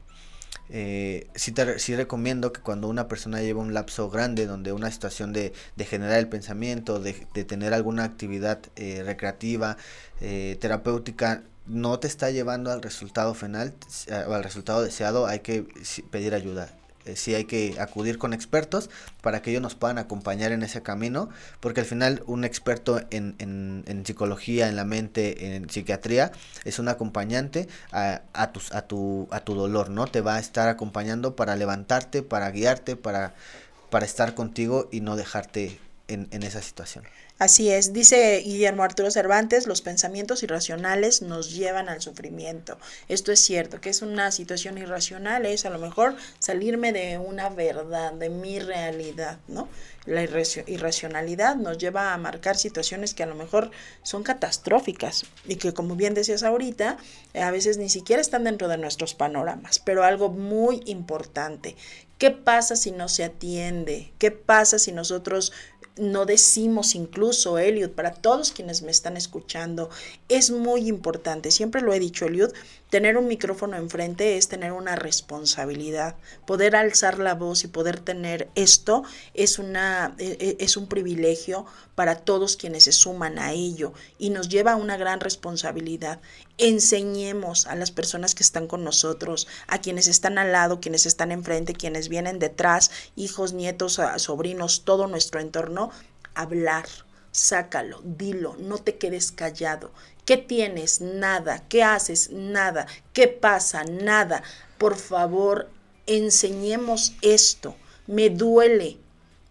Eh, 0.68 1.28
sí, 1.34 1.52
te, 1.52 1.78
sí 1.78 1.94
recomiendo 1.94 2.52
que 2.52 2.60
cuando 2.60 2.88
una 2.88 3.08
persona 3.08 3.40
lleva 3.40 3.60
un 3.60 3.72
lapso 3.72 4.10
grande, 4.10 4.46
donde 4.46 4.72
una 4.72 4.90
situación 4.90 5.32
de, 5.32 5.52
de 5.76 5.84
generar 5.84 6.18
el 6.18 6.28
pensamiento, 6.28 6.98
de, 6.98 7.26
de 7.34 7.44
tener 7.44 7.72
alguna 7.72 8.04
actividad 8.04 8.58
eh, 8.74 9.02
recreativa, 9.04 9.76
eh, 10.20 10.56
terapéutica, 10.60 11.44
no 11.66 11.98
te 11.98 12.06
está 12.06 12.30
llevando 12.30 12.70
al 12.70 12.82
resultado 12.82 13.34
final, 13.34 13.74
al 14.08 14.44
resultado 14.44 14.82
deseado, 14.82 15.26
hay 15.26 15.40
que 15.40 15.66
pedir 16.10 16.34
ayuda. 16.34 16.68
Eh, 17.06 17.16
sí 17.16 17.34
hay 17.34 17.44
que 17.44 17.76
acudir 17.80 18.18
con 18.18 18.32
expertos 18.32 18.90
para 19.22 19.42
que 19.42 19.50
ellos 19.50 19.62
nos 19.62 19.74
puedan 19.74 19.98
acompañar 19.98 20.52
en 20.52 20.62
ese 20.62 20.82
camino, 20.82 21.28
porque 21.60 21.80
al 21.80 21.86
final 21.86 22.22
un 22.26 22.44
experto 22.44 23.00
en, 23.10 23.34
en, 23.38 23.84
en 23.86 24.04
psicología, 24.04 24.68
en 24.68 24.76
la 24.76 24.84
mente, 24.84 25.56
en 25.56 25.70
psiquiatría, 25.70 26.32
es 26.64 26.78
un 26.78 26.88
acompañante 26.88 27.68
a, 27.92 28.22
a, 28.32 28.52
tus, 28.52 28.72
a, 28.72 28.82
tu, 28.82 29.28
a 29.30 29.40
tu 29.40 29.54
dolor, 29.54 29.90
¿no? 29.90 30.06
Te 30.06 30.20
va 30.20 30.36
a 30.36 30.40
estar 30.40 30.68
acompañando 30.68 31.36
para 31.36 31.56
levantarte, 31.56 32.22
para 32.22 32.50
guiarte, 32.50 32.96
para, 32.96 33.34
para 33.90 34.04
estar 34.04 34.34
contigo 34.34 34.88
y 34.90 35.00
no 35.00 35.16
dejarte 35.16 35.78
en, 36.08 36.28
en 36.30 36.42
esa 36.42 36.62
situación. 36.62 37.04
Así 37.38 37.68
es, 37.70 37.92
dice 37.92 38.38
Guillermo 38.38 38.82
Arturo 38.82 39.10
Cervantes, 39.10 39.66
los 39.66 39.82
pensamientos 39.82 40.42
irracionales 40.42 41.20
nos 41.20 41.52
llevan 41.54 41.90
al 41.90 42.00
sufrimiento. 42.00 42.78
Esto 43.10 43.30
es 43.30 43.40
cierto, 43.40 43.78
que 43.78 43.90
es 43.90 44.00
una 44.00 44.30
situación 44.30 44.78
irracional, 44.78 45.44
es 45.44 45.66
a 45.66 45.70
lo 45.70 45.78
mejor 45.78 46.16
salirme 46.38 46.94
de 46.94 47.18
una 47.18 47.50
verdad, 47.50 48.14
de 48.14 48.30
mi 48.30 48.58
realidad, 48.58 49.38
¿no? 49.48 49.68
La 50.06 50.22
irracionalidad 50.22 51.56
nos 51.56 51.76
lleva 51.76 52.14
a 52.14 52.16
marcar 52.16 52.56
situaciones 52.56 53.12
que 53.12 53.24
a 53.24 53.26
lo 53.26 53.34
mejor 53.34 53.70
son 54.02 54.22
catastróficas 54.22 55.24
y 55.44 55.56
que 55.56 55.74
como 55.74 55.94
bien 55.94 56.14
decías 56.14 56.42
ahorita, 56.42 56.96
a 57.34 57.50
veces 57.50 57.76
ni 57.76 57.90
siquiera 57.90 58.22
están 58.22 58.44
dentro 58.44 58.68
de 58.68 58.78
nuestros 58.78 59.14
panoramas, 59.14 59.78
pero 59.80 60.04
algo 60.04 60.30
muy 60.30 60.80
importante, 60.86 61.76
¿qué 62.18 62.30
pasa 62.30 62.76
si 62.76 62.92
no 62.92 63.08
se 63.08 63.24
atiende? 63.24 64.12
¿Qué 64.18 64.30
pasa 64.30 64.78
si 64.78 64.92
nosotros 64.92 65.52
no 65.96 66.26
decimos 66.26 66.94
incluso, 66.94 67.58
Eliud, 67.58 67.90
para 67.90 68.12
todos 68.12 68.52
quienes 68.52 68.82
me 68.82 68.90
están 68.90 69.16
escuchando, 69.16 69.88
es 70.28 70.50
muy 70.50 70.88
importante, 70.88 71.50
siempre 71.50 71.80
lo 71.80 71.92
he 71.92 71.98
dicho, 71.98 72.26
Eliud, 72.26 72.52
tener 72.90 73.16
un 73.16 73.26
micrófono 73.26 73.76
enfrente 73.76 74.36
es 74.36 74.48
tener 74.48 74.72
una 74.72 74.96
responsabilidad. 74.96 76.16
Poder 76.46 76.76
alzar 76.76 77.18
la 77.18 77.34
voz 77.34 77.64
y 77.64 77.68
poder 77.68 78.00
tener 78.00 78.48
esto 78.54 79.02
es, 79.34 79.58
una, 79.58 80.14
e, 80.18 80.36
e, 80.40 80.64
es 80.64 80.76
un 80.76 80.86
privilegio 80.86 81.66
para 81.94 82.16
todos 82.16 82.56
quienes 82.56 82.84
se 82.84 82.92
suman 82.92 83.38
a 83.38 83.52
ello 83.52 83.92
y 84.18 84.30
nos 84.30 84.48
lleva 84.48 84.72
a 84.72 84.76
una 84.76 84.96
gran 84.96 85.20
responsabilidad. 85.20 86.20
Enseñemos 86.58 87.66
a 87.66 87.74
las 87.74 87.90
personas 87.90 88.34
que 88.34 88.42
están 88.42 88.66
con 88.66 88.84
nosotros, 88.84 89.48
a 89.66 89.80
quienes 89.80 90.06
están 90.06 90.38
al 90.38 90.52
lado, 90.52 90.80
quienes 90.80 91.06
están 91.06 91.32
enfrente, 91.32 91.74
quienes 91.74 92.08
vienen 92.08 92.38
detrás, 92.38 92.90
hijos, 93.16 93.52
nietos, 93.52 94.00
sobrinos, 94.16 94.84
todo 94.84 95.06
nuestro 95.06 95.40
entorno, 95.40 95.90
hablar 96.34 96.86
sácalo, 97.36 98.00
dilo, 98.02 98.56
no 98.58 98.78
te 98.78 98.96
quedes 98.96 99.30
callado. 99.30 99.92
¿Qué 100.24 100.38
tienes? 100.38 101.02
Nada. 101.02 101.62
¿Qué 101.68 101.82
haces? 101.82 102.30
Nada. 102.30 102.86
¿Qué 103.12 103.28
pasa? 103.28 103.84
Nada. 103.84 104.42
Por 104.78 104.96
favor, 104.96 105.68
enseñemos 106.06 107.12
esto. 107.20 107.76
Me 108.06 108.30
duele, 108.30 108.96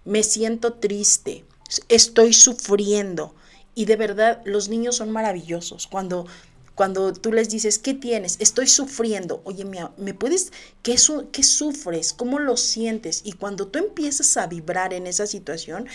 me 0.04 0.24
siento 0.24 0.74
triste, 0.74 1.46
estoy 1.88 2.34
sufriendo. 2.34 3.36
Y 3.76 3.86
de 3.86 3.98
verdad, 3.98 4.42
los 4.46 4.68
niños 4.68 4.96
son 4.96 5.12
maravillosos. 5.12 5.88
Cuando, 5.88 6.26
cuando 6.74 7.14
tú 7.14 7.34
les 7.34 7.50
dices, 7.50 7.78
¿qué 7.78 7.94
tienes? 7.94 8.38
Estoy 8.40 8.68
sufriendo. 8.68 9.42
Oye, 9.44 9.66
¿me 9.66 10.14
puedes? 10.14 10.52
¿Qué, 10.82 10.96
¿Qué 11.32 11.44
sufres? 11.44 12.14
¿Cómo 12.14 12.40
lo 12.40 12.58
sientes? 12.58 13.22
Y 13.26 13.34
cuando 13.34 13.68
tú 13.68 13.80
empiezas 13.80 14.38
a 14.38 14.48
vibrar 14.48 14.94
en 14.94 15.06
esa 15.08 15.28
situación, 15.28 15.88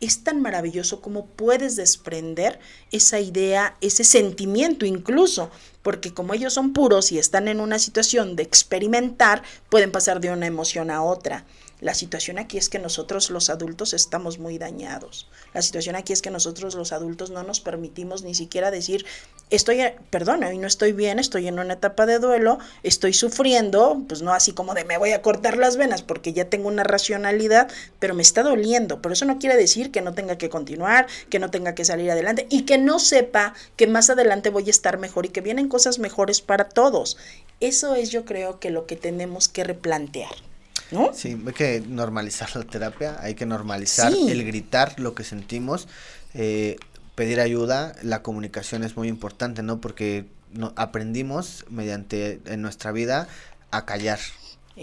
es 0.00 0.22
tan 0.22 0.40
maravilloso 0.40 1.00
como 1.00 1.26
puedes 1.26 1.76
desprender 1.76 2.60
esa 2.92 3.20
idea, 3.20 3.76
ese 3.80 4.04
sentimiento 4.04 4.86
incluso, 4.86 5.50
porque 5.82 6.14
como 6.14 6.34
ellos 6.34 6.52
son 6.52 6.72
puros 6.72 7.12
y 7.12 7.18
están 7.18 7.48
en 7.48 7.60
una 7.60 7.78
situación 7.78 8.36
de 8.36 8.42
experimentar, 8.42 9.42
pueden 9.70 9.90
pasar 9.90 10.20
de 10.20 10.30
una 10.30 10.46
emoción 10.46 10.90
a 10.90 11.02
otra. 11.02 11.44
La 11.80 11.94
situación 11.94 12.38
aquí 12.38 12.58
es 12.58 12.68
que 12.68 12.80
nosotros 12.80 13.30
los 13.30 13.50
adultos 13.50 13.94
estamos 13.94 14.38
muy 14.40 14.58
dañados. 14.58 15.28
La 15.54 15.62
situación 15.62 15.94
aquí 15.94 16.12
es 16.12 16.22
que 16.22 16.30
nosotros 16.30 16.74
los 16.74 16.92
adultos 16.92 17.30
no 17.30 17.44
nos 17.44 17.60
permitimos 17.60 18.24
ni 18.24 18.34
siquiera 18.34 18.72
decir, 18.72 19.06
estoy, 19.50 19.82
perdón, 20.10 20.42
hoy 20.42 20.58
no 20.58 20.66
estoy 20.66 20.92
bien, 20.92 21.20
estoy 21.20 21.46
en 21.46 21.60
una 21.60 21.74
etapa 21.74 22.04
de 22.04 22.18
duelo, 22.18 22.58
estoy 22.82 23.12
sufriendo, 23.12 24.02
pues 24.08 24.22
no 24.22 24.32
así 24.32 24.52
como 24.52 24.74
de 24.74 24.84
me 24.84 24.98
voy 24.98 25.12
a 25.12 25.22
cortar 25.22 25.56
las 25.56 25.76
venas 25.76 26.02
porque 26.02 26.32
ya 26.32 26.46
tengo 26.46 26.66
una 26.66 26.82
racionalidad, 26.82 27.70
pero 28.00 28.14
me 28.14 28.22
está 28.22 28.42
doliendo. 28.42 29.00
Pero 29.00 29.12
eso 29.12 29.24
no 29.24 29.38
quiere 29.38 29.56
decir 29.56 29.92
que 29.92 30.02
no 30.02 30.14
tenga 30.14 30.36
que 30.36 30.48
continuar, 30.48 31.06
que 31.30 31.38
no 31.38 31.50
tenga 31.50 31.76
que 31.76 31.84
salir 31.84 32.10
adelante 32.10 32.48
y 32.50 32.62
que 32.62 32.78
no 32.78 32.98
sepa 32.98 33.54
que 33.76 33.86
más 33.86 34.10
adelante 34.10 34.50
voy 34.50 34.66
a 34.66 34.70
estar 34.70 34.98
mejor 34.98 35.26
y 35.26 35.28
que 35.28 35.42
vienen 35.42 35.68
cosas 35.68 36.00
mejores 36.00 36.40
para 36.40 36.68
todos. 36.68 37.16
Eso 37.60 37.94
es 37.94 38.10
yo 38.10 38.24
creo 38.24 38.58
que 38.58 38.70
lo 38.70 38.86
que 38.86 38.96
tenemos 38.96 39.48
que 39.48 39.62
replantear. 39.62 40.47
¿No? 40.90 41.12
Sí, 41.12 41.40
hay 41.46 41.52
que 41.52 41.82
normalizar 41.86 42.54
la 42.56 42.64
terapia, 42.64 43.16
hay 43.20 43.34
que 43.34 43.46
normalizar 43.46 44.12
el 44.12 44.44
gritar 44.44 44.98
lo 44.98 45.14
que 45.14 45.24
sentimos, 45.24 45.88
eh, 46.34 46.76
pedir 47.14 47.40
ayuda, 47.40 47.94
la 48.02 48.22
comunicación 48.22 48.84
es 48.84 48.96
muy 48.96 49.08
importante, 49.08 49.62
¿no? 49.62 49.80
Porque 49.80 50.26
no, 50.52 50.72
aprendimos 50.76 51.64
mediante 51.68 52.40
en 52.46 52.62
nuestra 52.62 52.92
vida 52.92 53.28
a 53.70 53.84
callar, 53.84 54.20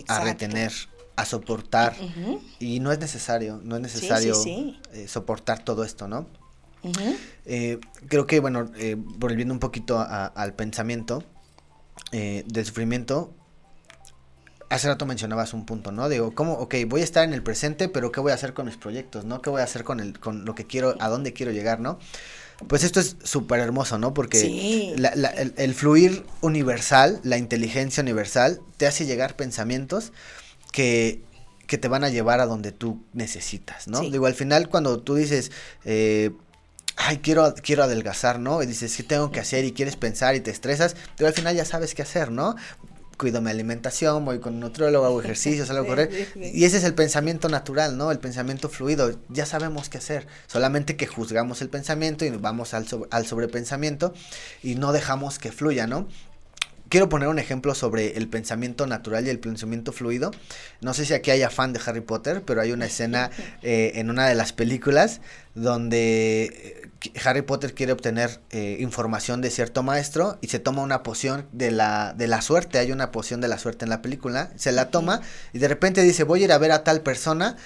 a 0.08 0.24
retener, 0.24 0.72
a 1.16 1.26
soportar 1.26 1.95
y 2.60 2.80
no 2.80 2.91
es 2.91 2.99
necesario, 2.99 3.62
no 3.64 3.76
es 3.76 3.82
necesario 3.82 4.36
eh, 4.45 5.08
soportar 5.08 5.64
todo 5.64 5.84
esto, 5.84 6.08
¿no? 6.08 6.28
eh, 7.45 7.80
creo 8.08 8.28
que, 8.28 8.39
bueno, 8.39 8.72
eh, 8.78 8.95
volviendo 8.97 9.53
un 9.53 9.60
poquito 9.60 9.99
a, 9.99 10.26
al 10.26 10.53
pensamiento 10.53 11.24
eh, 12.12 12.43
del 12.47 12.66
sufrimiento, 12.66 13.34
hace 14.70 14.88
rato 14.88 15.05
mencionabas 15.05 15.53
un 15.53 15.66
punto, 15.66 15.91
¿no? 15.91 16.09
Digo, 16.09 16.34
¿cómo? 16.34 16.53
Ok, 16.53 16.76
voy 16.88 17.01
a 17.01 17.03
estar 17.03 17.24
en 17.24 17.34
el 17.34 17.43
presente, 17.43 17.89
pero 17.89 18.11
¿qué 18.11 18.20
voy 18.20 18.32
a 18.32 18.36
hacer 18.36 18.53
con 18.53 18.66
mis 18.66 18.78
proyectos, 18.78 19.26
¿no? 19.26 19.41
¿Qué 19.41 19.49
voy 19.49 19.61
a 19.61 19.63
hacer 19.63 19.84
con, 19.84 19.99
el, 19.99 20.20
con 20.20 20.45
lo 20.45 20.55
que 20.55 20.66
quiero, 20.66 20.95
a 20.99 21.09
dónde 21.09 21.34
quiero 21.34 21.51
llegar, 21.51 21.80
¿no? 21.80 21.99
Pues 22.68 22.84
esto 22.84 22.99
es 22.99 23.18
súper 23.24 23.59
hermoso, 23.59 23.97
¿no? 23.97 24.13
Porque 24.13 24.93
la, 24.97 25.13
la, 25.16 25.30
el, 25.30 25.53
el, 25.57 25.76
fluir 25.76 26.26
universal, 26.41 27.20
la 27.24 27.38
inteligencia 27.38 28.01
universal, 28.01 28.61
te 28.78 28.88
hace 28.88 29.05
llegar 29.05 29.36
pensamientos 29.36 30.13
que, 30.72 31.22
que 31.68 31.78
te 31.78 31.88
van 31.89 32.03
a 32.03 32.09
llevar 32.09 32.39
a 32.39 32.45
donde 32.45 32.72
tú 32.72 33.03
necesitas, 33.13 33.88
¿no? 33.88 33.99
Sí. 33.99 34.09
Digo, 34.09 34.26
al 34.26 34.36
final 34.36 34.70
cuando 34.70 35.01
tú 35.01 35.16
dices, 35.16 35.51
eh, 35.84 36.32
ay, 36.95 37.18
quiero, 37.18 37.53
quiero 37.55 37.84
adelgazar, 37.84 38.39
¿no? 38.39 38.63
Y 38.63 38.66
dices, 38.66 38.95
¿qué 38.95 39.03
tengo 39.03 39.32
que 39.32 39.41
hacer? 39.41 39.66
Y 39.66 39.74
quieres 39.74 39.97
pensar 39.97 40.36
y 40.36 40.39
te 40.39 40.51
estresas, 40.51 40.95
pero 41.18 41.28
al 41.28 41.34
final 41.34 41.55
ya 41.55 41.66
sabes 41.66 41.93
qué 41.93 42.03
hacer, 42.03 42.32
¿no? 42.32 42.55
Cuido 43.18 43.41
mi 43.41 43.49
alimentación, 43.49 44.26
voy 44.26 44.39
con 44.39 44.55
un 44.55 44.59
nutriólogo, 44.61 45.05
hago 45.05 45.22
ejercicio, 45.22 45.66
salgo 45.66 45.84
a 45.84 45.88
correr. 45.88 46.30
Y 46.36 46.66
ese 46.66 46.78
es 46.78 46.84
el 46.84 46.93
pensamiento 46.93 47.49
natural, 47.49 47.97
¿no? 47.97 48.11
El 48.11 48.20
pensamiento 48.20 48.70
fluido. 48.70 49.20
Ya 49.30 49.45
sabemos 49.45 49.89
qué 49.89 49.97
hacer. 49.97 50.28
Solamente 50.47 50.95
que 50.97 51.07
juzgamos 51.07 51.61
el 51.61 51.70
pensamiento 51.70 52.26
y 52.26 52.30
vamos 52.30 52.74
al, 52.74 52.88
sobre, 52.88 53.09
al 53.11 53.26
sobrepensamiento 53.26 54.13
y 54.63 54.76
no 54.76 54.91
dejamos 54.91 55.39
que 55.39 55.51
fluya, 55.51 55.88
¿no? 55.88 56.07
Quiero 56.89 57.09
poner 57.09 57.27
un 57.29 57.39
ejemplo 57.39 57.73
sobre 57.73 58.15
el 58.17 58.27
pensamiento 58.27 58.86
natural 58.86 59.25
y 59.25 59.29
el 59.29 59.39
pensamiento 59.39 59.91
fluido. 59.91 60.31
No 60.81 60.93
sé 60.93 61.05
si 61.05 61.13
aquí 61.13 61.31
haya 61.31 61.49
fan 61.49 61.73
de 61.73 61.81
Harry 61.86 62.01
Potter, 62.01 62.43
pero 62.45 62.61
hay 62.61 62.71
una 62.71 62.86
escena 62.86 63.31
eh, 63.63 63.93
en 63.95 64.09
una 64.09 64.27
de 64.27 64.36
las 64.36 64.53
películas 64.53 65.21
donde 65.55 66.89
Harry 67.23 67.41
Potter 67.41 67.73
quiere 67.73 67.91
obtener 67.91 68.39
eh, 68.51 68.77
información 68.79 69.41
de 69.41 69.49
cierto 69.49 69.83
maestro 69.83 70.38
y 70.41 70.47
se 70.47 70.59
toma 70.59 70.83
una 70.83 71.01
poción 71.01 71.47
de 71.51 71.71
la, 71.71 72.13
de 72.15 72.27
la 72.27 72.41
suerte. 72.41 72.77
Hay 72.77 72.91
una 72.91 73.11
poción 73.11 73.41
de 73.41 73.47
la 73.47 73.57
suerte 73.57 73.86
en 73.86 73.89
la 73.89 74.01
película. 74.01 74.51
Se 74.55 74.71
la 74.71 74.89
toma 74.89 75.21
y 75.53 75.59
de 75.59 75.67
repente 75.67 76.01
dice, 76.03 76.23
voy 76.23 76.41
a 76.41 76.45
ir 76.45 76.51
a 76.51 76.57
ver 76.57 76.71
a 76.71 76.83
tal 76.83 77.01
persona 77.01 77.57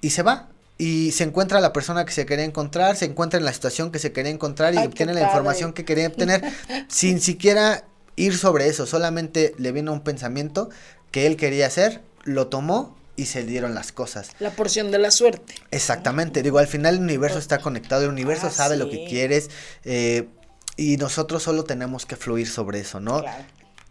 y 0.00 0.10
se 0.10 0.22
va. 0.22 0.48
Y 0.76 1.12
se 1.12 1.22
encuentra 1.22 1.60
la 1.60 1.72
persona 1.72 2.04
que 2.04 2.12
se 2.12 2.26
quería 2.26 2.44
encontrar, 2.44 2.96
se 2.96 3.04
encuentra 3.04 3.38
en 3.38 3.44
la 3.44 3.52
situación 3.52 3.92
que 3.92 4.00
se 4.00 4.12
quería 4.12 4.32
encontrar 4.32 4.74
y 4.74 4.78
Ay, 4.78 4.86
obtiene 4.86 5.14
la 5.14 5.22
información 5.22 5.72
que 5.72 5.84
quería 5.84 6.08
obtener 6.08 6.42
sin 6.88 7.20
siquiera 7.20 7.84
ir 8.16 8.36
sobre 8.36 8.68
eso. 8.68 8.86
Solamente 8.86 9.54
le 9.58 9.72
vino 9.72 9.92
un 9.92 10.00
pensamiento 10.00 10.70
que 11.10 11.26
él 11.26 11.36
quería 11.36 11.66
hacer, 11.66 12.02
lo 12.24 12.48
tomó 12.48 12.96
y 13.16 13.26
se 13.26 13.44
dieron 13.44 13.74
las 13.74 13.92
cosas. 13.92 14.30
La 14.40 14.50
porción 14.50 14.90
de 14.90 14.98
la 14.98 15.10
suerte. 15.10 15.54
Exactamente, 15.70 16.42
digo, 16.42 16.58
al 16.58 16.66
final 16.66 16.96
el 16.96 17.02
universo 17.02 17.38
está 17.38 17.58
conectado, 17.58 18.04
el 18.04 18.10
universo 18.10 18.48
ah, 18.48 18.50
sabe 18.50 18.74
sí. 18.74 18.80
lo 18.80 18.90
que 18.90 19.06
quieres 19.06 19.50
eh, 19.84 20.28
y 20.76 20.96
nosotros 20.96 21.42
solo 21.42 21.64
tenemos 21.64 22.06
que 22.06 22.16
fluir 22.16 22.48
sobre 22.48 22.80
eso, 22.80 23.00
¿no? 23.00 23.20
Claro. 23.20 23.44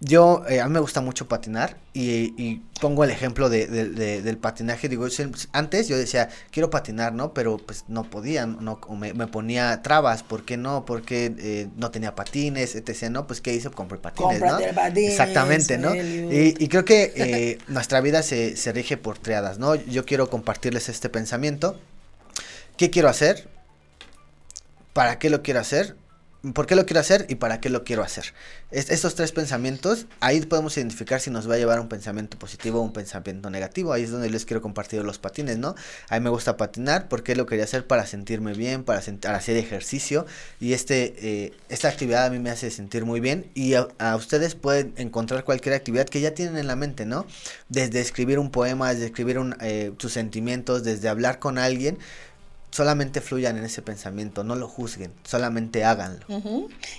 Yo, 0.06 0.44
eh, 0.50 0.60
a 0.60 0.68
mí 0.68 0.74
me 0.74 0.82
gusta 0.82 1.00
mucho 1.00 1.30
patinar 1.30 1.78
y, 1.94 2.62
pongo 2.82 3.06
el 3.06 3.10
ejemplo 3.10 3.50
de, 3.50 3.68
del 3.68 4.38
patinaje. 4.38 4.90
Digo, 4.90 5.08
antes 5.54 5.88
yo 5.88 5.98
decía, 5.98 6.28
quiero 6.52 6.70
patinar, 6.70 7.14
¿no? 7.14 7.34
Pero 7.34 7.58
pues 7.58 7.86
no 7.88 8.04
podía, 8.04 8.46
no, 8.46 8.82
me, 8.98 9.28
ponía 9.28 9.82
trabas. 9.82 10.22
¿Por 10.22 10.44
qué 10.44 10.58
no? 10.58 10.84
Porque 10.86 11.34
eh, 11.40 11.70
no 11.78 11.92
tenía 11.92 12.16
patines, 12.16 12.76
etc. 12.76 13.10
¿No? 13.10 13.26
Pues 13.26 13.40
¿qué 13.40 13.54
hice? 13.54 13.70
Compré 13.70 13.98
patines, 14.00 14.42
¿no? 14.42 14.60
Exactamente, 14.60 15.78
¿no? 15.78 15.96
Y, 15.96 16.56
y, 16.60 16.68
creo 16.68 16.84
que 16.84 17.14
eh, 17.16 17.58
nuestra 17.70 18.02
vida 18.02 18.22
se, 18.22 18.58
se 18.58 18.74
rige 18.74 18.98
por 18.98 19.18
triadas, 19.18 19.60
¿no? 19.60 19.76
Yo 19.76 20.06
quiero 20.06 20.30
compartirles 20.30 20.90
este 20.90 21.08
pensamiento. 21.08 21.80
¿Qué 22.76 22.90
quiero 22.90 23.08
hacer? 23.08 23.48
¿Para 24.92 25.20
qué 25.20 25.30
lo 25.30 25.42
quiero 25.42 25.62
hacer? 25.62 25.96
¿Por 26.52 26.68
qué 26.68 26.76
lo 26.76 26.86
quiero 26.86 27.00
hacer 27.00 27.26
y 27.30 27.36
para 27.36 27.62
qué 27.62 27.70
lo 27.70 27.86
quiero 27.86 28.04
hacer? 28.04 28.34
estos 28.70 29.16
tres 29.16 29.32
pensamientos, 29.32 30.08
ahí 30.20 30.42
podemos 30.42 30.76
identificar 30.76 31.22
si 31.22 31.30
nos 31.30 31.50
va 31.50 31.54
a 31.54 31.58
llevar 31.58 31.78
a 31.78 31.82
un 31.82 31.88
pensamiento 31.88 32.38
positivo 32.38 32.80
o 32.80 32.82
un 32.82 32.92
pensamiento 32.92 33.50
negativo. 33.50 33.94
Ahí 33.94 34.04
es 34.04 34.12
donde 34.12 34.30
les 34.30 34.44
quiero 34.44 34.62
compartir 34.62 35.02
los 35.04 35.20
patines, 35.20 35.58
¿no? 35.58 35.76
A 36.10 36.20
mí 36.20 36.24
me 36.24 36.30
gusta 36.30 36.58
patinar 36.58 37.08
porque 37.08 37.36
lo 37.36 37.46
quería 37.46 37.64
hacer 37.64 37.88
para 37.88 38.06
sentirme 38.06 38.54
bien, 38.56 38.84
para, 38.84 39.00
hacer 39.00 39.56
ejercicio. 39.58 40.26
Y 40.60 40.74
este, 40.74 41.14
eh, 41.20 41.54
esta 41.70 41.88
actividad 41.88 42.26
a 42.26 42.30
mí 42.30 42.40
me 42.40 42.50
hace 42.50 42.72
sentir 42.72 43.06
muy 43.06 43.22
bien. 43.22 43.50
Y 43.54 43.76
a, 43.76 44.16
ustedes 44.18 44.56
pueden 44.56 44.94
encontrar 44.98 45.46
cualquier 45.46 45.76
actividad 45.76 46.10
que 46.10 46.20
ya 46.20 46.34
tienen 46.34 46.58
en 46.58 46.68
la 46.68 46.76
mente, 46.76 47.06
¿no? 47.06 47.26
Desde 47.70 48.02
escribir 48.02 48.38
un 48.38 48.52
poema, 48.52 48.92
desde 48.92 49.06
escribir 49.06 49.40
eh, 49.62 49.94
sus 49.98 50.12
sentimientos, 50.12 50.84
desde 50.84 51.08
hablar 51.08 51.40
con 51.40 51.58
alguien 51.58 52.00
solamente 52.74 53.22
fluyan 53.22 53.56
en 53.56 53.66
ese 53.66 53.84
pensamiento, 53.84 54.44
no 54.44 54.56
lo 54.56 54.68
juzguen, 54.68 55.14
solamente 55.24 55.84
háganlo. 55.84 56.26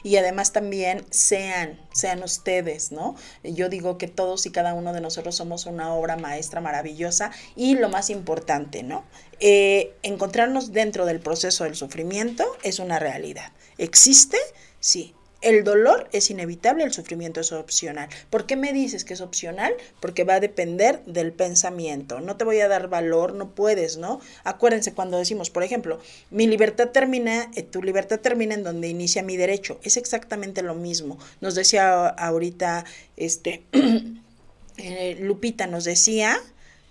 Y 0.05 0.17
además 0.17 0.53
también 0.53 1.05
sean, 1.11 1.81
sean 1.93 2.23
ustedes, 2.23 2.93
¿no? 2.93 3.17
Yo 3.43 3.69
digo 3.69 3.99
que 3.99 4.07
todos 4.07 4.47
y 4.47 4.51
cada 4.51 4.73
uno 4.73 4.93
de 4.93 5.01
nosotros 5.01 5.35
somos 5.35 5.67
una 5.67 5.93
obra 5.93 6.17
maestra 6.17 6.61
maravillosa 6.61 7.33
y 7.57 7.75
lo 7.75 7.89
más 7.89 8.09
importante, 8.11 8.85
¿no? 8.85 9.05
Eh, 9.41 9.97
encontrarnos 10.05 10.71
dentro 10.71 11.07
del 11.07 11.19
proceso 11.19 11.65
del 11.65 11.75
sufrimiento 11.75 12.45
es 12.63 12.79
una 12.79 13.01
realidad. 13.01 13.51
¿Existe? 13.77 14.39
Sí, 14.79 15.13
el 15.45 15.63
dolor 15.63 16.09
es 16.13 16.31
inevitable, 16.31 16.85
el 16.85 16.93
sufrimiento 16.93 17.41
es 17.41 17.53
opcional. 17.53 18.09
¿Por 18.31 18.47
qué 18.47 18.57
me 18.57 18.73
dices 18.73 19.05
que 19.05 19.13
es 19.13 19.21
opcional? 19.21 19.75
Porque 20.01 20.25
va 20.25 20.35
a 20.35 20.41
depender 20.41 21.05
del 21.05 21.33
pensamiento. 21.33 22.21
No 22.21 22.37
te 22.37 22.45
voy 22.45 22.61
a 22.61 22.69
dar 22.69 22.89
valor, 22.89 23.35
no 23.35 23.51
puedes, 23.51 23.99
¿no? 23.99 24.21
Acuérdense 24.43 24.95
cuando 24.95 25.19
decimos, 25.19 25.51
por 25.51 25.63
ejemplo, 25.63 26.01
mi 26.31 26.47
libertad 26.47 26.89
termina, 26.89 27.51
eh, 27.55 27.63
tu 27.63 27.83
libertad 27.83 28.21
termina 28.21 28.55
en 28.55 28.65
donde 28.65 28.89
inicia 28.89 29.23
mi 29.23 29.37
derecho. 29.37 29.79
Es 29.83 29.99
exactamente 29.99 30.63
lo 30.63 30.75
mismo. 30.75 31.19
Nos 31.43 31.55
decía 31.55 32.07
ahorita, 32.09 32.87
este, 33.19 33.63
eh, 34.79 35.19
Lupita 35.21 35.67
nos 35.67 35.85
decía, 35.85 36.39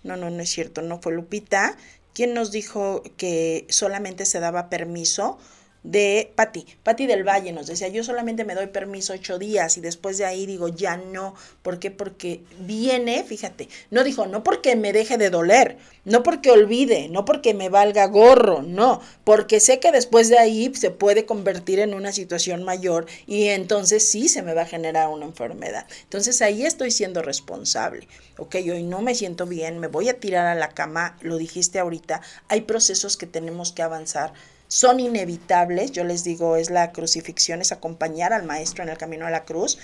no, 0.03 0.15
no, 0.15 0.29
no 0.29 0.43
es 0.43 0.49
cierto, 0.49 0.83
no 0.83 1.01
fue 1.01 1.13
Lupita, 1.13 1.75
quien 2.13 2.35
nos 2.35 2.51
dijo 2.51 3.01
que 3.17 3.65
solamente 3.69 4.25
se 4.25 4.39
daba 4.39 4.69
permiso 4.69 5.39
de 5.83 6.31
Pati. 6.35 6.65
Pati 6.83 7.05
del 7.07 7.27
Valle 7.27 7.51
nos 7.51 7.67
decía, 7.67 7.89
yo 7.89 8.03
solamente 8.03 8.45
me 8.45 8.55
doy 8.55 8.67
permiso 8.67 9.13
ocho 9.13 9.37
días 9.37 9.77
y 9.77 9.81
después 9.81 10.17
de 10.17 10.25
ahí 10.25 10.45
digo, 10.45 10.69
ya 10.69 10.97
no. 10.97 11.35
¿Por 11.61 11.79
qué? 11.79 11.91
Porque 11.91 12.41
viene, 12.59 13.23
fíjate, 13.23 13.67
no 13.91 14.03
dijo, 14.03 14.25
no 14.25 14.43
porque 14.43 14.75
me 14.75 14.93
deje 14.93 15.17
de 15.17 15.29
doler, 15.29 15.77
no 16.05 16.23
porque 16.23 16.51
olvide, 16.51 17.09
no 17.09 17.25
porque 17.25 17.53
me 17.53 17.69
valga 17.69 18.07
gorro, 18.07 18.61
no, 18.61 19.01
porque 19.23 19.59
sé 19.59 19.79
que 19.79 19.91
después 19.91 20.29
de 20.29 20.39
ahí 20.39 20.71
se 20.73 20.91
puede 20.91 21.25
convertir 21.25 21.79
en 21.79 21.93
una 21.93 22.11
situación 22.11 22.63
mayor 22.63 23.05
y 23.27 23.47
entonces 23.47 24.07
sí 24.07 24.27
se 24.29 24.41
me 24.41 24.53
va 24.53 24.63
a 24.63 24.67
generar 24.67 25.09
una 25.09 25.25
enfermedad. 25.25 25.85
Entonces 26.03 26.41
ahí 26.41 26.65
estoy 26.65 26.91
siendo 26.91 27.21
responsable. 27.21 28.07
Ok, 28.37 28.55
hoy 28.55 28.83
no 28.83 29.01
me 29.01 29.15
siento 29.15 29.45
bien, 29.45 29.79
me 29.79 29.87
voy 29.87 30.09
a 30.09 30.19
tirar 30.19 30.47
a 30.47 30.55
la 30.55 30.69
cama, 30.69 31.17
lo 31.21 31.37
dijiste 31.37 31.79
ahorita, 31.79 32.21
hay 32.47 32.61
procesos 32.61 33.15
que 33.17 33.27
tenemos 33.27 33.71
que 33.71 33.83
avanzar 33.83 34.33
son 34.73 34.99
inevitables, 34.99 35.91
yo 35.91 36.03
les 36.03 36.23
digo, 36.23 36.55
es 36.55 36.71
la 36.71 36.93
crucifixión, 36.93 37.61
es 37.61 37.71
acompañar 37.71 38.33
al 38.33 38.41
Maestro 38.41 38.83
en 38.83 38.89
el 38.89 38.97
camino 38.97 39.27
a 39.27 39.29
la 39.29 39.45
cruz. 39.45 39.77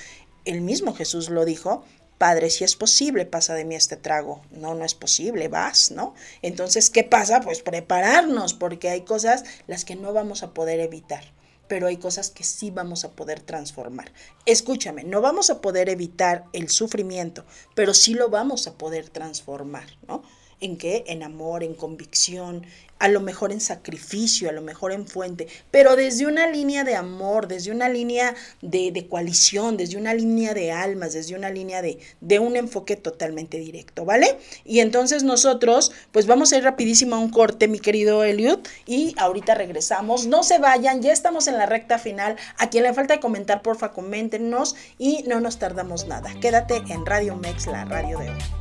El 0.46 0.62
mismo 0.62 0.96
Jesús 0.96 1.30
lo 1.30 1.46
dijo, 1.46 1.84
Padre, 2.18 2.50
si 2.50 2.64
es 2.64 2.76
posible, 2.76 3.28
pasa 3.28 3.54
de 3.54 3.66
mí 3.66 3.76
este 3.76 3.98
trago. 3.98 4.42
No, 4.50 4.74
no 4.74 4.84
es 4.84 4.96
posible, 4.96 5.48
vas, 5.48 5.92
¿no? 5.92 6.16
Entonces, 6.42 6.90
¿qué 6.90 7.04
pasa? 7.04 7.42
Pues 7.42 7.62
prepararnos, 7.62 8.56
porque 8.56 8.90
hay 8.90 9.02
cosas 9.02 9.44
las 9.68 9.86
que 9.86 9.96
no 9.96 10.12
vamos 10.12 10.42
a 10.42 10.56
poder 10.56 10.80
evitar, 10.80 11.24
pero 11.68 11.86
hay 11.86 11.98
cosas 11.98 12.32
que 12.32 12.44
sí 12.44 12.72
vamos 12.72 13.06
a 13.06 13.12
poder 13.12 13.42
transformar. 13.42 14.12
Escúchame, 14.48 15.04
no 15.04 15.22
vamos 15.22 15.52
a 15.52 15.62
poder 15.62 15.88
evitar 15.88 16.46
el 16.52 16.68
sufrimiento, 16.68 17.46
pero 17.76 17.94
sí 17.94 18.16
lo 18.16 18.30
vamos 18.30 18.66
a 18.66 18.74
poder 18.74 19.08
transformar, 19.10 19.86
¿no? 20.08 20.24
¿En 20.62 20.78
qué? 20.78 21.04
En 21.08 21.24
amor, 21.24 21.64
en 21.64 21.74
convicción, 21.74 22.66
a 23.00 23.08
lo 23.08 23.22
mejor 23.22 23.52
en 23.52 23.62
sacrificio, 23.62 24.50
a 24.50 24.52
lo 24.52 24.62
mejor 24.62 24.92
en 24.92 25.08
fuente, 25.08 25.48
pero 25.72 25.96
desde 25.96 26.28
una 26.28 26.48
línea 26.48 26.84
de 26.84 26.96
amor, 26.96 27.48
desde 27.48 27.72
una 27.72 27.90
línea 27.90 28.36
de, 28.62 29.08
coalición, 29.10 29.78
desde 29.78 29.98
una 29.98 30.14
línea 30.14 30.54
de 30.54 30.72
almas, 30.72 31.14
desde 31.14 31.36
una 31.36 31.50
línea 31.50 31.82
de, 31.82 31.98
de, 32.20 32.40
un 32.40 32.58
enfoque 32.58 32.98
totalmente 32.98 33.58
directo, 33.58 34.04
¿vale? 34.04 34.38
Y 34.66 34.82
entonces 34.82 35.24
nosotros, 35.24 35.94
pues 36.12 36.28
vamos 36.28 36.52
a 36.52 36.58
ir 36.58 36.64
rapidísimo 36.64 37.16
a 37.16 37.20
un 37.20 37.30
corte, 37.30 37.70
mi 37.70 37.80
querido 37.80 38.24
Eliud, 38.24 38.60
y 38.86 39.16
ahorita 39.18 39.56
regresamos. 39.56 40.28
No 40.28 40.44
se 40.44 40.58
vayan, 40.58 41.02
ya 41.02 41.14
estamos 41.14 41.48
en 41.48 41.58
la 41.58 41.66
recta 41.66 41.98
final. 41.98 42.36
A 42.58 42.70
quien 42.70 42.84
le 42.84 42.94
falta 42.94 43.22
comentar, 43.22 43.62
porfa, 43.62 43.94
coméntenos 43.94 44.76
y 44.98 45.24
no 45.24 45.40
nos 45.40 45.58
tardamos 45.58 46.06
nada. 46.08 46.34
Quédate 46.42 46.84
en 46.90 47.06
Radio 47.06 47.36
Mex, 47.38 47.68
la 47.68 47.86
radio 47.86 48.20
de 48.20 48.30
hoy. 48.30 48.59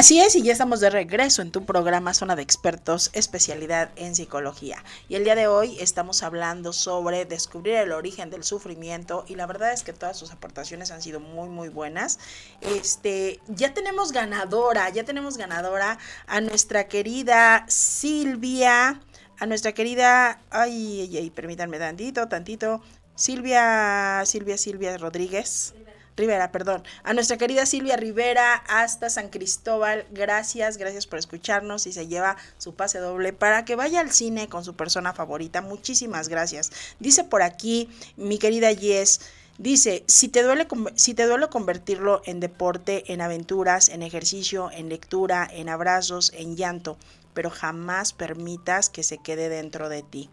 Así 0.00 0.18
es, 0.18 0.34
y 0.34 0.40
ya 0.40 0.52
estamos 0.52 0.80
de 0.80 0.88
regreso 0.88 1.42
en 1.42 1.50
tu 1.50 1.66
programa 1.66 2.14
Zona 2.14 2.34
de 2.34 2.40
Expertos, 2.40 3.10
especialidad 3.12 3.90
en 3.96 4.14
psicología. 4.14 4.82
Y 5.10 5.16
el 5.16 5.24
día 5.24 5.34
de 5.34 5.46
hoy 5.46 5.76
estamos 5.78 6.22
hablando 6.22 6.72
sobre 6.72 7.26
descubrir 7.26 7.74
el 7.74 7.92
origen 7.92 8.30
del 8.30 8.42
sufrimiento 8.42 9.26
y 9.28 9.34
la 9.34 9.44
verdad 9.44 9.74
es 9.74 9.82
que 9.82 9.92
todas 9.92 10.16
sus 10.16 10.32
aportaciones 10.32 10.90
han 10.90 11.02
sido 11.02 11.20
muy, 11.20 11.50
muy 11.50 11.68
buenas. 11.68 12.18
Este, 12.62 13.40
ya 13.48 13.74
tenemos 13.74 14.12
ganadora, 14.12 14.88
ya 14.88 15.04
tenemos 15.04 15.36
ganadora 15.36 15.98
a 16.26 16.40
nuestra 16.40 16.88
querida 16.88 17.66
Silvia, 17.68 19.02
a 19.38 19.44
nuestra 19.44 19.72
querida, 19.72 20.40
ay, 20.48 21.02
ay, 21.02 21.16
ay, 21.18 21.28
permítanme 21.28 21.78
tantito, 21.78 22.26
tantito, 22.26 22.80
Silvia, 23.16 24.22
Silvia, 24.24 24.56
Silvia 24.56 24.96
Rodríguez. 24.96 25.74
Rivera, 26.20 26.52
perdón, 26.52 26.84
a 27.02 27.14
nuestra 27.14 27.38
querida 27.38 27.66
Silvia 27.66 27.96
Rivera 27.96 28.54
hasta 28.68 29.10
San 29.10 29.30
Cristóbal. 29.30 30.06
Gracias, 30.10 30.76
gracias 30.76 31.06
por 31.06 31.18
escucharnos 31.18 31.86
y 31.86 31.92
se 31.92 32.06
lleva 32.06 32.36
su 32.58 32.74
pase 32.74 32.98
doble 32.98 33.32
para 33.32 33.64
que 33.64 33.74
vaya 33.74 34.00
al 34.00 34.12
cine 34.12 34.48
con 34.48 34.64
su 34.64 34.74
persona 34.74 35.12
favorita. 35.12 35.62
Muchísimas 35.62 36.28
gracias. 36.28 36.70
Dice 36.98 37.24
por 37.24 37.42
aquí 37.42 37.88
mi 38.16 38.38
querida 38.38 38.70
Yes. 38.70 39.20
Dice, 39.58 40.04
si 40.06 40.28
te, 40.28 40.42
duele, 40.42 40.66
si 40.94 41.12
te 41.12 41.26
duele 41.26 41.48
convertirlo 41.48 42.22
en 42.24 42.40
deporte, 42.40 43.12
en 43.12 43.20
aventuras, 43.20 43.90
en 43.90 44.02
ejercicio, 44.02 44.70
en 44.70 44.88
lectura, 44.88 45.46
en 45.52 45.68
abrazos, 45.68 46.32
en 46.34 46.56
llanto, 46.56 46.96
pero 47.34 47.50
jamás 47.50 48.14
permitas 48.14 48.88
que 48.88 49.02
se 49.02 49.18
quede 49.18 49.50
dentro 49.50 49.90
de 49.90 50.02
ti. 50.02 50.30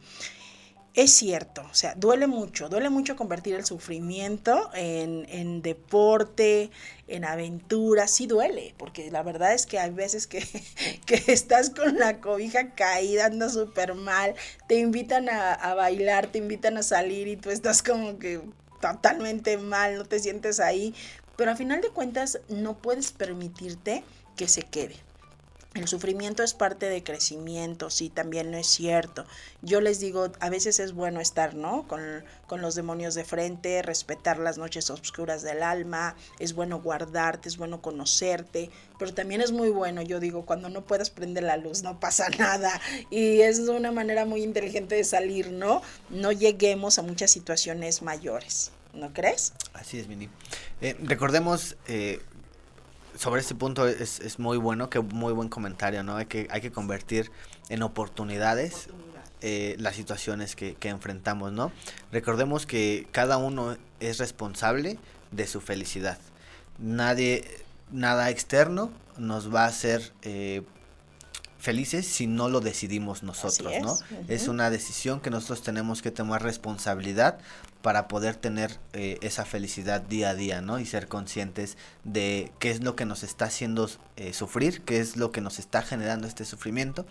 Es 0.98 1.14
cierto, 1.14 1.62
o 1.70 1.76
sea, 1.76 1.94
duele 1.94 2.26
mucho, 2.26 2.70
duele 2.70 2.90
mucho 2.90 3.16
convertir 3.16 3.54
el 3.54 3.64
sufrimiento 3.64 4.72
en, 4.74 5.62
deporte, 5.62 6.72
en 7.08 7.24
aventura, 7.24 8.08
sí 8.08 8.26
duele, 8.26 8.74
porque 8.80 9.12
la 9.12 9.22
verdad 9.22 9.54
es 9.54 9.68
que 9.68 9.78
hay 9.78 9.92
veces 9.92 10.26
que, 10.26 10.44
que 11.06 11.24
estás 11.28 11.70
con 11.70 12.00
la 12.00 12.20
cobija 12.20 12.74
caída, 12.74 13.26
anda 13.26 13.48
súper 13.48 13.94
mal, 13.94 14.34
te 14.68 14.80
invitan 14.80 15.30
a, 15.30 15.54
a 15.54 15.76
bailar, 15.76 16.32
te 16.32 16.40
invitan 16.40 16.78
a 16.78 16.82
salir 16.82 17.28
y 17.28 17.38
tú 17.38 17.52
estás 17.52 17.84
como 17.84 18.18
que 18.18 18.42
totalmente 18.82 19.60
mal, 19.60 19.98
no 19.98 20.06
te 20.06 20.18
sientes 20.18 20.60
ahí, 20.60 20.96
pero 21.36 21.52
a 21.52 21.56
final 21.56 21.80
de 21.82 21.90
cuentas 21.90 22.40
no 22.50 22.76
puedes 22.76 23.12
permitirte 23.12 24.04
que 24.36 24.48
se 24.48 24.64
quede. 24.64 24.96
El 25.78 25.88
sufrimiento 25.88 26.42
es 26.42 26.56
parte 26.56 26.90
de 26.90 27.04
crecimiento, 27.04 27.92
sí, 27.92 28.10
también 28.10 28.50
no 28.50 28.58
es 28.58 28.66
cierto. 28.66 29.26
Yo 29.62 29.80
les 29.80 30.00
digo, 30.00 30.32
a 30.40 30.50
veces 30.50 30.80
es 30.80 30.94
bueno 30.94 31.22
estar, 31.22 31.54
¿no? 31.54 31.88
Con, 31.88 32.02
con, 32.48 32.62
los 32.62 32.74
demonios 32.74 33.14
de 33.14 33.24
frente, 33.24 33.84
respetar 33.84 34.40
las 34.40 34.58
noches 34.58 34.90
oscuras 34.90 35.44
del 35.44 35.62
alma, 35.62 36.16
es 36.40 36.54
bueno 36.54 36.82
guardarte, 36.82 37.48
es 37.48 37.58
bueno 37.58 37.80
conocerte, 37.80 38.72
pero 38.98 39.14
también 39.14 39.42
es 39.42 39.52
muy 39.52 39.70
bueno, 39.70 40.02
yo 40.02 40.20
digo, 40.20 40.48
cuando 40.48 40.70
no 40.70 40.84
puedas 40.84 41.12
prender 41.12 41.44
la 41.44 41.58
luz, 41.58 41.84
no 41.84 42.00
pasa 42.00 42.28
nada. 42.40 42.82
Y 43.12 43.42
es 43.42 43.60
una 43.60 43.92
manera 43.92 44.26
muy 44.26 44.42
inteligente 44.42 44.96
de 44.96 45.04
salir, 45.04 45.52
¿no? 45.52 45.84
No 46.10 46.32
lleguemos 46.32 46.98
a 46.98 47.04
muchas 47.04 47.30
situaciones 47.30 48.02
mayores, 48.02 48.72
¿no 48.94 49.14
crees? 49.14 49.54
Así 49.74 50.00
es, 50.00 50.08
Mini. 50.08 50.28
Eh, 50.82 50.96
recordemos... 51.04 51.78
Eh, 51.88 52.20
sobre 53.18 53.42
este 53.42 53.56
punto 53.56 53.88
es, 53.88 54.20
es, 54.20 54.40
muy 54.40 54.58
bueno, 54.58 54.90
que 54.90 55.00
muy 55.00 55.34
buen 55.34 55.50
comentario, 55.50 56.04
¿no? 56.04 56.16
Hay 56.18 56.28
que, 56.28 56.48
hay 56.52 56.62
que 56.62 56.72
convertir 56.72 57.32
en 57.70 57.84
oportunidades 57.84 58.90
eh, 59.42 59.76
las 59.80 59.96
situaciones 59.96 60.56
que, 60.56 60.76
que, 60.76 60.90
enfrentamos, 60.90 61.52
¿no? 61.52 61.72
Recordemos 62.12 62.66
que 62.66 63.08
cada 63.12 63.38
uno 63.38 63.78
es 64.00 64.20
responsable 64.20 65.00
de 65.32 65.48
su 65.48 65.62
felicidad. 65.62 66.18
Nadie, 66.80 67.44
nada 67.92 68.30
externo 68.30 68.92
nos 69.18 69.54
va 69.54 69.66
a 69.66 69.68
hacer 69.68 70.14
eh, 70.22 70.62
felices 71.58 72.06
si 72.06 72.28
no 72.28 72.50
lo 72.50 72.60
decidimos 72.60 73.24
nosotros, 73.24 73.74
es. 73.74 73.84
¿no? 73.84 73.98
Es 74.28 74.48
una 74.48 74.70
decisión 74.70 75.20
que 75.20 75.30
nosotros 75.30 75.64
tenemos 75.64 76.02
que 76.02 76.12
tomar 76.12 76.44
responsabilidad 76.44 77.40
para 77.82 78.08
poder 78.08 78.36
tener 78.36 78.78
eh, 78.94 79.18
esa 79.22 79.46
felicidad 79.46 80.02
día 80.02 80.32
a 80.32 80.36
día, 80.36 80.62
¿no? 80.62 80.80
Y 80.80 80.86
ser 80.86 81.08
conscientes 81.08 81.78
de 82.04 82.52
qué 82.60 82.72
es 82.72 82.84
lo 82.84 82.96
que 82.96 83.06
nos 83.06 83.24
está 83.24 83.46
haciendo 83.46 83.90
eh, 84.18 84.34
sufrir, 84.34 84.82
qué 84.82 85.00
es 85.00 85.16
lo 85.16 85.32
que 85.32 85.42
nos 85.42 85.60
está 85.60 85.82
generando 85.84 86.28
este 86.28 86.44
sufrimiento 86.44 87.06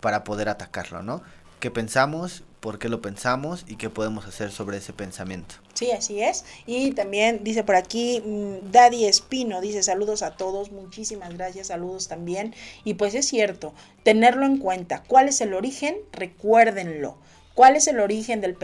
para 0.00 0.24
poder 0.24 0.48
atacarlo, 0.48 1.02
¿no? 1.02 1.22
¿Qué 1.60 1.70
pensamos? 1.70 2.44
¿Por 2.60 2.78
qué 2.78 2.90
lo 2.90 3.00
pensamos? 3.00 3.64
¿Y 3.66 3.76
qué 3.76 3.88
podemos 3.88 4.26
hacer 4.26 4.50
sobre 4.50 4.76
ese 4.76 4.92
pensamiento? 4.92 5.54
Sí, 5.72 5.90
así 5.90 6.20
es. 6.20 6.44
Y 6.66 6.92
también 6.92 7.44
dice 7.44 7.64
por 7.64 7.76
aquí 7.76 8.22
mmm, 8.24 8.70
Daddy 8.70 9.06
Espino, 9.06 9.60
dice 9.62 9.82
saludos 9.82 10.22
a 10.22 10.36
todos, 10.36 10.70
muchísimas 10.70 11.32
gracias, 11.34 11.68
saludos 11.68 12.08
también. 12.08 12.54
Y 12.84 12.94
pues 12.94 13.14
es 13.14 13.26
cierto, 13.26 13.72
tenerlo 14.02 14.44
en 14.44 14.58
cuenta. 14.58 15.02
¿Cuál 15.06 15.28
es 15.28 15.40
el 15.40 15.54
origen? 15.54 15.96
Recuérdenlo. 16.12 17.16
¿Cuál 17.56 17.74
es 17.74 17.86
el 17.86 18.00
origen 18.00 18.42
del, 18.42 18.58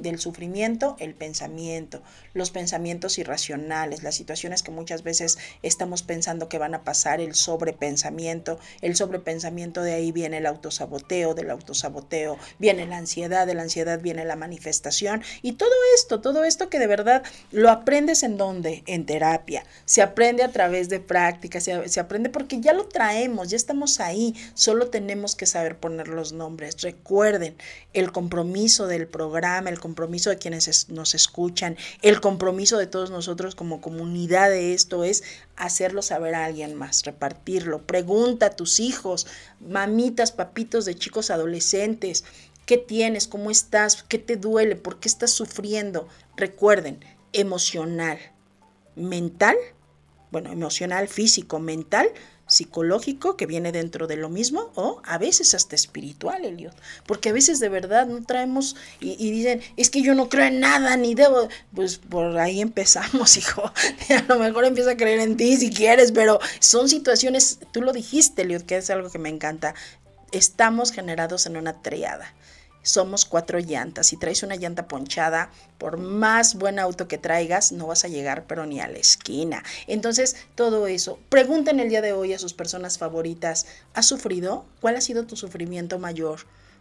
del 0.00 0.18
sufrimiento? 0.18 0.96
El 1.00 1.14
pensamiento, 1.14 2.02
los 2.32 2.50
pensamientos 2.50 3.18
irracionales, 3.18 4.02
las 4.02 4.14
situaciones 4.14 4.62
que 4.62 4.70
muchas 4.70 5.02
veces 5.02 5.36
estamos 5.62 6.02
pensando 6.02 6.48
que 6.48 6.56
van 6.56 6.74
a 6.74 6.82
pasar, 6.82 7.20
el 7.20 7.34
sobrepensamiento, 7.34 8.58
el 8.80 8.96
sobrepensamiento 8.96 9.82
de 9.82 9.92
ahí 9.92 10.12
viene 10.12 10.38
el 10.38 10.46
autosaboteo, 10.46 11.34
del 11.34 11.50
autosaboteo 11.50 12.38
viene 12.58 12.86
la 12.86 12.96
ansiedad, 12.96 13.46
de 13.46 13.52
la 13.52 13.64
ansiedad 13.64 14.00
viene 14.00 14.24
la 14.24 14.34
manifestación 14.34 15.22
y 15.42 15.52
todo 15.52 15.68
esto, 15.94 16.22
todo 16.22 16.44
esto 16.44 16.70
que 16.70 16.78
de 16.78 16.86
verdad 16.86 17.24
lo 17.52 17.68
aprendes 17.68 18.22
en 18.22 18.38
dónde? 18.38 18.82
En 18.86 19.04
terapia, 19.04 19.62
se 19.84 20.00
aprende 20.00 20.42
a 20.42 20.52
través 20.52 20.88
de 20.88 21.00
prácticas, 21.00 21.64
se, 21.64 21.86
se 21.90 22.00
aprende 22.00 22.30
porque 22.30 22.62
ya 22.62 22.72
lo 22.72 22.88
traemos, 22.88 23.50
ya 23.50 23.56
estamos 23.56 24.00
ahí, 24.00 24.34
solo 24.54 24.88
tenemos 24.88 25.36
que 25.36 25.44
saber 25.44 25.76
poner 25.76 26.08
los 26.08 26.32
nombres. 26.32 26.80
Recuerden, 26.80 27.54
el 27.92 28.10
compromiso 28.10 28.37
compromiso 28.38 28.86
del 28.86 29.08
programa, 29.08 29.68
el 29.68 29.80
compromiso 29.80 30.30
de 30.30 30.38
quienes 30.38 30.68
es, 30.68 30.90
nos 30.90 31.16
escuchan, 31.16 31.76
el 32.02 32.20
compromiso 32.20 32.78
de 32.78 32.86
todos 32.86 33.10
nosotros 33.10 33.56
como 33.56 33.80
comunidad 33.80 34.48
de 34.48 34.74
esto 34.74 35.02
es 35.02 35.24
hacerlo 35.56 36.02
saber 36.02 36.36
a 36.36 36.44
alguien 36.44 36.76
más, 36.76 37.02
repartirlo. 37.02 37.82
Pregunta 37.82 38.46
a 38.46 38.50
tus 38.50 38.78
hijos, 38.78 39.26
mamitas, 39.58 40.30
papitos 40.30 40.84
de 40.84 40.94
chicos 40.94 41.30
adolescentes, 41.30 42.24
¿qué 42.64 42.76
tienes? 42.76 43.26
¿Cómo 43.26 43.50
estás? 43.50 44.04
¿Qué 44.04 44.18
te 44.18 44.36
duele? 44.36 44.76
¿Por 44.76 45.00
qué 45.00 45.08
estás 45.08 45.32
sufriendo? 45.32 46.06
Recuerden, 46.36 47.04
emocional, 47.32 48.20
mental, 48.94 49.56
bueno, 50.30 50.52
emocional, 50.52 51.08
físico, 51.08 51.58
mental, 51.58 52.08
psicológico 52.48 53.36
que 53.36 53.46
viene 53.46 53.70
dentro 53.70 54.06
de 54.06 54.16
lo 54.16 54.28
mismo 54.28 54.72
o 54.74 55.00
a 55.04 55.18
veces 55.18 55.54
hasta 55.54 55.76
espiritual, 55.76 56.44
Eliot. 56.44 56.74
Porque 57.06 57.28
a 57.28 57.32
veces 57.32 57.60
de 57.60 57.68
verdad 57.68 58.06
no 58.06 58.24
traemos 58.24 58.74
y, 59.00 59.30
dicen, 59.30 59.60
es 59.76 59.90
que 59.90 60.02
yo 60.02 60.14
no 60.14 60.28
creo 60.28 60.46
en 60.46 60.60
nada 60.60 60.96
ni 60.96 61.14
debo. 61.14 61.48
Pues 61.74 61.98
por 61.98 62.36
ahí 62.38 62.60
empezamos, 62.68 63.36
hijo. 63.36 63.62
A 64.10 64.22
lo 64.26 64.38
mejor 64.38 64.64
empieza 64.64 64.92
a 64.92 64.96
creer 64.96 65.20
en 65.20 65.36
ti 65.36 65.56
si 65.56 65.70
quieres, 65.70 66.10
pero 66.12 66.40
son 66.58 66.88
situaciones, 66.88 67.58
tú 67.72 67.82
lo 67.82 67.92
dijiste, 67.92 68.42
Eliot, 68.42 68.64
que 68.64 68.78
es 68.78 68.90
algo 68.90 69.10
que 69.10 69.18
me 69.18 69.28
encanta. 69.28 69.74
Estamos 70.32 70.90
generados 70.92 71.46
en 71.46 71.56
una 71.56 71.82
triada 71.82 72.34
somos 72.82 73.24
cuatro 73.24 73.58
llantas. 73.58 74.08
Si 74.08 74.16
traes 74.16 74.42
una 74.42 74.56
llanta 74.56 74.88
ponchada, 74.88 75.50
por 75.78 75.98
más 75.98 76.54
buen 76.54 76.78
auto 76.78 77.08
que 77.08 77.18
traigas, 77.18 77.72
no 77.72 77.86
vas 77.86 78.04
a 78.04 78.08
llegar 78.08 78.46
pero 78.46 78.66
ni 78.66 78.80
a 78.80 78.88
la 78.88 78.98
esquina. 78.98 79.62
Entonces, 79.86 80.36
todo 80.54 80.86
eso. 80.86 81.18
Pregunten 81.28 81.80
el 81.80 81.88
día 81.88 82.02
de 82.02 82.12
hoy 82.12 82.32
a 82.32 82.38
sus 82.38 82.54
personas 82.54 82.98
favoritas, 82.98 83.66
¿has 83.94 84.06
sufrido? 84.06 84.64
¿Cuál 84.80 84.96
ha 84.96 85.00
sido 85.00 85.26
tu 85.26 85.36
sufrimiento 85.36 85.98
mayor? 85.98 86.40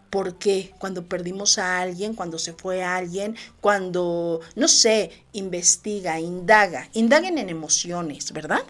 ¿Por 0.10 0.36
qué? 0.36 0.74
Cuando 0.80 1.06
perdimos 1.08 1.58
a 1.58 1.82
alguien, 1.82 2.14
cuando 2.14 2.40
se 2.40 2.54
fue 2.54 2.82
a 2.84 2.96
alguien, 2.96 3.36
cuando, 3.60 4.40
no 4.56 4.68
sé, 4.70 5.12
investiga, 5.34 6.20
indaga, 6.20 6.90
indaguen 6.94 7.38
en 7.38 7.50
emociones, 7.50 8.32
¿verdad? 8.32 8.62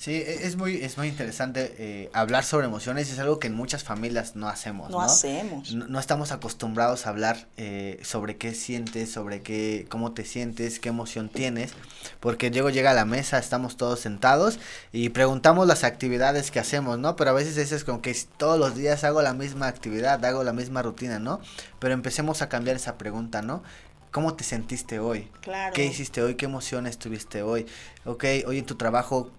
Sí, 0.00 0.12
e, 0.12 0.46
es 0.46 0.56
muy, 0.56 0.76
es 0.76 0.96
muy 0.96 1.08
interesante 1.08 1.74
eh, 1.76 2.10
hablar 2.14 2.42
sobre 2.42 2.66
emociones, 2.66 3.12
es 3.12 3.18
algo 3.18 3.38
que 3.38 3.48
en 3.48 3.54
muchas 3.54 3.84
familias 3.84 4.34
no 4.34 4.48
hacemos. 4.48 4.88
No, 4.88 4.96
no, 4.96 5.04
hacemos. 5.04 5.74
No, 5.74 5.88
no, 5.88 6.00
estamos 6.00 6.32
acostumbrados 6.32 7.04
a 7.04 7.10
hablar 7.10 7.48
eh, 7.58 8.00
sobre 8.02 8.38
qué 8.38 8.54
sientes, 8.54 9.12
sobre 9.12 9.42
qué, 9.42 9.86
cómo 9.90 10.12
te 10.12 10.24
sientes, 10.24 10.80
qué 10.80 10.88
emoción 10.88 11.28
tienes, 11.28 11.72
porque 12.18 12.48
luego 12.48 12.70
llega 12.70 12.92
a 12.92 12.94
la 12.94 13.04
mesa, 13.04 13.38
estamos 13.38 13.76
todos 13.76 14.00
sentados 14.00 14.58
y 14.90 15.10
preguntamos 15.10 15.66
las 15.66 15.84
actividades 15.84 16.50
que 16.50 16.60
hacemos, 16.60 16.98
¿no? 16.98 17.14
Pero 17.14 17.32
a 17.32 17.34
veces 17.34 17.58
eso 17.58 17.76
es 17.76 17.84
como 17.84 18.00
que 18.00 18.16
todos 18.38 18.58
los 18.58 18.76
días 18.76 19.04
hago 19.04 19.20
la 19.20 19.34
misma 19.34 19.68
actividad, 19.68 20.24
hago 20.24 20.44
la 20.44 20.54
misma 20.54 20.80
rutina, 20.80 21.18
¿no? 21.18 21.42
Pero 21.78 21.92
empecemos 21.92 22.40
a 22.40 22.48
cambiar 22.48 22.76
esa 22.76 22.96
pregunta, 22.96 23.42
¿no? 23.42 23.62
¿Cómo 24.12 24.32
te 24.32 24.44
sentiste 24.44 24.98
hoy? 24.98 25.28
Claro. 25.42 25.74
¿Qué 25.74 25.84
hiciste 25.84 26.22
hoy? 26.22 26.36
¿Qué 26.36 26.46
emociones 26.46 26.96
tuviste 26.96 27.42
hoy? 27.42 27.66
Ok, 28.06 28.24
hoy 28.46 28.58
en 28.58 28.64
tu 28.64 28.76
trabajo 28.76 29.30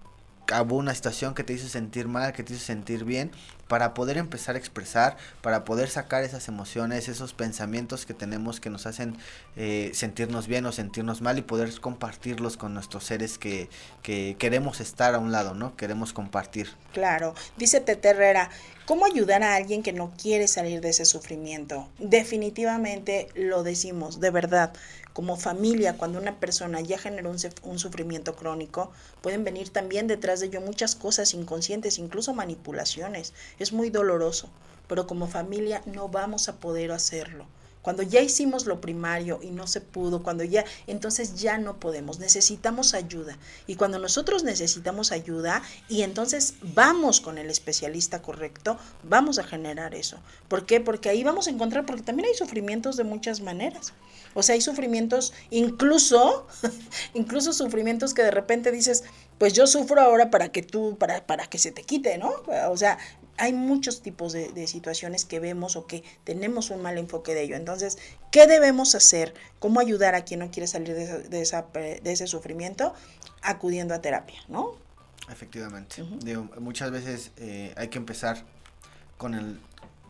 hubo 0.60 0.76
una 0.76 0.94
situación 0.94 1.34
que 1.34 1.44
te 1.44 1.52
hizo 1.52 1.68
sentir 1.68 2.08
mal, 2.08 2.32
que 2.32 2.42
te 2.42 2.52
hizo 2.52 2.64
sentir 2.64 3.04
bien, 3.04 3.30
para 3.68 3.94
poder 3.94 4.18
empezar 4.18 4.54
a 4.54 4.58
expresar, 4.58 5.16
para 5.40 5.64
poder 5.64 5.88
sacar 5.88 6.24
esas 6.24 6.46
emociones, 6.48 7.08
esos 7.08 7.32
pensamientos 7.32 8.04
que 8.04 8.12
tenemos 8.12 8.60
que 8.60 8.68
nos 8.68 8.84
hacen 8.84 9.16
eh, 9.56 9.92
sentirnos 9.94 10.46
bien 10.46 10.66
o 10.66 10.72
sentirnos 10.72 11.22
mal 11.22 11.38
y 11.38 11.42
poder 11.42 11.80
compartirlos 11.80 12.58
con 12.58 12.74
nuestros 12.74 13.04
seres 13.04 13.38
que, 13.38 13.70
que 14.02 14.36
queremos 14.38 14.80
estar 14.80 15.14
a 15.14 15.18
un 15.18 15.32
lado, 15.32 15.54
¿no? 15.54 15.74
Queremos 15.74 16.12
compartir. 16.12 16.68
Claro, 16.92 17.34
dice 17.56 17.80
Tete 17.80 18.10
Herrera, 18.10 18.50
¿cómo 18.84 19.06
ayudar 19.06 19.42
a 19.42 19.54
alguien 19.54 19.82
que 19.82 19.94
no 19.94 20.12
quiere 20.20 20.48
salir 20.48 20.82
de 20.82 20.90
ese 20.90 21.06
sufrimiento? 21.06 21.88
Definitivamente 21.98 23.28
lo 23.34 23.62
decimos, 23.62 24.20
de 24.20 24.30
verdad 24.30 24.74
como 25.12 25.36
familia, 25.36 25.96
cuando 25.96 26.18
una 26.18 26.40
persona 26.40 26.80
ya 26.80 26.98
generó 26.98 27.30
un, 27.30 27.38
un, 27.62 27.78
sufrimiento 27.78 28.34
crónico, 28.34 28.90
pueden 29.20 29.44
venir 29.44 29.70
también 29.70 30.06
detrás 30.06 30.40
de 30.40 30.46
ello 30.46 30.60
muchas 30.60 30.94
cosas 30.94 31.34
inconscientes, 31.34 31.98
incluso 31.98 32.34
manipulaciones. 32.34 33.34
Es 33.58 33.72
muy 33.72 33.90
doloroso, 33.90 34.48
pero 34.88 35.06
como 35.06 35.26
familia 35.26 35.82
no 35.86 36.08
vamos 36.08 36.48
a 36.48 36.56
poder 36.56 36.92
hacerlo. 36.92 37.46
Cuando 37.82 38.02
ya 38.02 38.20
hicimos 38.20 38.66
lo 38.66 38.80
primario 38.80 39.40
y 39.42 39.50
no 39.50 39.66
se 39.66 39.80
pudo, 39.80 40.22
cuando 40.22 40.44
ya, 40.44 40.64
entonces 40.86 41.34
ya 41.34 41.58
no 41.58 41.78
podemos, 41.80 42.18
necesitamos 42.18 42.94
ayuda. 42.94 43.36
Y 43.66 43.74
cuando 43.74 43.98
nosotros 43.98 44.44
necesitamos 44.44 45.12
ayuda 45.12 45.62
y 45.88 46.02
entonces 46.02 46.54
vamos 46.62 47.20
con 47.20 47.38
el 47.38 47.50
especialista 47.50 48.22
correcto, 48.22 48.78
vamos 49.02 49.38
a 49.38 49.44
generar 49.44 49.94
eso. 49.94 50.18
¿Por 50.48 50.64
qué? 50.64 50.80
Porque 50.80 51.08
ahí 51.08 51.24
vamos 51.24 51.48
a 51.48 51.50
encontrar, 51.50 51.84
porque 51.84 52.02
también 52.02 52.28
hay 52.28 52.34
sufrimientos 52.34 52.96
de 52.96 53.04
muchas 53.04 53.40
maneras. 53.40 53.92
O 54.34 54.42
sea, 54.42 54.54
hay 54.54 54.60
sufrimientos, 54.60 55.32
incluso, 55.50 56.46
incluso 57.14 57.52
sufrimientos 57.52 58.14
que 58.14 58.22
de 58.22 58.30
repente 58.30 58.70
dices, 58.70 59.04
pues 59.38 59.52
yo 59.52 59.66
sufro 59.66 60.00
ahora 60.00 60.30
para 60.30 60.50
que 60.52 60.62
tú, 60.62 60.96
para, 60.98 61.26
para 61.26 61.46
que 61.48 61.58
se 61.58 61.72
te 61.72 61.82
quite, 61.82 62.16
¿no? 62.16 62.32
O 62.70 62.76
sea, 62.76 62.98
hay 63.38 63.52
muchos 63.52 64.02
tipos 64.02 64.32
de, 64.32 64.52
de, 64.52 64.66
situaciones 64.66 65.24
que 65.24 65.40
vemos 65.40 65.76
o 65.76 65.86
que 65.86 66.04
tenemos 66.24 66.70
un 66.70 66.82
mal 66.82 66.98
enfoque 66.98 67.34
de 67.34 67.42
ello. 67.42 67.56
Entonces, 67.56 67.98
¿qué 68.30 68.46
debemos 68.46 68.94
hacer? 68.94 69.34
¿Cómo 69.58 69.80
ayudar 69.80 70.14
a 70.14 70.24
quien 70.24 70.40
no 70.40 70.50
quiere 70.50 70.66
salir 70.66 70.94
de, 70.94 71.28
de, 71.28 71.42
esa, 71.42 71.66
de 71.72 72.00
ese 72.04 72.26
sufrimiento? 72.26 72.94
Acudiendo 73.42 73.94
a 73.94 74.00
terapia, 74.00 74.40
¿no? 74.48 74.76
Efectivamente. 75.30 76.02
Uh 76.02 76.06
-huh. 76.06 76.18
Digo, 76.18 76.48
muchas 76.60 76.90
veces 76.90 77.32
eh, 77.36 77.72
hay 77.76 77.88
que 77.88 77.98
empezar 77.98 78.44
con 79.16 79.34
el, 79.34 79.60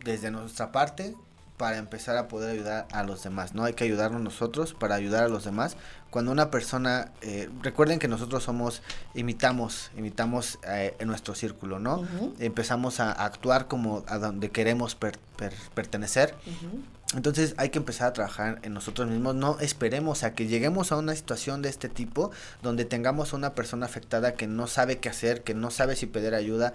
desde 0.04 0.30
nuestra 0.30 0.72
parte 0.72 1.14
para 1.56 1.78
empezar 1.78 2.16
a 2.16 2.28
poder 2.28 2.50
ayudar 2.50 2.88
a 2.92 3.04
los 3.04 3.22
demás, 3.22 3.54
¿no? 3.54 3.64
Hay 3.64 3.74
que 3.74 3.84
ayudarnos 3.84 4.20
nosotros 4.20 4.74
para 4.74 4.94
ayudar 4.96 5.24
a 5.24 5.28
los 5.28 5.44
demás. 5.44 5.76
Cuando 6.12 6.30
una 6.30 6.50
persona, 6.50 7.10
eh, 7.22 7.48
recuerden 7.62 7.98
que 7.98 8.06
nosotros 8.06 8.42
somos, 8.42 8.82
imitamos, 9.14 9.90
imitamos 9.96 10.58
eh, 10.68 10.94
en 10.98 11.08
nuestro 11.08 11.34
círculo, 11.34 11.78
¿no? 11.78 12.00
Uh 12.00 12.04
-huh. 12.04 12.32
Empezamos 12.38 13.00
a, 13.00 13.12
a, 13.12 13.24
actuar 13.24 13.66
como 13.66 14.04
a 14.06 14.18
donde 14.18 14.50
queremos 14.50 14.94
per, 14.94 15.18
per, 15.38 15.54
pertenecer. 15.74 16.34
Uh 16.46 16.50
-huh. 16.50 16.82
Entonces 17.14 17.54
hay 17.58 17.68
que 17.70 17.78
empezar 17.78 18.08
a 18.08 18.12
trabajar 18.12 18.58
en 18.62 18.72
nosotros 18.72 19.08
mismos. 19.08 19.34
No 19.34 19.58
esperemos 19.60 20.24
a 20.24 20.34
que 20.34 20.46
lleguemos 20.46 20.92
a 20.92 20.96
una 20.96 21.14
situación 21.14 21.62
de 21.62 21.68
este 21.68 21.88
tipo 21.88 22.30
donde 22.62 22.84
tengamos 22.84 23.32
a 23.32 23.36
una 23.36 23.54
persona 23.54 23.86
afectada 23.86 24.34
que 24.34 24.46
no 24.46 24.66
sabe 24.66 24.98
qué 24.98 25.08
hacer, 25.08 25.42
que 25.42 25.54
no 25.54 25.70
sabe 25.70 25.96
si 25.96 26.06
pedir 26.06 26.34
ayuda. 26.34 26.72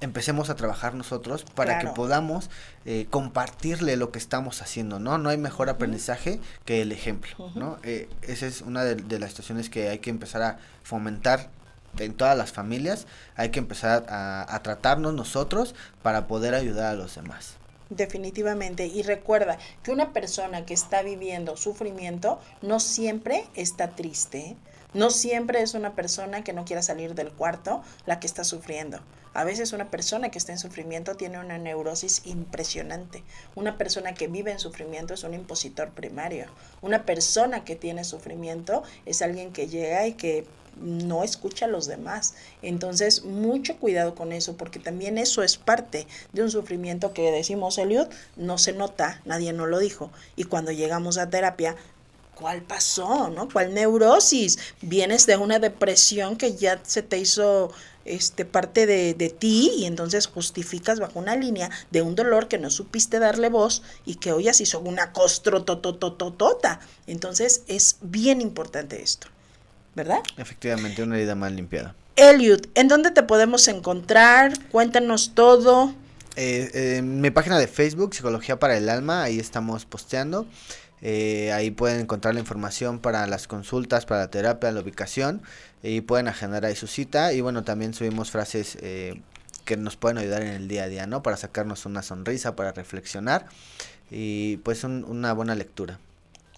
Empecemos 0.00 0.50
a 0.50 0.56
trabajar 0.56 0.94
nosotros 0.94 1.44
para 1.54 1.74
claro. 1.74 1.90
que 1.90 1.96
podamos 1.96 2.50
eh, 2.84 3.06
compartirle 3.10 3.96
lo 3.96 4.10
que 4.10 4.18
estamos 4.18 4.60
haciendo, 4.60 4.98
¿no? 4.98 5.16
No 5.16 5.28
hay 5.28 5.38
mejor 5.38 5.68
aprendizaje 5.68 6.32
uh 6.32 6.34
-huh. 6.34 6.64
que 6.64 6.82
el 6.82 6.90
ejemplo, 6.90 7.30
uh 7.38 7.50
-huh. 7.50 7.54
¿no? 7.54 7.78
Eh, 7.84 8.08
esa 8.22 8.46
es 8.46 8.62
una 8.62 8.82
de, 8.82 8.96
de, 8.96 9.18
las 9.20 9.30
situaciones 9.30 9.70
que 9.70 9.90
hay 9.90 10.00
que 10.00 10.10
empezar 10.10 10.42
a 10.42 10.58
fomentar 10.82 11.50
en 11.98 12.14
todas 12.14 12.36
las 12.36 12.50
familias, 12.50 13.06
hay 13.36 13.50
que 13.50 13.60
empezar 13.60 14.06
a, 14.08 14.52
a 14.52 14.62
tratarnos 14.62 15.14
nosotros 15.14 15.74
para 16.02 16.26
poder 16.26 16.54
ayudar 16.54 16.86
a 16.86 16.94
los 16.94 17.14
demás. 17.14 17.61
Definitivamente. 17.96 18.86
Y 18.86 19.02
recuerda 19.02 19.58
que 19.82 19.90
una 19.90 20.12
persona 20.12 20.64
que 20.64 20.72
está 20.72 21.02
viviendo 21.02 21.58
sufrimiento 21.58 22.40
no 22.62 22.80
siempre 22.80 23.44
está 23.54 23.90
triste. 23.90 24.38
¿eh? 24.38 24.56
No 24.94 25.10
siempre 25.10 25.60
es 25.60 25.74
una 25.74 25.94
persona 25.94 26.42
que 26.42 26.54
no 26.54 26.64
quiera 26.64 26.80
salir 26.80 27.14
del 27.14 27.32
cuarto 27.32 27.82
la 28.06 28.18
que 28.18 28.26
está 28.26 28.44
sufriendo. 28.44 29.00
A 29.34 29.44
veces 29.44 29.72
una 29.72 29.90
persona 29.90 30.30
que 30.30 30.38
está 30.38 30.52
en 30.52 30.58
sufrimiento 30.58 31.16
tiene 31.16 31.38
una 31.38 31.58
neurosis 31.58 32.22
impresionante. 32.24 33.24
Una 33.54 33.76
persona 33.76 34.14
que 34.14 34.28
vive 34.28 34.52
en 34.52 34.58
sufrimiento 34.58 35.12
es 35.12 35.24
un 35.24 35.34
impositor 35.34 35.90
primario. 35.90 36.46
Una 36.80 37.04
persona 37.04 37.64
que 37.64 37.76
tiene 37.76 38.04
sufrimiento 38.04 38.82
es 39.04 39.20
alguien 39.20 39.52
que 39.52 39.68
llega 39.68 40.06
y 40.06 40.14
que 40.14 40.46
no 40.80 41.24
escucha 41.24 41.66
a 41.66 41.68
los 41.68 41.86
demás. 41.86 42.34
Entonces, 42.62 43.24
mucho 43.24 43.76
cuidado 43.76 44.14
con 44.14 44.32
eso, 44.32 44.56
porque 44.56 44.78
también 44.78 45.18
eso 45.18 45.42
es 45.42 45.56
parte 45.56 46.06
de 46.32 46.42
un 46.42 46.50
sufrimiento 46.50 47.12
que 47.12 47.30
decimos, 47.30 47.78
Eliot, 47.78 48.10
no 48.36 48.58
se 48.58 48.72
nota, 48.72 49.20
nadie 49.24 49.52
nos 49.52 49.68
lo 49.68 49.78
dijo. 49.78 50.10
Y 50.36 50.44
cuando 50.44 50.72
llegamos 50.72 51.18
a 51.18 51.30
terapia, 51.30 51.76
¿cuál 52.34 52.62
pasó? 52.62 53.28
¿No? 53.28 53.48
¿Cuál 53.48 53.74
neurosis? 53.74 54.58
Vienes 54.80 55.26
de 55.26 55.36
una 55.36 55.58
depresión 55.58 56.36
que 56.36 56.54
ya 56.54 56.80
se 56.82 57.02
te 57.02 57.18
hizo 57.18 57.70
este, 58.04 58.44
parte 58.44 58.86
de, 58.86 59.14
de, 59.14 59.30
ti 59.30 59.70
y 59.76 59.84
entonces 59.84 60.26
justificas 60.26 60.98
bajo 60.98 61.20
una 61.20 61.36
línea 61.36 61.70
de 61.92 62.02
un 62.02 62.16
dolor 62.16 62.48
que 62.48 62.58
no 62.58 62.68
supiste 62.68 63.20
darle 63.20 63.48
voz 63.48 63.82
y 64.04 64.16
que 64.16 64.32
hoy 64.32 64.48
así 64.48 64.66
son 64.66 64.88
una 64.88 65.12
costrototototota. 65.12 66.80
Entonces 67.06 67.62
es 67.68 67.98
bien 68.00 68.40
importante 68.40 69.02
esto, 69.02 69.28
¿verdad? 69.94 70.20
Efectivamente, 70.36 71.02
una 71.02 71.16
herida 71.16 71.34
mal 71.34 71.54
limpiada. 71.54 71.94
Eliud, 72.16 72.60
¿en 72.74 72.88
dónde 72.88 73.10
te 73.10 73.22
podemos 73.22 73.68
encontrar? 73.68 74.52
Cuéntanos 74.70 75.34
todo. 75.34 75.94
Eh, 76.36 76.96
en 76.98 77.20
mi 77.20 77.30
página 77.30 77.58
de 77.58 77.66
Facebook, 77.66 78.14
Psicología 78.14 78.58
para 78.58 78.76
el 78.76 78.88
Alma, 78.88 79.22
ahí 79.22 79.38
estamos 79.38 79.84
posteando. 79.84 80.46
Eh, 81.02 81.50
ahí 81.52 81.70
pueden 81.72 82.00
encontrar 82.00 82.34
la 82.34 82.40
información 82.40 83.00
para 83.00 83.26
las 83.26 83.48
consultas, 83.48 84.06
para 84.06 84.20
la 84.20 84.30
terapia, 84.30 84.70
la 84.70 84.80
ubicación 84.80 85.42
y 85.82 86.00
pueden 86.02 86.28
agendar 86.28 86.64
ahí 86.64 86.76
su 86.76 86.86
cita. 86.86 87.32
Y 87.32 87.40
bueno, 87.40 87.64
también 87.64 87.92
subimos 87.92 88.30
frases 88.30 88.78
eh, 88.80 89.20
que 89.64 89.76
nos 89.76 89.96
pueden 89.96 90.18
ayudar 90.18 90.42
en 90.42 90.52
el 90.52 90.68
día 90.68 90.84
a 90.84 90.88
día, 90.88 91.06
¿no? 91.06 91.22
Para 91.22 91.36
sacarnos 91.36 91.86
una 91.86 92.02
sonrisa, 92.02 92.54
para 92.54 92.72
reflexionar 92.72 93.46
y 94.10 94.58
pues 94.58 94.84
un, 94.84 95.04
una 95.04 95.32
buena 95.32 95.54
lectura. 95.54 95.98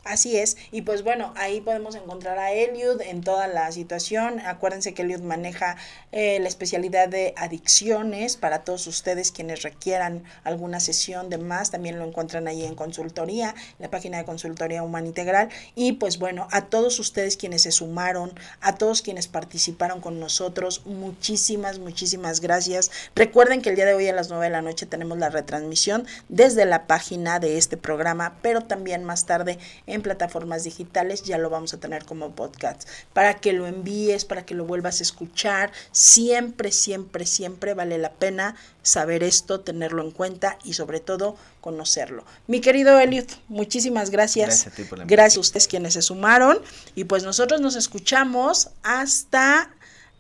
Así 0.05 0.37
es, 0.37 0.59
y 0.71 0.83
pues 0.83 1.03
bueno, 1.03 1.33
ahí 1.35 1.63
podemos 1.63 1.95
encontrar 1.95 2.39
a 2.39 2.53
Eliud 2.53 3.01
en 3.01 3.23
toda 3.23 3.47
la 3.47 3.73
situación. 3.73 4.39
Acuérdense 4.41 4.93
que 4.93 5.01
Eliud 5.01 5.21
maneja 5.21 5.77
eh, 6.13 6.39
la 6.41 6.49
especialidad 6.49 7.09
de 7.09 7.33
adicciones 7.39 8.37
para 8.37 8.65
todos 8.65 8.87
ustedes 8.87 9.33
quienes 9.33 9.63
requieran 9.63 10.25
alguna 10.45 10.79
sesión 10.79 11.31
de 11.31 11.39
más. 11.39 11.71
También 11.71 11.99
lo 11.99 12.05
encuentran 12.05 12.49
ahí 12.49 12.65
en 12.65 12.75
consultoría, 12.75 13.55
la 13.79 13.91
página 13.91 14.19
de 14.19 14.27
consultoría 14.27 14.83
humana 14.83 15.07
integral. 15.07 15.49
Y 15.75 15.93
pues 15.93 16.19
bueno, 16.19 16.49
a 16.51 16.67
todos 16.67 16.99
ustedes 16.99 17.39
quienes 17.39 17.63
se 17.63 17.73
sumaron, 17.73 18.33
a 18.61 18.75
todos 18.75 19.01
quienes 19.01 19.27
participaron 19.27 20.03
con 20.03 20.21
nosotros, 20.21 20.83
muchísimas, 20.85 21.79
muchísimas 21.79 22.41
gracias. 22.41 22.91
Recuerden 23.15 23.63
que 23.63 23.71
el 23.71 23.77
día 23.77 23.87
de 23.87 23.95
hoy 23.95 24.07
a 24.09 24.13
las 24.13 24.29
9 24.29 24.45
de 24.45 24.51
la 24.51 24.61
noche 24.61 24.85
tenemos 24.85 25.17
la 25.17 25.31
retransmisión 25.31 26.07
desde 26.29 26.67
la 26.67 26.87
página 26.87 27.41
de 27.41 27.57
este 27.57 27.79
programa, 27.79 28.37
pero 28.43 28.61
también 28.61 29.05
más 29.05 29.25
tarde 29.25 29.59
plataformas 30.03 30.65
digitales, 30.65 31.23
ya 31.23 31.39
lo 31.39 31.51
vamos 31.51 31.75
a 31.75 31.81
tener 31.81 32.05
como 32.05 32.35
podcast, 32.35 32.89
para 33.13 33.35
que 33.35 33.53
lo 33.53 33.67
envíes, 33.67 34.25
para 34.25 34.45
que 34.45 34.55
lo 34.55 34.65
vuelvas 34.65 35.01
a 35.01 35.03
escuchar. 35.03 35.73
Siempre, 35.93 36.73
siempre, 36.73 37.27
siempre 37.27 37.75
vale 37.75 37.99
la 37.99 38.13
pena 38.13 38.57
saber 38.83 39.23
esto, 39.23 39.61
tenerlo 39.61 40.03
en 40.03 40.11
cuenta 40.11 40.59
y 40.65 40.75
sobre 40.75 41.01
todo 41.01 41.37
conocerlo. 41.61 42.25
Mi 42.47 42.61
querido 42.61 42.99
Eliud, 42.99 43.27
muchísimas 43.49 44.11
gracias. 44.11 44.65
Gracias 44.65 44.93
a, 44.93 45.05
gracias 45.05 45.37
a 45.37 45.41
ustedes 45.41 45.69
quienes 45.69 45.95
se 45.95 46.03
sumaron 46.03 46.59
y 46.95 47.05
pues 47.05 47.23
nosotros 47.23 47.61
nos 47.61 47.77
escuchamos 47.77 48.71
hasta 48.83 49.71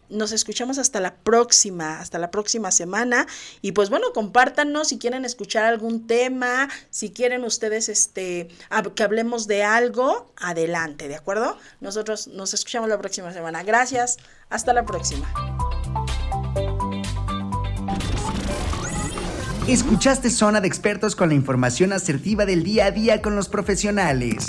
nos 0.09 0.33
escuchamos 0.33 0.79
hasta 0.79 1.01
la 1.01 1.15
próxima, 1.15 2.01
hasta 2.01 2.19
la 2.19 2.31
próxima 2.31 2.71
semana. 2.71 3.27
Y 3.63 3.73
pues 3.73 3.91
bueno, 3.91 4.13
compártanos 4.13 4.89
si 4.89 4.99
quieren 4.99 5.25
escuchar 5.25 5.65
algún 5.65 6.07
tema, 6.07 6.69
si 6.91 7.11
quieren 7.11 7.45
ustedes 7.45 7.89
este 7.89 8.49
que 8.95 9.03
hablemos 9.03 9.47
de 9.47 9.63
algo, 9.63 10.33
adelante, 10.37 11.09
¿de 11.09 11.17
acuerdo? 11.17 11.57
Nosotros 11.81 12.29
nos 12.29 12.55
escuchamos 12.55 12.89
la 12.89 12.99
próxima 12.99 13.33
semana. 13.33 13.63
Gracias, 13.63 14.19
hasta 14.51 14.73
la 14.73 14.85
próxima. 14.85 15.33
Escuchaste 19.67 20.29
Zona 20.29 20.61
de 20.61 20.69
Expertos 20.69 21.17
con 21.17 21.31
la 21.31 21.35
información 21.35 21.95
asertiva 21.95 22.45
del 22.45 22.65
día 22.65 22.87
a 22.87 22.91
día 22.91 23.23
con 23.23 23.35
los 23.35 23.49
profesionales. 23.49 24.49